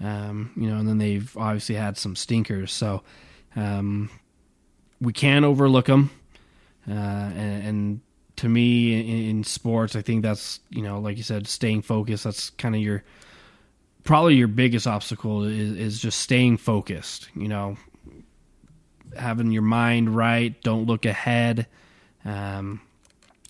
Um, 0.00 0.52
you 0.56 0.70
know, 0.70 0.76
and 0.78 0.88
then 0.88 0.98
they've 0.98 1.36
obviously 1.36 1.74
had 1.74 1.96
some 1.96 2.14
stinkers. 2.14 2.72
So 2.72 3.02
um, 3.56 4.10
we 5.00 5.12
can't 5.12 5.44
overlook 5.44 5.86
them. 5.86 6.10
Uh, 6.88 6.92
and, 6.92 7.66
and, 7.66 8.00
to 8.38 8.48
me 8.48 8.98
in, 8.98 9.30
in, 9.30 9.44
sports, 9.44 9.94
I 9.96 10.02
think 10.02 10.22
that's 10.22 10.60
you 10.70 10.82
know, 10.82 10.98
like 10.98 11.16
you 11.16 11.22
said, 11.22 11.46
staying 11.46 11.82
focused. 11.82 12.24
That's 12.24 12.50
kind 12.50 12.74
of 12.74 12.80
your 12.80 13.04
probably 14.04 14.36
your 14.36 14.48
biggest 14.48 14.86
obstacle 14.86 15.44
is, 15.44 15.72
is 15.72 16.00
just 16.00 16.20
staying 16.20 16.56
focused. 16.56 17.28
You 17.34 17.48
know, 17.48 17.76
having 19.16 19.50
your 19.50 19.62
mind 19.62 20.14
right. 20.14 20.60
Don't 20.62 20.86
look 20.86 21.04
ahead. 21.04 21.66
Um, 22.24 22.80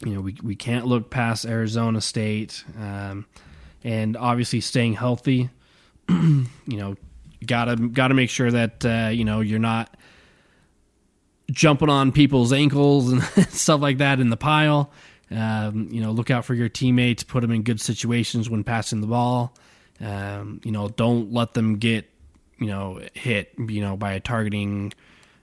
you 0.04 0.14
know, 0.14 0.20
we 0.20 0.36
we 0.42 0.56
can't 0.56 0.86
look 0.86 1.10
past 1.10 1.44
Arizona 1.44 2.00
State, 2.00 2.64
um, 2.78 3.26
and 3.84 4.16
obviously 4.16 4.60
staying 4.60 4.94
healthy. 4.94 5.50
you 6.08 6.46
know, 6.66 6.96
gotta 7.46 7.76
gotta 7.76 8.14
make 8.14 8.30
sure 8.30 8.50
that 8.50 8.84
uh, 8.84 9.10
you 9.12 9.24
know 9.24 9.40
you're 9.40 9.58
not 9.58 9.96
jumping 11.50 11.88
on 11.88 12.12
people's 12.12 12.52
ankles 12.52 13.12
and 13.12 13.22
stuff 13.48 13.80
like 13.80 13.98
that 13.98 14.20
in 14.20 14.30
the 14.30 14.36
pile. 14.36 14.90
Um, 15.30 15.88
you 15.90 16.00
know, 16.00 16.10
look 16.12 16.30
out 16.30 16.44
for 16.44 16.54
your 16.54 16.68
teammates, 16.68 17.22
put 17.22 17.40
them 17.40 17.50
in 17.50 17.62
good 17.62 17.80
situations 17.80 18.48
when 18.48 18.64
passing 18.64 19.00
the 19.00 19.06
ball. 19.06 19.54
Um, 20.00 20.60
you 20.64 20.70
know, 20.70 20.88
don't 20.88 21.32
let 21.32 21.54
them 21.54 21.76
get, 21.78 22.08
you 22.58 22.66
know, 22.66 23.00
hit, 23.14 23.52
you 23.58 23.80
know, 23.80 23.96
by 23.96 24.12
a 24.12 24.20
targeting 24.20 24.92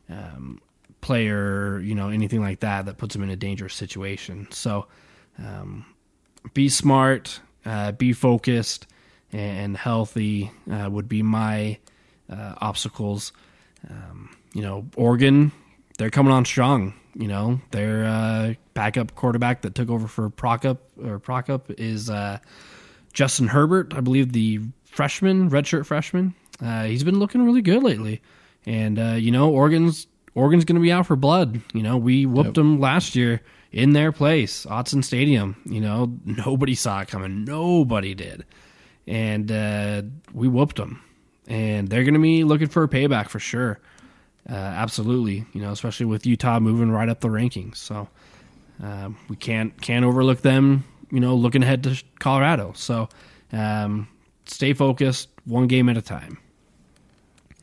um, 0.09 0.59
player, 1.01 1.79
you 1.79 1.93
know, 1.93 2.09
anything 2.09 2.41
like 2.41 2.61
that 2.61 2.85
that 2.85 2.97
puts 2.97 3.13
them 3.13 3.23
in 3.23 3.29
a 3.29 3.35
dangerous 3.35 3.75
situation. 3.75 4.47
So 4.51 4.87
um, 5.37 5.85
be 6.53 6.69
smart, 6.69 7.39
uh, 7.65 7.91
be 7.91 8.13
focused, 8.13 8.87
and 9.31 9.75
healthy 9.75 10.51
uh, 10.71 10.89
would 10.89 11.09
be 11.09 11.21
my 11.21 11.77
uh, 12.29 12.55
obstacles. 12.57 13.33
Um, 13.89 14.35
you 14.53 14.61
know, 14.61 14.87
Oregon 14.95 15.51
they're 15.97 16.09
coming 16.09 16.31
on 16.31 16.45
strong. 16.45 16.93
You 17.17 17.27
know, 17.27 17.61
their 17.71 18.05
uh, 18.05 18.53
backup 18.73 19.15
quarterback 19.15 19.61
that 19.61 19.73
took 19.73 19.89
over 19.89 20.07
for 20.07 20.29
Prokop 20.29 20.79
or 21.01 21.19
Prokop 21.19 21.73
is 21.77 22.09
uh, 22.09 22.39
Justin 23.13 23.47
Herbert, 23.47 23.93
I 23.95 24.01
believe 24.01 24.33
the 24.33 24.59
freshman, 24.85 25.49
redshirt 25.49 25.85
freshman. 25.85 26.35
Uh, 26.61 26.83
he's 26.83 27.03
been 27.03 27.19
looking 27.19 27.45
really 27.45 27.61
good 27.61 27.83
lately, 27.83 28.21
and 28.65 28.99
uh, 28.99 29.13
you 29.13 29.31
know, 29.31 29.49
Oregon's 29.49 30.07
Oregon's 30.33 30.65
going 30.65 30.75
to 30.75 30.81
be 30.81 30.91
out 30.91 31.05
for 31.05 31.15
blood. 31.15 31.61
You 31.73 31.83
know, 31.83 31.95
we 31.97 32.25
whooped 32.25 32.47
yep. 32.47 32.55
them 32.55 32.79
last 32.81 33.15
year 33.15 33.41
in 33.71 33.93
their 33.93 34.11
place, 34.11 34.65
Autzen 34.65 35.03
Stadium. 35.03 35.55
You 35.65 35.79
know, 35.79 36.17
nobody 36.25 36.75
saw 36.75 37.01
it 37.01 37.07
coming. 37.07 37.45
Nobody 37.45 38.13
did. 38.13 38.45
and 39.07 39.51
uh, 39.51 40.01
we 40.33 40.47
whooped 40.47 40.77
them. 40.77 41.01
And 41.47 41.87
they're 41.89 42.03
going 42.03 42.15
to 42.15 42.19
be 42.19 42.43
looking 42.43 42.67
for 42.67 42.83
a 42.83 42.87
payback 42.87 43.29
for 43.29 43.39
sure. 43.39 43.79
Uh, 44.49 44.53
absolutely, 44.53 45.43
you 45.53 45.61
know, 45.61 45.71
especially 45.71 46.05
with 46.05 46.25
Utah 46.25 46.59
moving 46.59 46.91
right 46.91 47.09
up 47.09 47.19
the 47.21 47.27
rankings. 47.29 47.77
So 47.77 48.07
um, 48.83 49.17
we 49.29 49.35
can't 49.35 49.79
can't 49.81 50.05
overlook 50.05 50.41
them. 50.41 50.83
You 51.11 51.19
know, 51.19 51.35
looking 51.35 51.63
ahead 51.63 51.83
to 51.83 52.01
Colorado. 52.19 52.73
So 52.75 53.09
um, 53.51 54.07
stay 54.45 54.73
focused, 54.73 55.29
one 55.45 55.67
game 55.67 55.89
at 55.89 55.97
a 55.97 56.01
time. 56.01 56.37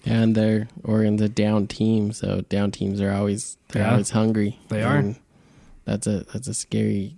And 0.04 0.34
they're 0.34 0.66
Oregon's 0.82 1.20
a 1.22 1.28
down 1.28 1.68
team, 1.68 2.12
so 2.12 2.40
down 2.48 2.72
teams 2.72 3.00
are 3.00 3.12
always 3.12 3.56
they're 3.68 3.82
Yeah. 3.82 3.92
always 3.92 4.10
hungry. 4.10 4.58
They 4.68 4.82
are. 4.82 5.14
That's 5.84 6.06
a 6.08 6.24
that's 6.32 6.48
a 6.48 6.54
scary. 6.54 7.16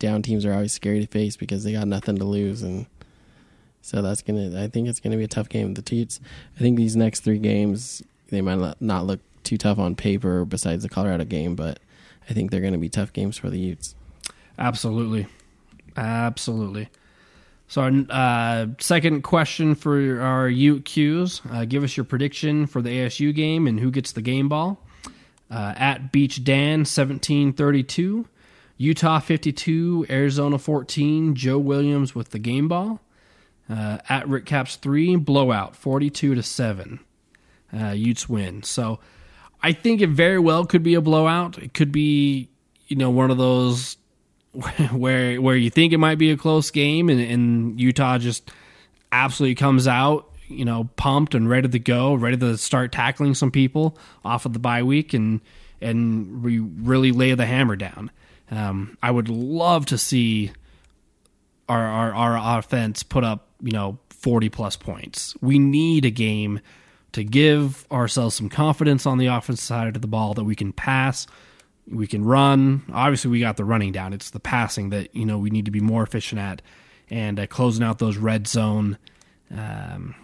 Down 0.00 0.22
teams 0.22 0.44
are 0.44 0.52
always 0.52 0.72
scary 0.72 1.00
to 1.00 1.06
face 1.06 1.36
because 1.36 1.62
they 1.62 1.72
got 1.72 1.86
nothing 1.86 2.16
to 2.18 2.24
lose, 2.24 2.62
and 2.62 2.86
so 3.82 4.02
that's 4.02 4.22
gonna. 4.22 4.60
I 4.60 4.66
think 4.66 4.88
it's 4.88 4.98
gonna 4.98 5.16
be 5.16 5.22
a 5.24 5.28
tough 5.28 5.48
game. 5.48 5.68
With 5.68 5.76
the 5.76 5.82
Teats. 5.82 6.18
I 6.56 6.58
think 6.58 6.76
these 6.76 6.96
next 6.96 7.20
three 7.20 7.38
games 7.38 8.02
they 8.28 8.40
might 8.40 8.80
not- 8.80 9.06
look 9.06 9.20
too 9.42 9.56
tough 9.58 9.78
on 9.78 9.94
paper, 9.94 10.44
besides 10.44 10.82
the 10.82 10.88
Colorado 10.88 11.24
game, 11.24 11.54
but 11.54 11.78
I 12.28 12.32
think 12.32 12.50
they're 12.50 12.60
gonna 12.60 12.78
be 12.78 12.88
tough 12.88 13.12
games 13.12 13.36
for 13.36 13.50
the 13.50 13.58
Utes. 13.58 13.94
Absolutely. 14.58 15.26
Absolutely. 15.96 16.88
So, 17.68 17.82
our 17.82 17.90
uh, 18.10 18.66
second 18.78 19.22
question 19.22 19.74
for 19.74 20.20
our 20.20 20.48
Ute 20.48 20.84
Qs 20.84 21.40
uh, 21.52 21.64
give 21.64 21.82
us 21.82 21.96
your 21.96 22.04
prediction 22.04 22.66
for 22.66 22.80
the 22.80 22.90
ASU 22.90 23.34
game 23.34 23.66
and 23.66 23.80
who 23.80 23.90
gets 23.90 24.12
the 24.12 24.22
game 24.22 24.48
ball. 24.48 24.80
Uh, 25.50 25.74
at 25.76 26.12
Beach 26.12 26.42
Dan, 26.44 26.80
1732. 26.80 28.26
Utah 28.78 29.18
52, 29.20 30.06
Arizona 30.10 30.58
14. 30.58 31.34
Joe 31.34 31.58
Williams 31.58 32.14
with 32.14 32.30
the 32.30 32.38
game 32.38 32.68
ball. 32.68 33.00
Uh, 33.68 33.98
at 34.08 34.28
Rick 34.28 34.46
Caps 34.46 34.76
3, 34.76 35.16
blowout 35.16 35.74
42 35.74 36.34
to 36.36 36.42
7. 36.42 37.00
Uh, 37.72 37.90
Utes 37.90 38.28
win. 38.28 38.62
So, 38.62 39.00
I 39.62 39.72
think 39.72 40.00
it 40.00 40.10
very 40.10 40.38
well 40.38 40.64
could 40.64 40.82
be 40.82 40.94
a 40.94 41.00
blowout. 41.00 41.58
It 41.58 41.74
could 41.74 41.92
be, 41.92 42.48
you 42.86 42.96
know, 42.96 43.10
one 43.10 43.30
of 43.30 43.38
those 43.38 43.96
where 44.92 45.40
where 45.40 45.56
you 45.56 45.70
think 45.70 45.92
it 45.92 45.98
might 45.98 46.18
be 46.18 46.30
a 46.30 46.36
close 46.36 46.70
game 46.70 47.08
and, 47.08 47.20
and 47.20 47.80
Utah 47.80 48.18
just 48.18 48.50
absolutely 49.12 49.54
comes 49.54 49.88
out, 49.88 50.30
you 50.46 50.64
know, 50.64 50.88
pumped 50.96 51.34
and 51.34 51.48
ready 51.48 51.68
to 51.68 51.78
go, 51.78 52.14
ready 52.14 52.36
to 52.36 52.56
start 52.56 52.92
tackling 52.92 53.34
some 53.34 53.50
people 53.50 53.98
off 54.24 54.46
of 54.46 54.52
the 54.52 54.58
bye 54.58 54.82
week 54.82 55.14
and 55.14 55.40
and 55.80 56.42
we 56.42 56.58
really 56.58 57.12
lay 57.12 57.34
the 57.34 57.46
hammer 57.46 57.76
down. 57.76 58.10
Um, 58.50 58.96
I 59.02 59.10
would 59.10 59.28
love 59.28 59.86
to 59.86 59.98
see 59.98 60.52
our, 61.68 61.84
our 61.84 62.14
our 62.14 62.58
offense 62.58 63.02
put 63.02 63.24
up, 63.24 63.48
you 63.60 63.72
know, 63.72 63.98
40 64.10 64.48
plus 64.48 64.76
points. 64.76 65.34
We 65.40 65.58
need 65.58 66.04
a 66.04 66.10
game 66.10 66.60
to 67.16 67.24
give 67.24 67.86
ourselves 67.90 68.34
some 68.34 68.50
confidence 68.50 69.06
on 69.06 69.16
the 69.16 69.26
offensive 69.26 69.64
side 69.64 69.96
of 69.96 70.02
the 70.02 70.08
ball 70.08 70.34
that 70.34 70.44
we 70.44 70.54
can 70.54 70.70
pass, 70.70 71.26
we 71.90 72.06
can 72.06 72.22
run. 72.22 72.82
Obviously, 72.92 73.30
we 73.30 73.40
got 73.40 73.56
the 73.56 73.64
running 73.64 73.90
down. 73.90 74.12
It's 74.12 74.28
the 74.28 74.38
passing 74.38 74.90
that 74.90 75.16
you 75.16 75.24
know 75.24 75.38
we 75.38 75.48
need 75.48 75.64
to 75.64 75.70
be 75.70 75.80
more 75.80 76.02
efficient 76.02 76.38
at, 76.38 76.60
and 77.08 77.40
uh, 77.40 77.46
closing 77.46 77.82
out 77.82 77.98
those 77.98 78.18
red 78.18 78.46
zone 78.46 78.98
um, 79.50 80.14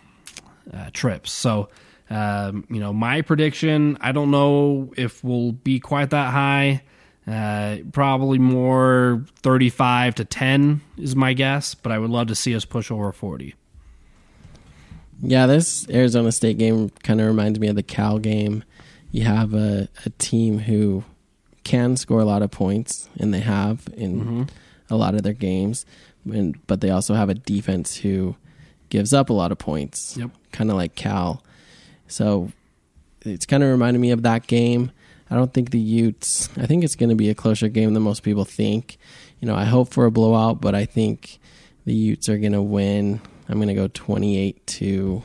uh, 0.71 0.91
trips. 0.93 1.33
So, 1.33 1.71
um, 2.11 2.67
you 2.69 2.79
know, 2.79 2.93
my 2.93 3.23
prediction. 3.23 3.97
I 4.03 4.13
don't 4.13 4.31
know 4.31 4.93
if 4.99 5.25
we'll 5.25 5.53
be 5.53 5.81
quite 5.81 6.11
that 6.11 6.31
high. 6.31 6.83
Uh, 7.27 7.79
probably 7.93 8.39
more 8.39 9.25
thirty-five 9.43 10.15
to 10.17 10.27
ten 10.27 10.83
is 10.99 11.17
my 11.17 11.33
guess, 11.33 11.75
but 11.75 11.91
I 11.91 11.99
would 11.99 12.11
love 12.11 12.27
to 12.27 12.35
see 12.35 12.55
us 12.55 12.67
push 12.67 12.91
over 12.91 13.13
forty. 13.13 13.55
Yeah, 15.23 15.47
this 15.47 15.89
Arizona 15.89 16.33
State 16.33 16.59
game 16.59 16.91
kind 17.03 17.21
of 17.21 17.29
reminds 17.29 17.59
me 17.59 17.69
of 17.69 17.77
the 17.77 17.83
Cal 17.83 18.19
game. 18.19 18.65
You 19.13 19.25
have 19.25 19.55
a, 19.55 19.89
a 20.05 20.11
team 20.11 20.59
who 20.59 21.05
can 21.65 21.97
score 21.97 22.21
a 22.21 22.25
lot 22.25 22.43
of 22.43 22.51
points, 22.51 23.09
and 23.19 23.33
they 23.33 23.41
have 23.41 23.89
in 23.97 24.21
mm-hmm. 24.21 24.43
a 24.91 24.97
lot 24.97 25.15
of 25.15 25.23
their 25.23 25.33
games, 25.33 25.87
and, 26.25 26.59
but 26.67 26.81
they 26.81 26.91
also 26.91 27.15
have 27.15 27.29
a 27.29 27.35
defense 27.35 27.97
who 27.97 28.35
gives 28.89 29.15
up 29.15 29.31
a 29.31 29.33
lot 29.33 29.53
of 29.53 29.59
points, 29.59 30.17
Yep. 30.17 30.31
kind 30.51 30.71
of 30.71 30.77
like 30.77 30.95
Cal. 30.97 31.43
So 32.09 32.51
it's 33.23 33.47
kind 33.47 33.63
of 33.63 33.71
reminded 33.71 34.01
me 34.01 34.11
of 34.11 34.23
that 34.23 34.47
game. 34.47 34.91
I 35.31 35.37
don't 35.37 35.53
think 35.55 35.71
the 35.71 35.79
Utes. 35.79 36.51
I 36.59 36.67
think 36.67 36.85
it's 36.85 36.97
going 36.97 37.09
to 37.09 37.15
be 37.15 37.31
a 37.31 37.35
closer 37.35 37.69
game 37.69 37.95
than 37.95 38.03
most 38.03 38.23
people 38.23 38.45
think. 38.45 38.99
You 39.41 39.49
know, 39.49 39.55
I 39.55 39.65
hope 39.65 39.93
for 39.93 40.05
a 40.05 40.11
blowout, 40.11 40.61
but 40.61 40.75
I 40.75 40.85
think 40.85 41.39
the 41.87 41.95
Utes 41.95 42.29
are 42.29 42.39
going 42.39 42.53
to 42.53 42.61
win. 42.63 43.21
I'm 43.49 43.57
going 43.57 43.69
to 43.69 43.75
go 43.75 43.89
28 43.89 44.67
to 44.67 45.23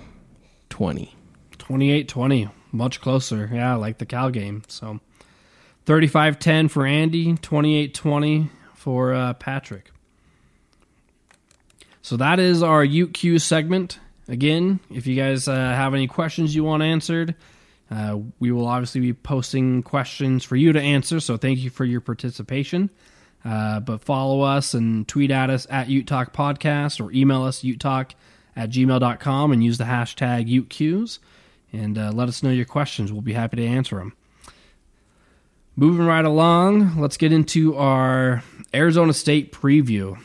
20. 0.69 1.15
28-20, 1.58 2.51
much 2.71 3.01
closer. 3.01 3.49
Yeah, 3.51 3.75
like 3.75 3.97
the 3.97 4.06
Cal 4.06 4.30
game. 4.30 4.63
So 4.67 4.99
35-10 5.86 6.69
for 6.69 6.86
Andy, 6.86 7.34
28-20 7.34 8.49
for 8.73 9.13
uh, 9.13 9.34
Patrick. 9.34 9.91
So 12.01 12.17
that 12.17 12.39
is 12.39 12.63
our 12.63 12.86
UQ 12.86 13.41
segment. 13.41 13.99
Again, 14.30 14.80
if 14.89 15.08
you 15.08 15.15
guys 15.15 15.47
uh, 15.47 15.56
have 15.56 15.93
any 15.93 16.08
questions 16.08 16.56
you 16.56 16.63
want 16.63 16.84
answered, 16.84 17.36
uh, 17.89 18.19
we 18.39 18.51
will 18.51 18.67
obviously 18.67 19.01
be 19.01 19.13
posting 19.13 19.84
questions 19.84 20.43
for 20.43 20.56
you 20.56 20.73
to 20.73 20.82
answer. 20.82 21.19
So 21.19 21.38
thank 21.38 21.60
you 21.60 21.69
for 21.69 21.86
your 21.86 22.01
participation. 22.01 22.89
Uh, 23.47 23.79
but 23.79 24.01
follow 24.01 24.41
us 24.41 24.73
and 24.73 25.07
tweet 25.07 25.31
at 25.31 25.49
us 25.49 25.65
at 25.69 25.88
Ute 25.88 26.05
Talk 26.05 26.33
Podcast 26.33 26.99
or 26.99 27.12
email 27.13 27.43
us 27.43 27.62
utetalk 27.62 28.12
at 28.57 28.69
gmail.com 28.69 29.51
and 29.53 29.63
use 29.63 29.77
the 29.77 29.86
hashtag 29.86 30.51
UteQs 30.51 31.19
and 31.71 31.97
uh, 31.97 32.12
let 32.12 32.27
us 32.27 32.43
know 32.43 32.49
your 32.49 32.65
questions. 32.65 33.12
We'll 33.12 33.21
be 33.21 33.33
happy 33.33 33.55
to 33.57 33.65
answer 33.65 33.97
them. 33.97 34.13
Moving 35.77 36.05
right 36.07 36.25
along, 36.25 36.99
let's 36.99 37.15
get 37.17 37.31
into 37.31 37.77
our 37.77 38.43
Arizona 38.73 39.13
State 39.13 39.53
preview. 39.53 40.17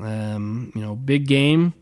Um, 0.00 0.70
you 0.74 0.82
know, 0.82 0.94
big 0.94 1.26
game 1.26 1.72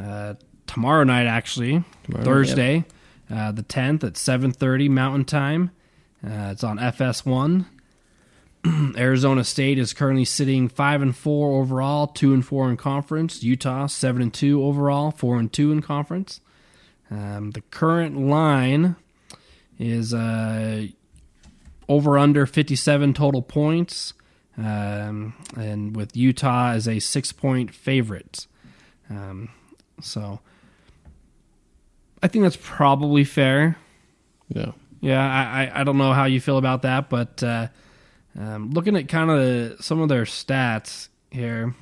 uh, 0.00 0.34
tomorrow 0.66 1.04
night, 1.04 1.26
actually, 1.26 1.84
Tomorrow 2.04 2.24
Thursday, 2.24 2.84
uh, 3.30 3.52
the 3.52 3.62
tenth 3.62 4.04
at 4.04 4.16
seven 4.16 4.52
thirty 4.52 4.88
Mountain 4.88 5.24
Time. 5.24 5.72
Uh, 6.24 6.50
it's 6.52 6.62
on 6.62 6.78
FS1. 6.78 7.66
Arizona 8.96 9.44
State 9.44 9.78
is 9.78 9.92
currently 9.92 10.24
sitting 10.24 10.68
five 10.68 11.02
and 11.02 11.16
four 11.16 11.60
overall, 11.60 12.06
two 12.06 12.32
and 12.32 12.44
four 12.44 12.70
in 12.70 12.76
conference. 12.76 13.42
Utah 13.42 13.86
seven 13.86 14.22
and 14.22 14.32
two 14.32 14.62
overall, 14.62 15.10
four 15.10 15.38
and 15.38 15.52
two 15.52 15.72
in 15.72 15.82
conference. 15.82 16.40
Um, 17.10 17.50
the 17.50 17.60
current 17.60 18.16
line 18.18 18.96
is 19.78 20.14
uh, 20.14 20.86
over 21.88 22.16
under 22.16 22.46
57 22.46 23.14
total 23.14 23.42
points, 23.42 24.14
um, 24.56 25.34
and 25.56 25.96
with 25.96 26.16
Utah 26.16 26.70
as 26.70 26.86
a 26.86 27.00
six 27.00 27.32
point 27.32 27.74
favorite. 27.74 28.46
Um, 29.10 29.50
so 30.00 30.40
I 32.22 32.28
think 32.28 32.44
that's 32.44 32.58
probably 32.60 33.24
fair. 33.24 33.76
Yeah. 34.48 34.72
Yeah, 35.00 35.20
I, 35.20 35.64
I, 35.64 35.80
I 35.80 35.84
don't 35.84 35.98
know 35.98 36.12
how 36.12 36.26
you 36.26 36.40
feel 36.40 36.58
about 36.58 36.82
that, 36.82 37.10
but 37.10 37.42
uh, 37.42 37.66
um, 38.38 38.70
looking 38.70 38.96
at 38.96 39.08
kind 39.08 39.30
of 39.30 39.84
some 39.84 40.00
of 40.00 40.08
their 40.08 40.24
stats 40.24 41.08
here 41.30 41.74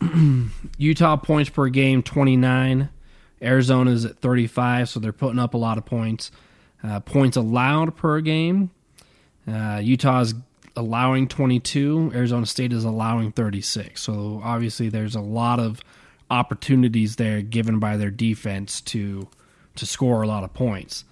Utah 0.78 1.16
points 1.16 1.50
per 1.50 1.68
game 1.68 2.02
29, 2.02 2.88
Arizona's 3.42 4.04
at 4.04 4.18
35, 4.18 4.88
so 4.88 5.00
they're 5.00 5.12
putting 5.12 5.38
up 5.38 5.54
a 5.54 5.58
lot 5.58 5.78
of 5.78 5.84
points. 5.84 6.30
Uh, 6.82 7.00
points 7.00 7.36
allowed 7.36 7.96
per 7.96 8.20
game, 8.20 8.70
uh, 9.48 9.80
Utah's 9.82 10.34
allowing 10.76 11.26
22, 11.26 12.12
Arizona 12.14 12.46
State 12.46 12.72
is 12.72 12.84
allowing 12.84 13.32
36. 13.32 14.00
So 14.00 14.40
obviously, 14.44 14.88
there's 14.88 15.14
a 15.14 15.20
lot 15.20 15.58
of 15.58 15.80
opportunities 16.30 17.16
there 17.16 17.40
given 17.40 17.78
by 17.78 17.96
their 17.96 18.10
defense 18.10 18.80
to 18.80 19.28
to 19.76 19.86
score 19.86 20.22
a 20.22 20.26
lot 20.26 20.42
of 20.42 20.54
points. 20.54 21.04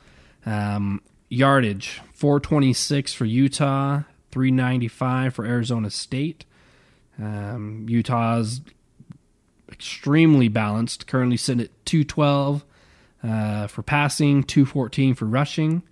Um, 0.47 1.03
yardage 1.29 2.01
426 2.15 3.15
for 3.15 3.25
Utah, 3.25 4.03
395 4.31 5.35
for 5.35 5.45
Arizona 5.45 5.91
State. 5.91 6.45
Um, 7.19 7.87
Utah's 7.89 8.61
extremely 9.71 10.49
balanced, 10.49 11.07
currently 11.07 11.37
sitting 11.37 11.65
at 11.65 11.87
212 11.87 12.65
uh, 13.23 13.67
for 13.67 13.83
passing, 13.83 14.43
214 14.43 15.15
for 15.15 15.25
rushing. 15.25 15.83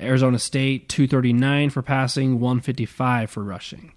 Arizona 0.00 0.38
State 0.38 0.88
239 0.88 1.70
for 1.70 1.82
passing, 1.82 2.40
155 2.40 3.30
for 3.30 3.42
rushing. 3.42 3.92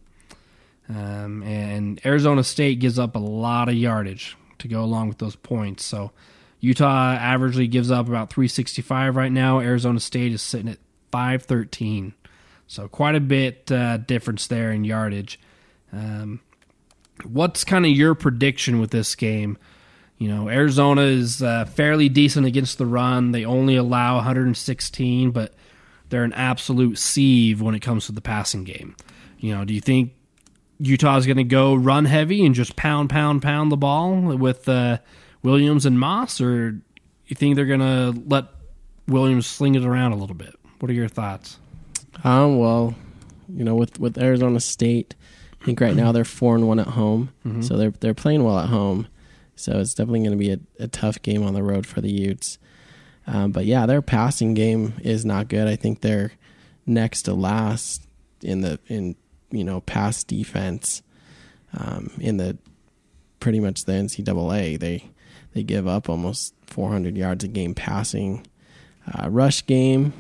Um, 0.90 1.44
and 1.44 2.02
Arizona 2.06 2.44
State 2.44 2.80
gives 2.80 3.00
up 3.00 3.16
a 3.16 3.20
lot 3.20 3.70
of 3.70 3.76
yardage 3.76 4.36
to 4.60 4.68
go 4.68 4.84
along 4.84 5.08
with 5.08 5.20
those 5.20 5.36
points. 5.36 5.86
So 5.86 6.12
Utah 6.64 7.18
averagely 7.18 7.70
gives 7.70 7.92
up 7.92 8.08
about 8.08 8.30
365 8.30 9.18
right 9.18 9.34
now. 9.34 9.60
Arizona 9.60 10.00
State 10.00 10.32
is 10.32 10.42
sitting 10.42 10.70
at 10.70 10.78
513. 11.12 12.14
So 12.68 12.88
quite 12.88 13.16
a 13.16 13.20
bit 13.20 13.70
uh, 13.70 13.98
difference 13.98 14.48
there 14.48 14.72
in 14.72 14.86
yardage. 14.86 15.42
Um, 15.92 16.40
what's 17.26 17.66
kind 17.66 17.86
of 17.86 17.92
your 17.92 18.16
prediction 18.16 18.80
with 18.80 18.92
this 18.92 19.14
game? 19.14 19.58
You 20.18 20.30
know, 20.30 20.48
Arizona 20.48 21.02
is 21.02 21.44
uh, 21.44 21.66
fairly 21.66 22.08
decent 22.08 22.46
against 22.46 22.78
the 22.78 22.86
run. 22.86 23.34
They 23.34 23.44
only 23.44 23.76
allow 23.76 24.16
116, 24.16 25.32
but 25.32 25.54
they're 26.08 26.24
an 26.24 26.32
absolute 26.32 26.98
sieve 26.98 27.62
when 27.62 27.76
it 27.76 27.82
comes 27.82 28.06
to 28.06 28.14
the 28.14 28.22
passing 28.22 28.64
game. 28.64 28.96
You 29.38 29.54
know, 29.54 29.66
do 29.66 29.74
you 29.74 29.82
think 29.82 30.14
Utah 30.80 31.18
is 31.18 31.26
going 31.26 31.36
to 31.36 31.44
go 31.44 31.76
run 31.76 32.06
heavy 32.06 32.46
and 32.46 32.56
just 32.56 32.78
pound, 32.78 33.10
pound, 33.10 33.42
pound 33.42 33.70
the 33.70 33.76
ball 33.76 34.16
with 34.38 34.70
uh, 34.70 35.00
Williams 35.44 35.86
and 35.86 36.00
Moss, 36.00 36.42
or 36.42 36.80
you 37.28 37.36
think 37.36 37.56
they're 37.56 37.66
going 37.66 37.80
to 37.80 38.20
let 38.28 38.46
Williams 39.08 39.46
sling 39.48 39.76
it 39.76 39.84
around 39.86 40.14
a 40.14 40.16
little 40.16 40.36
bit? 40.36 40.56
What 40.80 40.90
are 40.90 40.94
your 40.94 41.08
thoughts? 41.08 41.60
Um, 42.24 42.58
well, 42.58 42.96
you 43.50 43.64
know, 43.64 43.76
with 43.76 44.00
with 44.00 44.18
Arizona 44.18 44.60
State, 44.60 45.16
I 45.62 45.66
think 45.66 45.82
right 45.82 45.96
now 45.96 46.12
they're 46.12 46.26
four 46.26 46.56
and 46.56 46.68
one 46.68 46.80
at 46.80 46.88
home, 46.88 47.32
so 47.62 47.78
they're 47.78 47.92
they're 47.92 48.14
playing 48.14 48.44
well 48.44 48.60
at 48.60 48.70
home. 48.70 49.08
So 49.56 49.80
it's 49.80 49.94
definitely 49.94 50.22
going 50.22 50.32
to 50.32 50.38
be 50.38 50.52
a, 50.52 50.60
a 50.84 50.88
tough 50.88 51.22
game 51.22 51.44
on 51.44 51.54
the 51.54 51.62
road 51.64 51.86
for 51.86 52.02
the 52.02 52.12
Utes. 52.12 52.58
Um, 53.28 53.52
but 53.52 53.66
yeah, 53.66 53.86
their 53.86 54.02
passing 54.02 54.54
game 54.56 54.96
is 55.04 55.24
not 55.26 55.48
good. 55.48 55.68
I 55.68 55.76
think 55.76 56.02
they're 56.02 56.32
next 56.86 57.24
to 57.24 57.34
last 57.34 58.06
in 58.42 58.62
the 58.62 58.80
in 58.88 59.16
you 59.52 59.64
know 59.64 59.82
pass 59.82 60.24
defense 60.24 61.02
um, 61.78 62.12
in 62.20 62.38
the 62.38 62.58
pretty 63.40 63.60
much 63.60 63.86
the 63.86 63.94
NCAA. 63.94 64.80
They 64.80 65.10
they 65.54 65.64
give 65.64 65.88
up 65.88 66.10
almost 66.10 66.54
400 66.68 67.18
yards 67.18 67.44
a 67.44 67.48
game 67.48 67.74
passing. 67.74 68.46
Uh, 69.08 69.30
rush 69.30 69.66
game, 69.66 70.14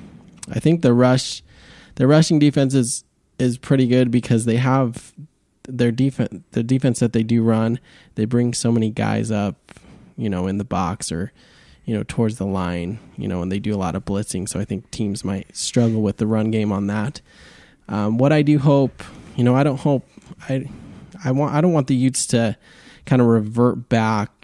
I 0.51 0.59
think 0.59 0.81
the 0.81 0.93
rush, 0.93 1.41
the 1.95 2.07
rushing 2.07 2.39
defense 2.39 2.73
is 2.73 3.03
is 3.39 3.57
pretty 3.57 3.87
good 3.87 4.11
because 4.11 4.45
they 4.45 4.57
have 4.57 5.13
their 5.63 5.91
defense, 5.91 6.43
the 6.51 6.63
defense 6.63 6.99
that 6.99 7.13
they 7.13 7.23
do 7.23 7.43
run. 7.43 7.79
They 8.15 8.25
bring 8.25 8.53
so 8.53 8.71
many 8.71 8.89
guys 8.89 9.31
up, 9.31 9.55
you 10.17 10.29
know, 10.29 10.47
in 10.47 10.57
the 10.57 10.65
box 10.65 11.11
or 11.11 11.31
you 11.85 11.95
know 11.95 12.03
towards 12.03 12.37
the 12.37 12.45
line, 12.45 12.99
you 13.17 13.27
know, 13.27 13.41
and 13.41 13.51
they 13.51 13.59
do 13.59 13.73
a 13.73 13.77
lot 13.77 13.95
of 13.95 14.05
blitzing. 14.05 14.47
So 14.47 14.59
I 14.59 14.65
think 14.65 14.91
teams 14.91 15.23
might 15.23 15.55
struggle 15.55 16.01
with 16.01 16.17
the 16.17 16.27
run 16.27 16.51
game 16.51 16.71
on 16.71 16.87
that. 16.87 17.21
Um, 17.87 18.17
what 18.17 18.31
I 18.31 18.41
do 18.41 18.59
hope, 18.59 19.03
you 19.35 19.43
know, 19.43 19.55
I 19.55 19.63
don't 19.63 19.79
hope 19.79 20.07
I, 20.49 20.69
I 21.23 21.31
want 21.31 21.53
I 21.53 21.61
don't 21.61 21.73
want 21.73 21.87
the 21.87 21.95
Utes 21.95 22.25
to 22.27 22.57
kind 23.05 23.21
of 23.21 23.27
revert 23.27 23.89
back 23.89 24.42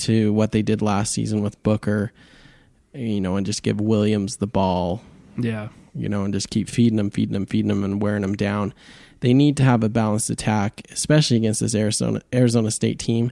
to 0.00 0.32
what 0.32 0.52
they 0.52 0.62
did 0.62 0.82
last 0.82 1.12
season 1.12 1.42
with 1.42 1.60
Booker, 1.62 2.12
you 2.92 3.20
know, 3.20 3.36
and 3.36 3.46
just 3.46 3.62
give 3.62 3.80
Williams 3.80 4.36
the 4.36 4.46
ball, 4.46 5.02
Yeah. 5.38 5.68
you 5.94 6.08
know, 6.08 6.24
and 6.24 6.34
just 6.34 6.50
keep 6.50 6.68
feeding 6.68 6.96
them, 6.96 7.10
feeding 7.10 7.32
them, 7.34 7.46
feeding 7.46 7.68
them, 7.68 7.84
and 7.84 8.02
wearing 8.02 8.22
them 8.22 8.34
down. 8.34 8.74
They 9.20 9.34
need 9.34 9.56
to 9.58 9.62
have 9.62 9.84
a 9.84 9.88
balanced 9.88 10.30
attack, 10.30 10.82
especially 10.90 11.36
against 11.36 11.60
this 11.60 11.74
Arizona 11.74 12.22
Arizona 12.32 12.70
State 12.70 12.98
team. 12.98 13.30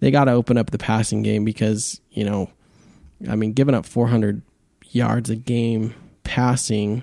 They 0.00 0.10
got 0.10 0.24
to 0.24 0.32
open 0.32 0.56
up 0.58 0.70
the 0.70 0.78
passing 0.78 1.22
game 1.22 1.44
because 1.44 2.00
you 2.10 2.24
know, 2.24 2.50
I 3.28 3.36
mean, 3.36 3.52
giving 3.52 3.74
up 3.74 3.84
400 3.86 4.40
yards 4.90 5.28
a 5.30 5.36
game 5.36 5.94
passing, 6.24 7.02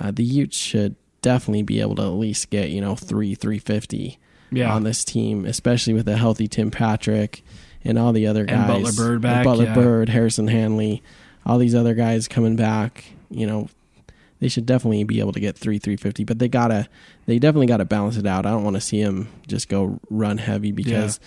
uh, 0.00 0.10
the 0.10 0.24
Utes 0.24 0.56
should 0.56 0.96
definitely 1.22 1.62
be 1.62 1.80
able 1.80 1.94
to 1.96 2.02
at 2.02 2.08
least 2.08 2.50
get 2.50 2.70
you 2.70 2.80
know 2.80 2.96
three 2.96 3.34
350 3.36 4.18
Yeah. 4.50 4.74
on 4.74 4.82
this 4.82 5.04
team, 5.04 5.44
especially 5.46 5.94
with 5.94 6.08
a 6.08 6.16
healthy 6.16 6.48
Tim 6.48 6.70
Patrick 6.72 7.44
and 7.84 7.98
all 7.98 8.12
the 8.12 8.26
other 8.26 8.44
guys. 8.44 8.66
Butler-Byrd 8.66 9.20
back, 9.20 9.44
Butler 9.44 9.64
yeah. 9.66 9.74
Byrd, 9.74 10.08
Harrison 10.08 10.48
Handley, 10.48 11.02
all 11.44 11.58
these 11.58 11.74
other 11.74 11.94
guys 11.94 12.28
coming 12.28 12.56
back. 12.56 13.04
You 13.30 13.46
know, 13.46 13.68
they 14.40 14.48
should 14.48 14.66
definitely 14.66 15.04
be 15.04 15.20
able 15.20 15.32
to 15.32 15.40
get 15.40 15.56
three 15.56 15.78
350, 15.78 16.24
but 16.24 16.38
they 16.38 16.48
gotta, 16.48 16.88
they 17.26 17.38
definitely 17.38 17.66
gotta 17.66 17.84
balance 17.84 18.16
it 18.16 18.26
out. 18.26 18.46
I 18.46 18.50
don't 18.50 18.64
want 18.64 18.76
to 18.76 18.80
see 18.80 19.02
them 19.02 19.28
just 19.46 19.68
go 19.68 19.98
run 20.10 20.38
heavy 20.38 20.72
because, 20.72 21.18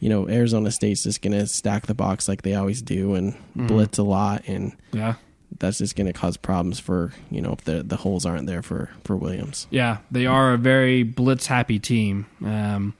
you 0.00 0.08
know, 0.08 0.28
Arizona 0.28 0.70
State's 0.70 1.02
just 1.02 1.22
gonna 1.22 1.46
stack 1.46 1.86
the 1.86 1.94
box 1.94 2.28
like 2.28 2.42
they 2.42 2.54
always 2.54 2.82
do 2.82 3.14
and 3.14 3.32
Mm-hmm. 3.34 3.66
blitz 3.68 3.98
a 3.98 4.02
lot, 4.02 4.42
and 4.46 4.76
Yeah. 4.92 5.14
that's 5.58 5.78
just 5.78 5.96
gonna 5.96 6.12
cause 6.12 6.36
problems 6.36 6.78
for 6.78 7.12
you 7.30 7.40
know 7.40 7.52
if 7.52 7.62
the 7.64 7.82
the 7.82 7.96
holes 7.96 8.26
aren't 8.26 8.46
there 8.46 8.62
for 8.62 8.90
for 9.04 9.16
Williams. 9.16 9.66
Yeah, 9.70 9.98
they 10.10 10.26
are 10.26 10.52
a 10.52 10.58
very 10.58 11.02
blitz 11.02 11.46
happy 11.46 11.78
team. 11.78 12.26
Um, 12.44 12.92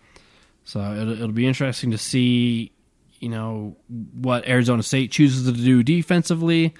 so 0.65 0.81
it'll, 0.95 1.13
it'll 1.13 1.29
be 1.33 1.47
interesting 1.47 1.91
to 1.91 1.99
see, 1.99 2.73
you 3.21 3.29
know, 3.29 3.77
what 3.89 4.49
Arizona 4.49 4.83
State 4.83 5.11
chooses 5.11 5.47
to 5.47 5.53
do 5.53 5.83
defensively. 5.83 6.75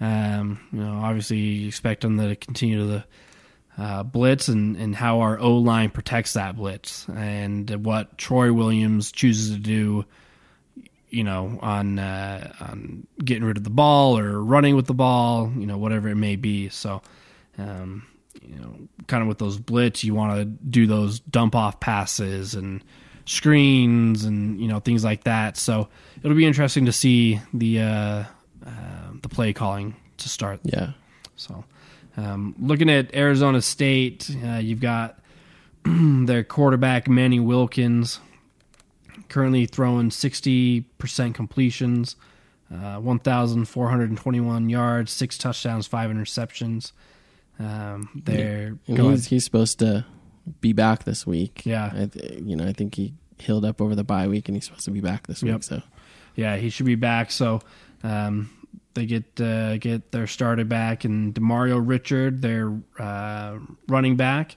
Um, 0.00 0.60
you 0.72 0.80
know, 0.80 1.00
obviously 1.02 1.38
you 1.38 1.68
expect 1.68 2.02
them 2.02 2.18
to 2.18 2.36
continue 2.36 2.78
to 2.78 2.84
the 2.84 3.04
uh, 3.78 4.02
blitz 4.02 4.48
and, 4.48 4.76
and 4.76 4.94
how 4.94 5.20
our 5.20 5.38
O 5.38 5.56
line 5.56 5.90
protects 5.90 6.32
that 6.34 6.56
blitz 6.56 7.08
and 7.08 7.84
what 7.84 8.18
Troy 8.18 8.52
Williams 8.52 9.12
chooses 9.12 9.54
to 9.54 9.60
do. 9.60 10.04
You 11.10 11.24
know, 11.24 11.58
on 11.62 11.98
uh, 11.98 12.52
on 12.60 13.06
getting 13.24 13.44
rid 13.44 13.56
of 13.56 13.64
the 13.64 13.70
ball 13.70 14.18
or 14.18 14.42
running 14.42 14.76
with 14.76 14.86
the 14.86 14.94
ball, 14.94 15.50
you 15.56 15.64
know, 15.64 15.78
whatever 15.78 16.08
it 16.08 16.16
may 16.16 16.36
be. 16.36 16.68
So, 16.68 17.00
um, 17.56 18.06
you 18.42 18.56
know, 18.56 18.74
kind 19.06 19.22
of 19.22 19.28
with 19.28 19.38
those 19.38 19.56
blitz, 19.56 20.04
you 20.04 20.14
want 20.14 20.36
to 20.36 20.44
do 20.44 20.86
those 20.86 21.20
dump 21.20 21.54
off 21.54 21.80
passes 21.80 22.54
and 22.54 22.84
screens 23.28 24.24
and 24.24 24.58
you 24.60 24.66
know 24.66 24.80
things 24.80 25.04
like 25.04 25.24
that. 25.24 25.56
So 25.56 25.88
it'll 26.22 26.36
be 26.36 26.46
interesting 26.46 26.86
to 26.86 26.92
see 26.92 27.40
the 27.52 27.80
uh, 27.80 28.24
uh, 28.66 29.10
the 29.22 29.28
play 29.28 29.52
calling 29.52 29.94
to 30.16 30.28
start. 30.28 30.60
Yeah, 30.64 30.92
So 31.36 31.64
um, 32.16 32.54
looking 32.58 32.90
at 32.90 33.14
Arizona 33.14 33.62
State, 33.62 34.34
uh, 34.44 34.56
you've 34.56 34.80
got 34.80 35.18
their 35.84 36.42
quarterback 36.42 37.06
Manny 37.06 37.38
Wilkins 37.38 38.18
currently 39.28 39.66
throwing 39.66 40.10
sixty 40.10 40.80
percent 40.98 41.34
completions. 41.34 42.16
Uh, 42.70 42.98
1,421 42.98 44.68
yards, 44.68 45.10
six 45.10 45.38
touchdowns, 45.38 45.86
five 45.86 46.10
interceptions. 46.10 46.92
Um, 47.58 48.20
they're 48.26 48.76
he's 48.84 49.24
he's 49.24 49.44
supposed 49.44 49.78
to 49.78 50.04
be 50.60 50.72
back 50.72 51.04
this 51.04 51.26
week. 51.26 51.62
Yeah. 51.64 51.90
I 51.94 52.06
th- 52.06 52.40
you 52.42 52.56
know, 52.56 52.66
I 52.66 52.72
think 52.72 52.94
he 52.94 53.14
healed 53.38 53.64
up 53.64 53.80
over 53.80 53.94
the 53.94 54.04
bye 54.04 54.26
week, 54.28 54.48
and 54.48 54.56
he's 54.56 54.64
supposed 54.66 54.84
to 54.86 54.90
be 54.90 55.00
back 55.00 55.26
this 55.26 55.42
Yep. 55.42 55.54
week. 55.54 55.62
So 55.62 55.82
Yeah, 56.34 56.56
he 56.56 56.70
should 56.70 56.86
be 56.86 56.94
back. 56.96 57.30
So 57.30 57.60
um, 58.02 58.50
they 58.94 59.06
get 59.06 59.40
uh, 59.40 59.76
get 59.78 60.12
their 60.12 60.26
started 60.26 60.68
back, 60.68 61.04
and 61.04 61.34
Demario 61.34 61.80
Richard, 61.84 62.42
their 62.42 62.76
uh, 62.98 63.58
running 63.88 64.16
back, 64.16 64.56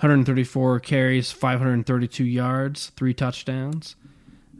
134 0.00 0.80
carries, 0.80 1.30
532 1.32 2.24
yards, 2.24 2.90
three 2.96 3.14
touchdowns. 3.14 3.96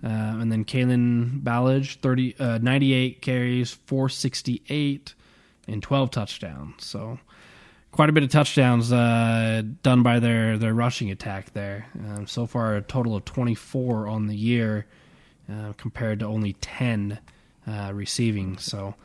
Uh, 0.02 0.08
and 0.40 0.52
then 0.52 0.66
Kalen 0.66 1.42
Ballage, 1.42 1.96
30, 2.00 2.36
uh, 2.38 2.58
98 2.58 3.22
carries, 3.22 3.70
468, 3.72 5.14
and 5.66 5.82
12 5.82 6.10
touchdowns. 6.10 6.84
So 6.84 7.18
quite 7.94 8.08
a 8.08 8.12
bit 8.12 8.24
of 8.24 8.28
touchdowns 8.28 8.92
uh, 8.92 9.62
done 9.84 10.02
by 10.02 10.18
their, 10.18 10.58
their 10.58 10.74
rushing 10.74 11.12
attack 11.12 11.52
there. 11.52 11.86
Um, 11.96 12.26
so 12.26 12.44
far, 12.44 12.74
a 12.74 12.82
total 12.82 13.14
of 13.14 13.24
24 13.24 14.08
on 14.08 14.26
the 14.26 14.34
year 14.34 14.86
uh, 15.48 15.74
compared 15.76 16.18
to 16.18 16.26
only 16.26 16.54
10 16.54 17.20
uh, 17.68 17.92
receiving. 17.94 18.58
So, 18.58 18.96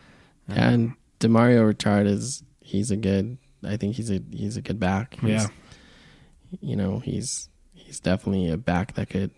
and 0.47 0.93
Demario 1.19 1.67
Richard 1.67 2.07
is 2.07 2.43
he's 2.61 2.89
a 2.89 2.97
good. 2.97 3.37
I 3.63 3.77
think 3.77 3.95
he's 3.95 4.09
a 4.09 4.23
he's 4.31 4.57
a 4.57 4.61
good 4.61 4.79
back. 4.79 5.19
He's- 5.21 5.43
yeah. 5.43 6.57
you 6.61 6.75
know 6.75 6.97
he's 6.97 7.47
he's 7.75 7.99
definitely 7.99 8.49
a 8.49 8.57
back 8.57 8.95
that 8.95 9.09
could 9.09 9.29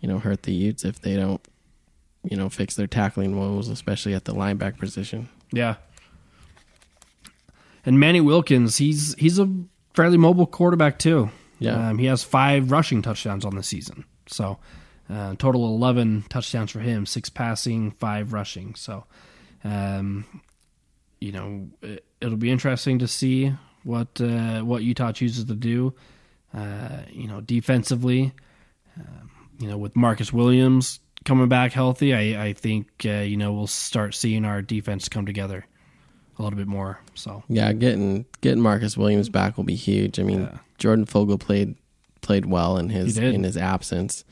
you 0.00 0.08
know 0.08 0.18
hurt 0.18 0.42
the 0.42 0.52
Utes 0.52 0.84
if 0.84 1.00
they 1.00 1.14
don't 1.14 1.40
you 2.28 2.36
know 2.36 2.48
fix 2.48 2.74
their 2.74 2.88
tackling 2.88 3.38
woes, 3.38 3.68
especially 3.68 4.14
at 4.14 4.24
the 4.24 4.34
linebacker 4.34 4.78
position. 4.78 5.28
Yeah. 5.52 5.76
And 7.86 8.00
Manny 8.00 8.20
Wilkins, 8.20 8.76
he's 8.76 9.14
he's 9.14 9.38
a 9.38 9.52
fairly 9.94 10.16
mobile 10.16 10.46
quarterback 10.46 10.98
too. 10.98 11.30
Yeah. 11.58 11.90
Um, 11.90 11.98
he 11.98 12.06
has 12.06 12.22
five 12.22 12.70
rushing 12.70 13.02
touchdowns 13.02 13.44
on 13.44 13.54
the 13.54 13.62
season. 13.62 14.04
So, 14.26 14.58
uh, 15.08 15.34
total 15.38 15.66
eleven 15.66 16.24
touchdowns 16.28 16.70
for 16.70 16.80
him, 16.80 17.06
six 17.06 17.28
passing, 17.28 17.92
five 17.92 18.32
rushing. 18.32 18.74
So, 18.74 19.04
um, 19.62 20.24
you 21.20 21.32
know, 21.32 21.68
it, 21.82 22.04
it'll 22.20 22.36
be 22.36 22.50
interesting 22.50 22.98
to 23.00 23.08
see 23.08 23.52
what 23.82 24.20
uh, 24.20 24.60
what 24.60 24.82
Utah 24.82 25.12
chooses 25.12 25.44
to 25.44 25.54
do. 25.54 25.94
Uh, 26.52 27.02
you 27.10 27.26
know, 27.26 27.40
defensively, 27.40 28.32
um, 28.98 29.30
you 29.58 29.68
know, 29.68 29.76
with 29.76 29.96
Marcus 29.96 30.32
Williams 30.32 31.00
coming 31.24 31.48
back 31.48 31.72
healthy, 31.72 32.14
I, 32.14 32.46
I 32.46 32.52
think 32.52 32.88
uh, 33.04 33.20
you 33.20 33.36
know 33.36 33.52
we'll 33.52 33.66
start 33.66 34.14
seeing 34.14 34.44
our 34.44 34.62
defense 34.62 35.08
come 35.08 35.26
together 35.26 35.66
a 36.38 36.42
little 36.42 36.56
bit 36.56 36.66
more. 36.66 36.98
So 37.14 37.42
Yeah, 37.48 37.72
getting 37.72 38.24
getting 38.40 38.60
Marcus 38.62 38.96
Williams 38.96 39.28
back 39.28 39.56
will 39.56 39.64
be 39.64 39.74
huge. 39.76 40.18
I 40.18 40.22
mean, 40.22 40.42
Yeah. 40.42 40.58
Jordan 40.78 41.06
Fogal 41.06 41.38
played 41.38 41.76
played 42.20 42.46
well 42.46 42.76
in 42.78 42.88
his 42.90 43.16
in 43.18 43.44
his 43.44 43.56
absence. 43.56 44.24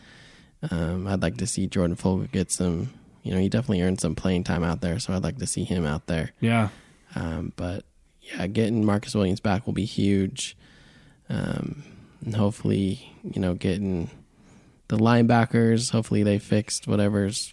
Um, 0.70 1.06
I'd 1.08 1.22
like 1.22 1.36
to 1.38 1.46
see 1.46 1.66
Jordan 1.66 1.96
Fogal 1.96 2.30
get 2.30 2.50
some. 2.50 2.90
You 3.22 3.32
know, 3.32 3.38
he 3.38 3.48
definitely 3.48 3.82
earned 3.82 4.00
some 4.00 4.14
playing 4.16 4.42
time 4.44 4.64
out 4.64 4.80
there, 4.80 4.98
so 4.98 5.12
I'd 5.12 5.22
like 5.22 5.38
to 5.38 5.46
see 5.46 5.62
him 5.64 5.86
out 5.86 6.06
there. 6.08 6.30
yeah, 6.40 6.70
Um, 7.14 7.52
but 7.54 7.84
yeah, 8.20 8.46
getting 8.48 8.84
Marcus 8.84 9.14
Williams 9.14 9.38
back 9.40 9.64
will 9.66 9.72
be 9.74 9.84
huge. 9.84 10.56
Um, 11.28 11.84
and 12.24 12.34
hopefully, 12.34 13.12
you 13.22 13.40
know, 13.40 13.54
getting 13.54 14.10
the 14.88 14.96
linebackers. 14.96 15.90
Hopefully, 15.92 16.22
they 16.24 16.38
fixed 16.40 16.86
whatever's 16.88 17.52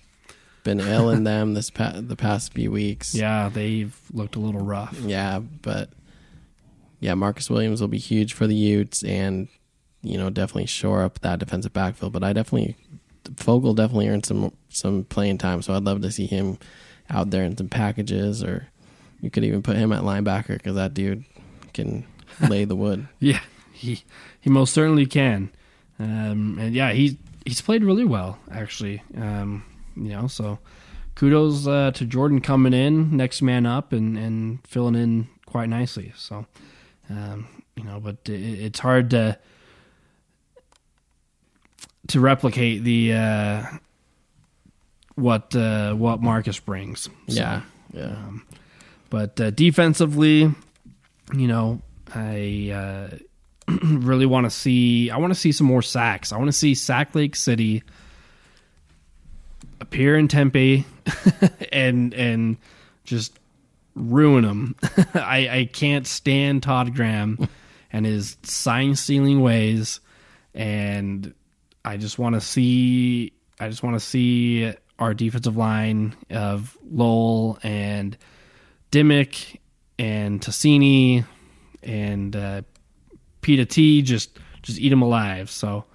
been 0.64 0.80
ill 0.80 1.10
in 1.10 1.24
them 1.24 1.54
this 1.54 1.70
pa- 1.70 2.00
the 2.02 2.16
past 2.16 2.54
few 2.54 2.72
weeks. 2.72 3.14
Yeah, 3.16 3.50
they've 3.50 3.96
looked 4.14 4.36
a 4.36 4.40
little 4.40 4.62
rough. 4.62 4.98
Yeah, 5.02 5.40
but 5.40 5.90
yeah, 7.00 7.14
Marcus 7.14 7.50
Williams 7.50 7.82
will 7.82 7.88
be 7.88 7.98
huge 7.98 8.34
for 8.34 8.48
the 8.48 8.56
Utes, 8.56 9.04
and 9.04 9.48
you 10.02 10.18
know 10.18 10.30
definitely 10.30 10.66
shore 10.68 11.04
up 11.04 11.20
that 11.20 11.40
defensive 11.40 11.74
backfield. 11.74 12.14
But 12.14 12.24
I 12.24 12.34
definitely 12.34 12.76
Fogal 13.36 13.76
definitely 13.76 14.10
earned 14.10 14.26
some 14.26 14.52
some 14.70 15.04
playing 15.06 15.38
time, 15.38 15.62
so 15.62 15.74
I'd 15.74 15.84
love 15.84 16.02
to 16.02 16.12
see 16.12 16.26
him 16.26 16.58
out 17.10 17.32
there 17.32 17.44
in 17.44 17.58
some 17.58 17.70
packages, 17.70 18.44
or 18.44 18.68
you 19.22 19.30
could 19.30 19.44
even 19.44 19.62
put 19.62 19.78
him 19.78 19.92
at 19.92 20.04
linebacker 20.04 20.50
because 20.58 20.76
that 20.76 20.94
dude 20.94 21.26
can 21.74 22.06
lay 22.50 22.66
the 22.66 22.76
wood. 22.76 23.08
Yeah, 23.20 23.42
he 23.72 24.04
he 24.40 24.50
most 24.50 24.74
certainly 24.74 25.06
can, 25.06 25.50
um, 26.00 26.58
and 26.60 26.74
yeah, 26.74 26.92
he 26.92 27.18
he's 27.46 27.62
played 27.62 27.84
really 27.84 28.06
well 28.06 28.38
actually. 28.52 29.02
Um, 29.18 29.64
you 29.96 30.10
know, 30.10 30.28
so 30.28 30.60
kudos 31.16 31.68
uh, 31.68 31.92
to 31.92 32.06
Jordan 32.06 32.40
coming 32.40 32.74
in, 32.74 33.16
next 33.16 33.42
man 33.42 33.66
up, 33.66 33.92
and 33.94 34.18
and 34.18 34.66
filling 34.66 34.96
in 34.96 35.28
quite 35.46 35.70
nicely. 35.70 36.14
So, 36.16 36.46
um, 37.10 37.48
you 37.76 37.84
know, 37.84 38.00
but 38.00 38.18
it, 38.26 38.42
it's 38.42 38.80
hard 38.80 39.10
to 39.12 39.38
to 42.08 42.20
replicate 42.20 42.84
the 42.84 43.14
uh, 43.14 43.64
what 45.16 45.56
uh, 45.56 45.94
what 45.94 46.22
Marcus 46.22 46.60
brings. 46.60 47.02
So, 47.02 47.12
yeah, 47.28 47.62
yeah. 47.94 48.04
um, 48.06 48.46
but 49.10 49.40
uh, 49.42 49.52
defensively, 49.52 50.54
you 51.34 51.48
know, 51.48 51.82
I 52.14 52.72
uh, 52.74 53.18
really 53.84 54.26
want 54.26 54.46
to 54.46 54.50
see. 54.50 55.10
I 55.10 55.18
want 55.18 55.34
to 55.34 55.40
see 55.40 55.52
some 55.52 55.68
more 55.68 55.82
sacks. 55.82 56.32
I 56.32 56.38
want 56.38 56.48
to 56.48 56.54
see 56.54 56.76
Sack 56.76 57.14
Lake 57.16 57.36
City 57.36 57.84
appear 59.90 60.16
in 60.16 60.28
Tempe 60.28 60.86
and 61.72 62.14
and 62.14 62.58
just 63.06 63.40
ruin 63.96 64.44
them. 64.44 64.76
I 65.16 65.50
I 65.50 65.70
can't 65.74 66.06
stand 66.06 66.62
Todd 66.64 66.96
Graham 66.96 67.50
and 67.92 68.06
his 68.06 68.38
sign 68.44 68.96
stealing 68.96 69.42
ways, 69.42 70.00
and 70.54 71.34
I 71.84 71.98
just 71.98 72.20
want 72.20 72.36
to 72.36 72.42
see. 72.42 73.34
I 73.60 73.68
just 73.68 73.84
want 73.84 73.96
to 73.96 74.00
see 74.00 74.74
our 75.00 75.14
defensive 75.14 75.58
line 75.58 76.16
of 76.30 76.78
Lowell 76.90 77.58
and 77.64 78.16
Dimick 78.92 79.58
and 79.98 80.40
Tasini 80.40 81.26
and 81.84 82.36
uh, 82.36 82.62
Pita 83.42 83.66
T 83.66 84.02
just 84.04 84.38
just 84.62 84.80
eat 84.80 84.90
them 84.90 85.02
alive. 85.02 85.50
So 85.50 85.86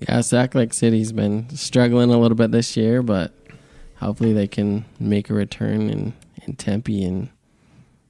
Yeah, 0.00 0.20
Sack 0.20 0.54
Lake 0.54 0.74
City's 0.74 1.12
been 1.12 1.48
struggling 1.56 2.10
a 2.10 2.18
little 2.18 2.36
bit 2.36 2.50
this 2.50 2.76
year, 2.76 3.02
but 3.02 3.32
hopefully 3.96 4.32
they 4.32 4.46
can 4.46 4.84
make 4.98 5.30
a 5.30 5.34
return 5.34 5.88
in, 5.88 6.12
in 6.46 6.56
Tempe 6.56 7.04
and, 7.04 7.30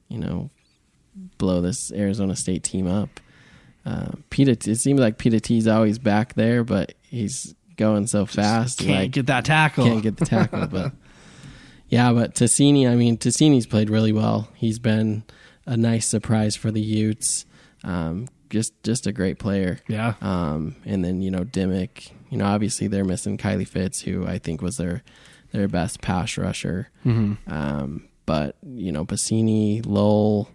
you 0.09 0.17
know, 0.17 0.49
blow 1.37 1.61
this 1.61 1.91
Arizona 1.91 2.35
State 2.35 2.63
team 2.63 2.87
up. 2.87 3.19
Uh, 3.85 4.11
Pita, 4.29 4.51
it 4.51 4.77
seems 4.77 4.99
like 4.99 5.17
Pita 5.17 5.39
T's 5.39 5.67
always 5.67 5.99
back 5.99 6.33
there, 6.33 6.63
but 6.63 6.93
he's 7.03 7.53
going 7.77 8.07
so 8.07 8.25
fast. 8.25 8.79
can't 8.79 8.91
like, 8.91 9.11
get 9.11 9.27
that 9.27 9.45
tackle. 9.45 9.85
can't 9.85 10.03
get 10.03 10.17
the 10.17 10.25
tackle. 10.25 10.67
but 10.67 10.91
yeah, 11.89 12.11
but 12.11 12.33
Tasini, 12.33 12.89
I 12.89 12.95
mean, 12.95 13.17
Tasini's 13.17 13.67
played 13.67 13.89
really 13.89 14.11
well. 14.11 14.49
He's 14.55 14.79
been 14.79 15.23
a 15.65 15.77
nice 15.77 16.07
surprise 16.07 16.55
for 16.55 16.71
the 16.71 16.81
Utes. 16.81 17.45
Um, 17.83 18.27
just 18.49 18.81
just 18.83 19.07
a 19.07 19.11
great 19.11 19.39
player. 19.39 19.79
yeah, 19.87 20.13
Um, 20.21 20.75
and 20.85 21.03
then 21.03 21.21
you 21.21 21.31
know 21.31 21.43
Dimick. 21.43 22.11
You 22.29 22.37
know, 22.39 22.45
obviously 22.45 22.87
they're 22.87 23.05
missing 23.05 23.37
Kylie 23.37 23.67
Fitts, 23.67 24.01
who 24.01 24.25
I 24.25 24.39
think 24.39 24.61
was 24.61 24.77
their 24.77 25.03
their 25.51 25.67
best 25.67 26.01
pass 26.01 26.37
rusher. 26.37 26.89
Mm-hmm. 27.05 27.51
Um, 27.51 28.07
but 28.25 28.55
you 28.65 28.91
know, 28.91 29.05
Bassini, 29.05 29.85
Lowell, 29.85 30.49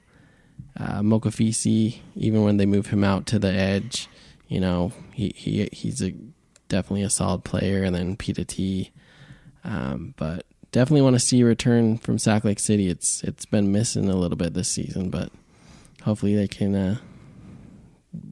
uh, 0.77 1.01
Mokofisi, 1.01 1.99
even 2.17 2.43
when 2.45 2.57
they 2.57 2.67
move 2.67 2.87
him 2.89 3.05
out 3.05 3.27
to 3.27 3.39
the 3.39 3.53
edge, 3.53 4.09
you 4.49 4.61
know, 4.61 4.93
he, 5.13 5.33
he 5.37 5.69
he's 5.73 6.03
a 6.03 6.13
definitely 6.69 7.03
a 7.03 7.11
solid 7.11 7.45
player. 7.45 7.83
And 7.83 7.95
then 7.95 8.17
Pita 8.17 8.45
T. 8.45 8.91
Um, 9.63 10.15
but 10.17 10.47
definitely 10.73 11.03
want 11.03 11.17
to 11.17 11.21
see 11.21 11.43
a 11.43 11.45
return 11.45 11.99
from 11.99 12.19
Sack 12.19 12.45
Lake 12.45 12.59
City. 12.59 12.89
It's 12.89 13.23
it's 13.23 13.47
been 13.47 13.73
missing 13.73 14.09
a 14.09 14.17
little 14.17 14.37
bit 14.37 14.55
this 14.55 14.69
season, 14.69 15.11
but 15.11 15.31
hopefully 16.03 16.35
they 16.35 16.49
can 16.49 16.75
uh, 16.75 16.97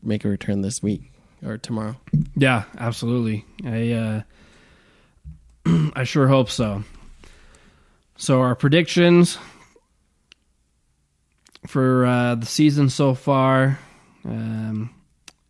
make 0.02 0.24
a 0.24 0.28
return 0.28 0.62
this 0.62 0.82
week 0.82 1.12
or 1.44 1.58
tomorrow. 1.58 1.96
yeah, 2.36 2.64
absolutely. 2.78 3.44
I 3.64 3.92
uh, 3.92 4.22
I 5.94 6.04
sure 6.04 6.28
hope 6.28 6.50
so. 6.50 6.84
So 8.16 8.40
our 8.40 8.54
predictions 8.56 9.38
for 11.66 12.06
uh, 12.06 12.34
the 12.36 12.46
season 12.46 12.88
so 12.90 13.14
far. 13.14 13.78
Um, 14.24 14.90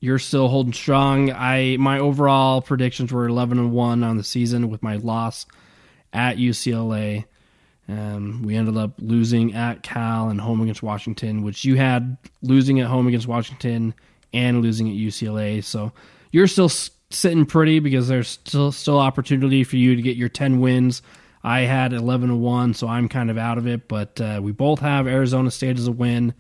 you're 0.01 0.19
still 0.19 0.49
holding 0.49 0.73
strong. 0.73 1.33
I 1.33 1.77
my 1.79 1.99
overall 1.99 2.63
predictions 2.63 3.13
were 3.13 3.27
11 3.27 3.59
and 3.59 3.73
one 3.73 4.05
on 4.05 4.17
the 4.17 4.25
season 4.25 4.71
with 4.71 4.83
my 4.83 4.97
loss 4.97 5.47
at 6.13 6.37
UCLA. 6.37 7.25
Um, 7.89 8.43
we 8.45 8.55
ended 8.55 8.77
up 8.77 8.93
losing 8.99 9.55
at 9.55 9.83
Cal 9.83 10.29
and 10.29 10.41
home 10.41 10.61
against 10.61 10.83
Washington, 10.83 11.43
which 11.43 11.65
you 11.65 11.77
had 11.77 12.19
losing 12.43 12.81
at 12.81 12.87
home 12.87 13.09
against 13.09 13.27
Washington 13.27 13.95
and 14.33 14.63
losing 14.63 14.89
at 14.89 14.95
UCLA. 14.95 15.63
So 15.63 15.93
you're 16.31 16.47
still 16.47 16.71
sitting 17.11 17.47
pretty 17.47 17.79
because 17.81 18.09
there's 18.09 18.29
still 18.29 18.73
still 18.73 18.99
opportunity 18.99 19.65
for 19.65 19.77
you 19.77 19.97
to 19.97 20.03
get 20.03 20.17
your 20.17 20.29
10 20.29 20.61
wins. 20.61 21.03
I 21.43 21.61
had 21.61 21.93
11 21.93 22.31
and 22.31 22.41
1, 22.41 22.75
so 22.75 22.89
I'm 22.89 23.09
kind 23.09 23.31
of 23.31 23.39
out 23.39 23.59
of 23.59 23.67
it, 23.67 23.89
but 23.89 24.21
uh, 24.21 24.41
we 24.43 24.53
both 24.53 24.81
have 24.81 25.07
Arizona 25.07 25.51
State 25.51 25.79
as 25.79 25.87
a 25.87 25.93
win. 25.93 26.35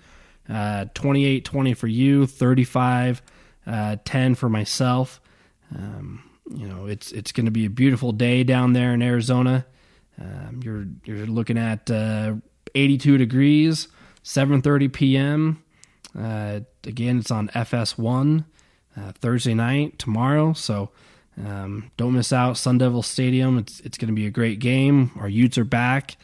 Uh, 0.48 0.86
28 0.94 1.44
20 1.44 1.74
for 1.74 1.86
you, 1.86 2.26
35 2.26 3.22
uh, 3.66 3.96
10 4.04 4.34
for 4.34 4.48
myself. 4.48 5.20
Um, 5.74 6.22
you 6.54 6.66
know, 6.66 6.86
it's 6.86 7.12
it's 7.12 7.32
going 7.32 7.44
to 7.44 7.52
be 7.52 7.66
a 7.66 7.70
beautiful 7.70 8.12
day 8.12 8.42
down 8.44 8.72
there 8.72 8.94
in 8.94 9.02
Arizona. 9.02 9.66
Um, 10.20 10.60
you're 10.64 10.86
you're 11.04 11.26
looking 11.26 11.58
at 11.58 11.90
uh, 11.90 12.34
82 12.74 13.18
degrees, 13.18 13.88
7:30 14.24 14.92
p.m. 14.92 15.62
Again, 16.88 17.18
it's 17.18 17.30
on 17.30 17.48
FS1 17.48 18.44
uh, 18.96 19.12
Thursday 19.12 19.54
night 19.54 19.98
tomorrow. 19.98 20.54
So 20.54 20.90
um, 21.46 21.90
don't 21.96 22.14
miss 22.14 22.32
out. 22.32 22.56
Sun 22.56 22.78
Devil 22.78 23.02
Stadium. 23.02 23.58
It's 23.58 23.80
it's 23.80 23.98
going 23.98 24.08
to 24.08 24.14
be 24.14 24.26
a 24.26 24.30
great 24.30 24.58
game. 24.58 25.12
Our 25.20 25.28
Utes 25.28 25.58
are 25.58 25.64
back, 25.64 26.16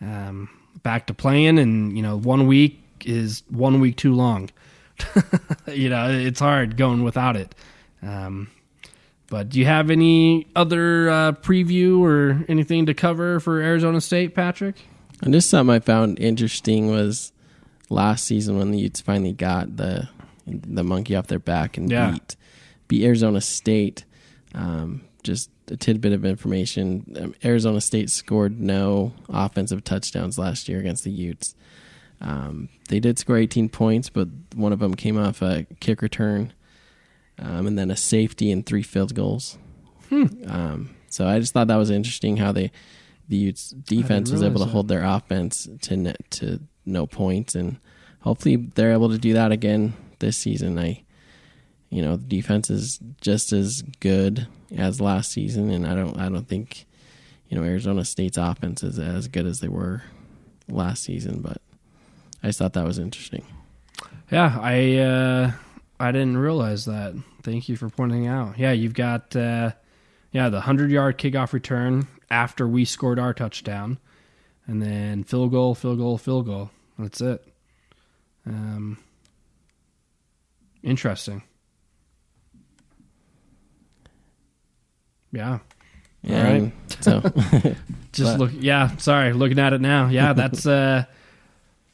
um, 0.00 0.48
back 0.82 1.06
to 1.06 1.14
playing, 1.14 1.58
and 1.58 1.96
you 1.96 2.02
know 2.02 2.18
one 2.18 2.46
week 2.46 2.82
is 3.06 3.42
one 3.48 3.80
week 3.80 3.96
too 3.96 4.12
long. 4.12 4.50
you 5.68 5.88
know 5.88 6.10
it's 6.10 6.40
hard 6.40 6.76
going 6.76 7.02
without 7.02 7.36
it. 7.36 7.54
Um, 8.02 8.50
but 9.30 9.50
do 9.50 9.58
you 9.58 9.66
have 9.66 9.90
any 9.90 10.46
other 10.56 11.08
uh, 11.08 11.32
preview 11.32 12.00
or 12.00 12.44
anything 12.48 12.86
to 12.86 12.94
cover 12.94 13.40
for 13.40 13.60
Arizona 13.60 14.00
State, 14.00 14.34
Patrick? 14.34 14.76
And 15.22 15.32
just 15.32 15.50
something 15.50 15.74
I 15.74 15.80
found 15.80 16.18
interesting 16.18 16.90
was 16.90 17.32
last 17.90 18.24
season 18.26 18.58
when 18.58 18.70
the 18.70 18.78
Utes 18.78 19.00
finally 19.00 19.32
got 19.32 19.76
the 19.76 20.08
the 20.46 20.82
monkey 20.84 21.14
off 21.14 21.26
their 21.26 21.38
back 21.38 21.76
and 21.76 21.90
Yeah. 21.90 22.12
beat 22.12 22.36
beat 22.88 23.04
Arizona 23.04 23.40
State. 23.40 24.04
Um, 24.54 25.02
just 25.22 25.50
a 25.70 25.76
tidbit 25.76 26.12
of 26.12 26.24
information: 26.24 27.04
um, 27.20 27.34
Arizona 27.44 27.80
State 27.80 28.08
scored 28.10 28.58
no 28.60 29.12
offensive 29.28 29.84
touchdowns 29.84 30.38
last 30.38 30.68
year 30.68 30.78
against 30.80 31.04
the 31.04 31.10
Utes. 31.10 31.54
Um, 32.20 32.68
they 32.88 32.98
did 32.98 33.18
score 33.18 33.36
18 33.36 33.68
points, 33.68 34.08
but 34.08 34.28
one 34.54 34.72
of 34.72 34.78
them 34.80 34.94
came 34.94 35.18
off 35.18 35.40
a 35.42 35.66
kick 35.80 36.00
return, 36.02 36.52
um, 37.38 37.66
and 37.66 37.78
then 37.78 37.90
a 37.90 37.96
safety 37.96 38.50
and 38.50 38.64
three 38.66 38.82
field 38.82 39.14
goals. 39.14 39.58
Um, 40.10 40.90
so 41.10 41.26
I 41.28 41.38
just 41.38 41.52
thought 41.52 41.66
that 41.68 41.76
was 41.76 41.90
interesting 41.90 42.38
how 42.38 42.52
they 42.52 42.70
the 43.28 43.36
Utes 43.36 43.70
defense 43.70 44.30
was 44.30 44.42
able 44.42 44.60
to 44.60 44.64
that. 44.64 44.70
hold 44.72 44.88
their 44.88 45.04
offense 45.04 45.68
to 45.82 46.14
to 46.30 46.60
no 46.88 47.06
points, 47.06 47.54
and 47.54 47.78
hopefully 48.20 48.56
they're 48.56 48.92
able 48.92 49.10
to 49.10 49.18
do 49.18 49.32
that 49.34 49.52
again 49.52 49.94
this 50.18 50.36
season. 50.36 50.78
I, 50.78 51.02
you 51.90 52.02
know, 52.02 52.16
the 52.16 52.24
defense 52.24 52.70
is 52.70 52.98
just 53.20 53.52
as 53.52 53.82
good 54.00 54.46
as 54.76 55.00
last 55.00 55.32
season, 55.32 55.70
and 55.70 55.86
I 55.86 55.94
don't 55.94 56.18
I 56.18 56.28
don't 56.28 56.48
think 56.48 56.86
you 57.48 57.58
know 57.58 57.64
Arizona 57.64 58.04
State's 58.04 58.36
offense 58.36 58.82
is 58.82 58.98
as 58.98 59.28
good 59.28 59.46
as 59.46 59.60
they 59.60 59.68
were 59.68 60.02
last 60.68 61.02
season, 61.04 61.40
but 61.40 61.60
I 62.42 62.48
just 62.48 62.58
thought 62.58 62.74
that 62.74 62.84
was 62.84 62.98
interesting. 62.98 63.44
Yeah, 64.30 64.58
I 64.60 64.96
uh, 64.96 65.52
I 65.98 66.12
didn't 66.12 66.36
realize 66.36 66.84
that. 66.84 67.14
Thank 67.42 67.68
you 67.68 67.76
for 67.76 67.88
pointing 67.88 68.26
out. 68.26 68.58
Yeah, 68.58 68.72
you've 68.72 68.94
got 68.94 69.34
uh, 69.34 69.72
yeah 70.32 70.48
the 70.48 70.60
hundred 70.60 70.90
yard 70.90 71.18
kickoff 71.18 71.52
return 71.52 72.06
after 72.30 72.68
we 72.68 72.84
scored 72.84 73.18
our 73.18 73.32
touchdown, 73.32 73.98
and 74.66 74.82
then 74.82 75.24
field 75.24 75.50
goal, 75.50 75.74
field 75.74 75.98
goal, 75.98 76.18
field 76.18 76.46
goal. 76.46 76.70
That's 76.98 77.20
it. 77.20 77.44
Um, 78.46 78.98
interesting. 80.82 81.42
Yeah. 85.32 85.58
And 86.24 86.72
right. 86.90 87.02
So 87.02 87.20
Just 88.12 88.32
But- 88.32 88.38
look, 88.38 88.50
yeah. 88.54 88.96
Sorry, 88.96 89.32
looking 89.32 89.58
at 89.58 89.72
it 89.72 89.80
now. 89.80 90.08
Yeah, 90.08 90.32
that's 90.34 90.66
uh, 90.66 91.04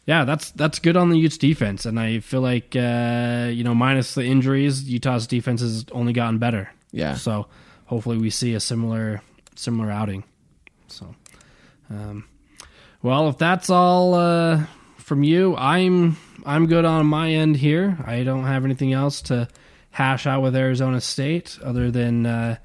yeah, 0.07 0.25
that's 0.25 0.51
that's 0.53 0.79
good 0.79 0.97
on 0.97 1.11
the 1.11 1.19
Utes 1.19 1.39
defense, 1.39 1.87
and 1.87 1.99
I 1.99 2.21
feel 2.21 2.41
like 2.41 2.75
uh, 2.77 3.49
you 3.53 3.65
know, 3.65 3.75
minus 3.75 4.15
the 4.15 4.25
injuries, 4.25 4.89
Utah's 4.89 5.27
defense 5.27 5.61
has 5.61 5.85
only 5.93 6.13
gotten 6.13 6.39
better. 6.39 6.71
yeah, 6.93 7.15
So 7.15 7.47
hopefully 7.87 8.19
we 8.19 8.31
see 8.31 8.55
a 8.55 8.61
similar 8.61 9.23
similar 9.57 9.91
outing. 9.91 10.25
So, 10.89 11.15
um, 11.91 12.25
well, 13.03 13.29
if 13.29 13.39
that's 13.39 13.71
all 13.71 14.15
uh, 14.15 14.65
from 15.05 15.23
you, 15.23 15.55
I'm 15.57 16.17
I'm 16.47 16.67
good 16.67 16.85
on 16.87 17.07
my 17.07 17.31
end 17.31 17.57
here. 17.59 17.99
I 18.07 18.25
don't 18.25 18.45
have 18.45 18.65
anything 18.65 18.93
else 18.95 19.21
to 19.23 19.49
hash 19.91 20.27
out 20.27 20.43
with 20.43 20.57
Arizona 20.57 21.01
State 21.01 21.59
other 21.63 21.91
than 21.91 22.25
uh, 22.25 22.57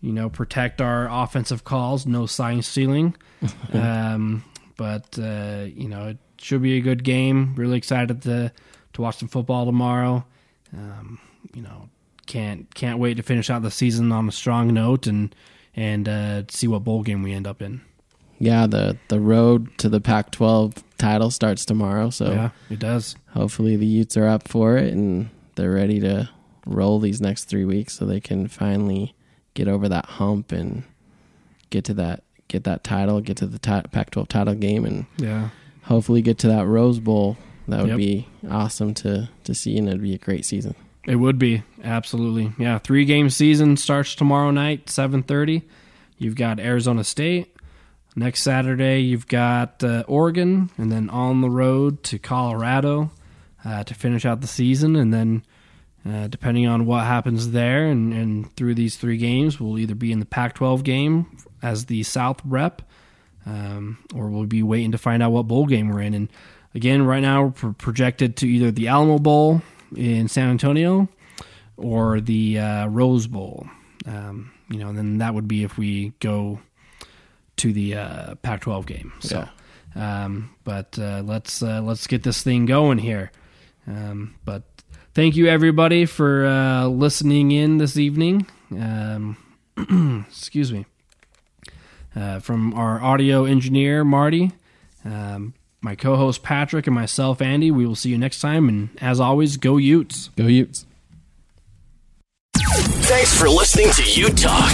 you 0.00 0.12
know 0.12 0.30
protect 0.30 0.80
our 0.80 1.08
offensive 1.10 1.64
calls, 1.64 2.06
no 2.06 2.26
sign 2.26 2.62
stealing. 2.62 3.16
um, 3.72 4.44
but 4.76 5.18
uh, 5.18 5.66
you 5.66 5.88
know 5.88 6.08
it 6.08 6.18
should 6.38 6.62
be 6.62 6.78
a 6.78 6.80
good 6.80 7.02
game. 7.02 7.54
Really 7.56 7.78
excited 7.78 8.22
to 8.22 8.52
to 8.92 9.02
watch 9.02 9.18
some 9.18 9.28
football 9.28 9.66
tomorrow. 9.66 10.24
Um, 10.72 11.18
you 11.52 11.62
know 11.62 11.88
can't 12.26 12.72
can't 12.76 13.00
wait 13.00 13.16
to 13.16 13.24
finish 13.24 13.50
out 13.50 13.62
the 13.62 13.72
season 13.72 14.12
on 14.12 14.28
a 14.28 14.32
strong 14.32 14.72
note 14.72 15.08
and 15.08 15.34
and 15.74 16.08
uh, 16.08 16.44
see 16.48 16.68
what 16.68 16.84
bowl 16.84 17.02
game 17.02 17.24
we 17.24 17.32
end 17.32 17.48
up 17.48 17.60
in. 17.60 17.80
yeah. 18.38 18.68
The 18.68 18.96
the 19.08 19.18
road 19.18 19.76
to 19.78 19.88
the 19.88 20.00
Pac-12 20.00 20.76
title 21.02 21.30
starts 21.30 21.64
tomorrow, 21.64 22.10
so 22.10 22.30
Yeah, 22.32 22.50
it 22.70 22.78
does. 22.78 23.16
hopefully 23.30 23.76
the 23.76 23.86
Utes 23.86 24.16
are 24.16 24.26
up 24.26 24.48
for 24.48 24.76
it 24.76 24.92
and 24.92 25.28
they're 25.56 25.72
ready 25.72 26.00
to 26.00 26.28
roll 26.66 26.98
these 27.00 27.20
next 27.20 27.44
three 27.44 27.64
weeks 27.64 27.94
so 27.94 28.04
they 28.06 28.20
can 28.20 28.46
finally 28.48 29.14
get 29.54 29.68
over 29.68 29.88
that 29.88 30.06
hump 30.06 30.52
and 30.52 30.84
get 31.70 31.84
to 31.84 31.94
that 31.94 32.22
get 32.48 32.64
that 32.64 32.84
title, 32.84 33.20
get 33.22 33.36
to 33.38 33.46
the 33.46 33.58
ti- 33.58 33.88
Pac-12 33.92 34.28
title 34.28 34.54
game, 34.54 34.84
and 34.84 35.06
Yeah, 35.18 35.48
hopefully 35.84 36.20
get 36.22 36.36
to 36.38 36.48
that 36.48 36.66
Rose 36.66 37.00
Bowl. 37.00 37.38
That 37.68 37.80
would 37.80 37.88
Yep. 37.90 37.96
be 37.96 38.26
awesome 38.50 38.92
to 38.94 39.28
to 39.44 39.54
see, 39.54 39.76
and 39.78 39.88
it'd 39.88 40.02
be 40.02 40.14
a 40.14 40.18
great 40.18 40.44
season. 40.44 40.74
it 41.04 41.16
would 41.16 41.36
be 41.38 41.62
absolutely. 41.82 42.52
Yeah, 42.58 42.78
three 42.78 43.04
game 43.04 43.28
season 43.30 43.76
starts 43.76 44.14
tomorrow 44.14 44.50
night, 44.52 44.88
seven 44.90 45.22
thirty. 45.22 45.62
You've 46.18 46.36
got 46.36 46.60
Arizona 46.60 47.02
State. 47.04 47.51
Next 48.14 48.42
Saturday, 48.42 49.00
you've 49.00 49.26
got 49.26 49.82
uh, 49.82 50.04
Oregon, 50.06 50.70
and 50.76 50.92
then 50.92 51.08
on 51.08 51.40
the 51.40 51.48
road 51.48 52.02
to 52.04 52.18
Colorado 52.18 53.10
uh, 53.64 53.84
to 53.84 53.94
finish 53.94 54.26
out 54.26 54.42
the 54.42 54.46
season. 54.46 54.96
And 54.96 55.14
then, 55.14 55.44
uh, 56.06 56.26
depending 56.26 56.66
on 56.66 56.84
what 56.84 57.04
happens 57.04 57.52
there 57.52 57.86
and, 57.86 58.12
and 58.12 58.54
through 58.54 58.74
these 58.74 58.96
three 58.96 59.16
games, 59.16 59.58
we'll 59.58 59.78
either 59.78 59.94
be 59.94 60.12
in 60.12 60.18
the 60.18 60.26
Pac 60.26 60.54
12 60.54 60.84
game 60.84 61.38
as 61.62 61.86
the 61.86 62.02
South 62.02 62.40
rep, 62.44 62.82
um, 63.46 63.96
or 64.14 64.28
we'll 64.28 64.44
be 64.44 64.62
waiting 64.62 64.92
to 64.92 64.98
find 64.98 65.22
out 65.22 65.32
what 65.32 65.48
bowl 65.48 65.64
game 65.64 65.88
we're 65.88 66.02
in. 66.02 66.12
And 66.12 66.28
again, 66.74 67.06
right 67.06 67.22
now, 67.22 67.44
we're 67.44 67.50
pro- 67.52 67.72
projected 67.72 68.36
to 68.38 68.46
either 68.46 68.70
the 68.70 68.88
Alamo 68.88 69.18
Bowl 69.18 69.62
in 69.96 70.28
San 70.28 70.50
Antonio 70.50 71.08
or 71.78 72.20
the 72.20 72.58
uh, 72.58 72.86
Rose 72.88 73.26
Bowl. 73.26 73.66
Um, 74.06 74.52
you 74.68 74.78
know, 74.78 74.88
and 74.88 74.98
then 74.98 75.18
that 75.18 75.32
would 75.32 75.48
be 75.48 75.64
if 75.64 75.78
we 75.78 76.12
go 76.20 76.60
to 77.56 77.72
the 77.72 77.96
uh, 77.96 78.34
Pac-12 78.36 78.86
game. 78.86 79.12
So, 79.20 79.48
um, 79.94 80.54
but 80.64 80.98
uh, 80.98 81.22
let's 81.24 81.62
uh, 81.62 81.80
let's 81.82 82.06
get 82.06 82.22
this 82.22 82.42
thing 82.42 82.66
going 82.66 82.98
here. 82.98 83.30
Um, 83.86 84.36
but 84.44 84.62
thank 85.14 85.36
you 85.36 85.46
everybody 85.48 86.06
for 86.06 86.46
uh, 86.46 86.86
listening 86.86 87.52
in 87.52 87.78
this 87.78 87.96
evening. 87.96 88.46
Um, 88.70 89.36
excuse 90.28 90.72
me. 90.72 90.86
Uh, 92.14 92.40
from 92.40 92.74
our 92.74 93.02
audio 93.02 93.46
engineer 93.46 94.04
Marty, 94.04 94.52
um, 95.02 95.54
my 95.80 95.94
co-host 95.94 96.42
Patrick, 96.42 96.86
and 96.86 96.94
myself 96.94 97.40
Andy. 97.40 97.70
We 97.70 97.86
will 97.86 97.96
see 97.96 98.10
you 98.10 98.18
next 98.18 98.40
time. 98.40 98.68
And 98.68 98.90
as 99.00 99.18
always, 99.18 99.56
go 99.56 99.78
Utes. 99.78 100.28
Go 100.36 100.46
Utes! 100.46 100.84
Thanks 102.74 103.38
for 103.38 103.48
listening 103.48 103.90
to 103.92 104.02
Ute 104.02 104.36
Talk. 104.36 104.70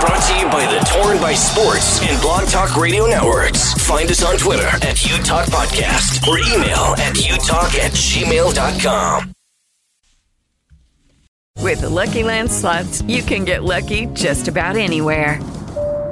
Brought 0.00 0.22
to 0.22 0.36
you 0.38 0.46
by 0.50 0.66
the 0.72 0.78
Torn 0.92 1.18
by 1.18 1.34
Sports 1.34 2.00
and 2.02 2.20
Blog 2.22 2.46
Talk 2.48 2.76
Radio 2.76 3.06
Networks. 3.06 3.74
Find 3.86 4.08
us 4.10 4.22
on 4.22 4.36
Twitter 4.36 4.66
at 4.66 5.04
Ute 5.04 5.24
Talk 5.24 5.46
Podcast 5.46 6.26
or 6.28 6.38
email 6.38 6.94
at 6.98 7.14
utalk 7.16 7.74
at 7.78 7.92
gmail.com. 7.92 9.32
With 11.60 11.80
the 11.80 11.88
Lucky 11.88 12.22
Land 12.22 12.52
slots, 12.52 13.02
you 13.02 13.22
can 13.22 13.44
get 13.44 13.64
lucky 13.64 14.06
just 14.06 14.48
about 14.48 14.76
anywhere. 14.76 15.40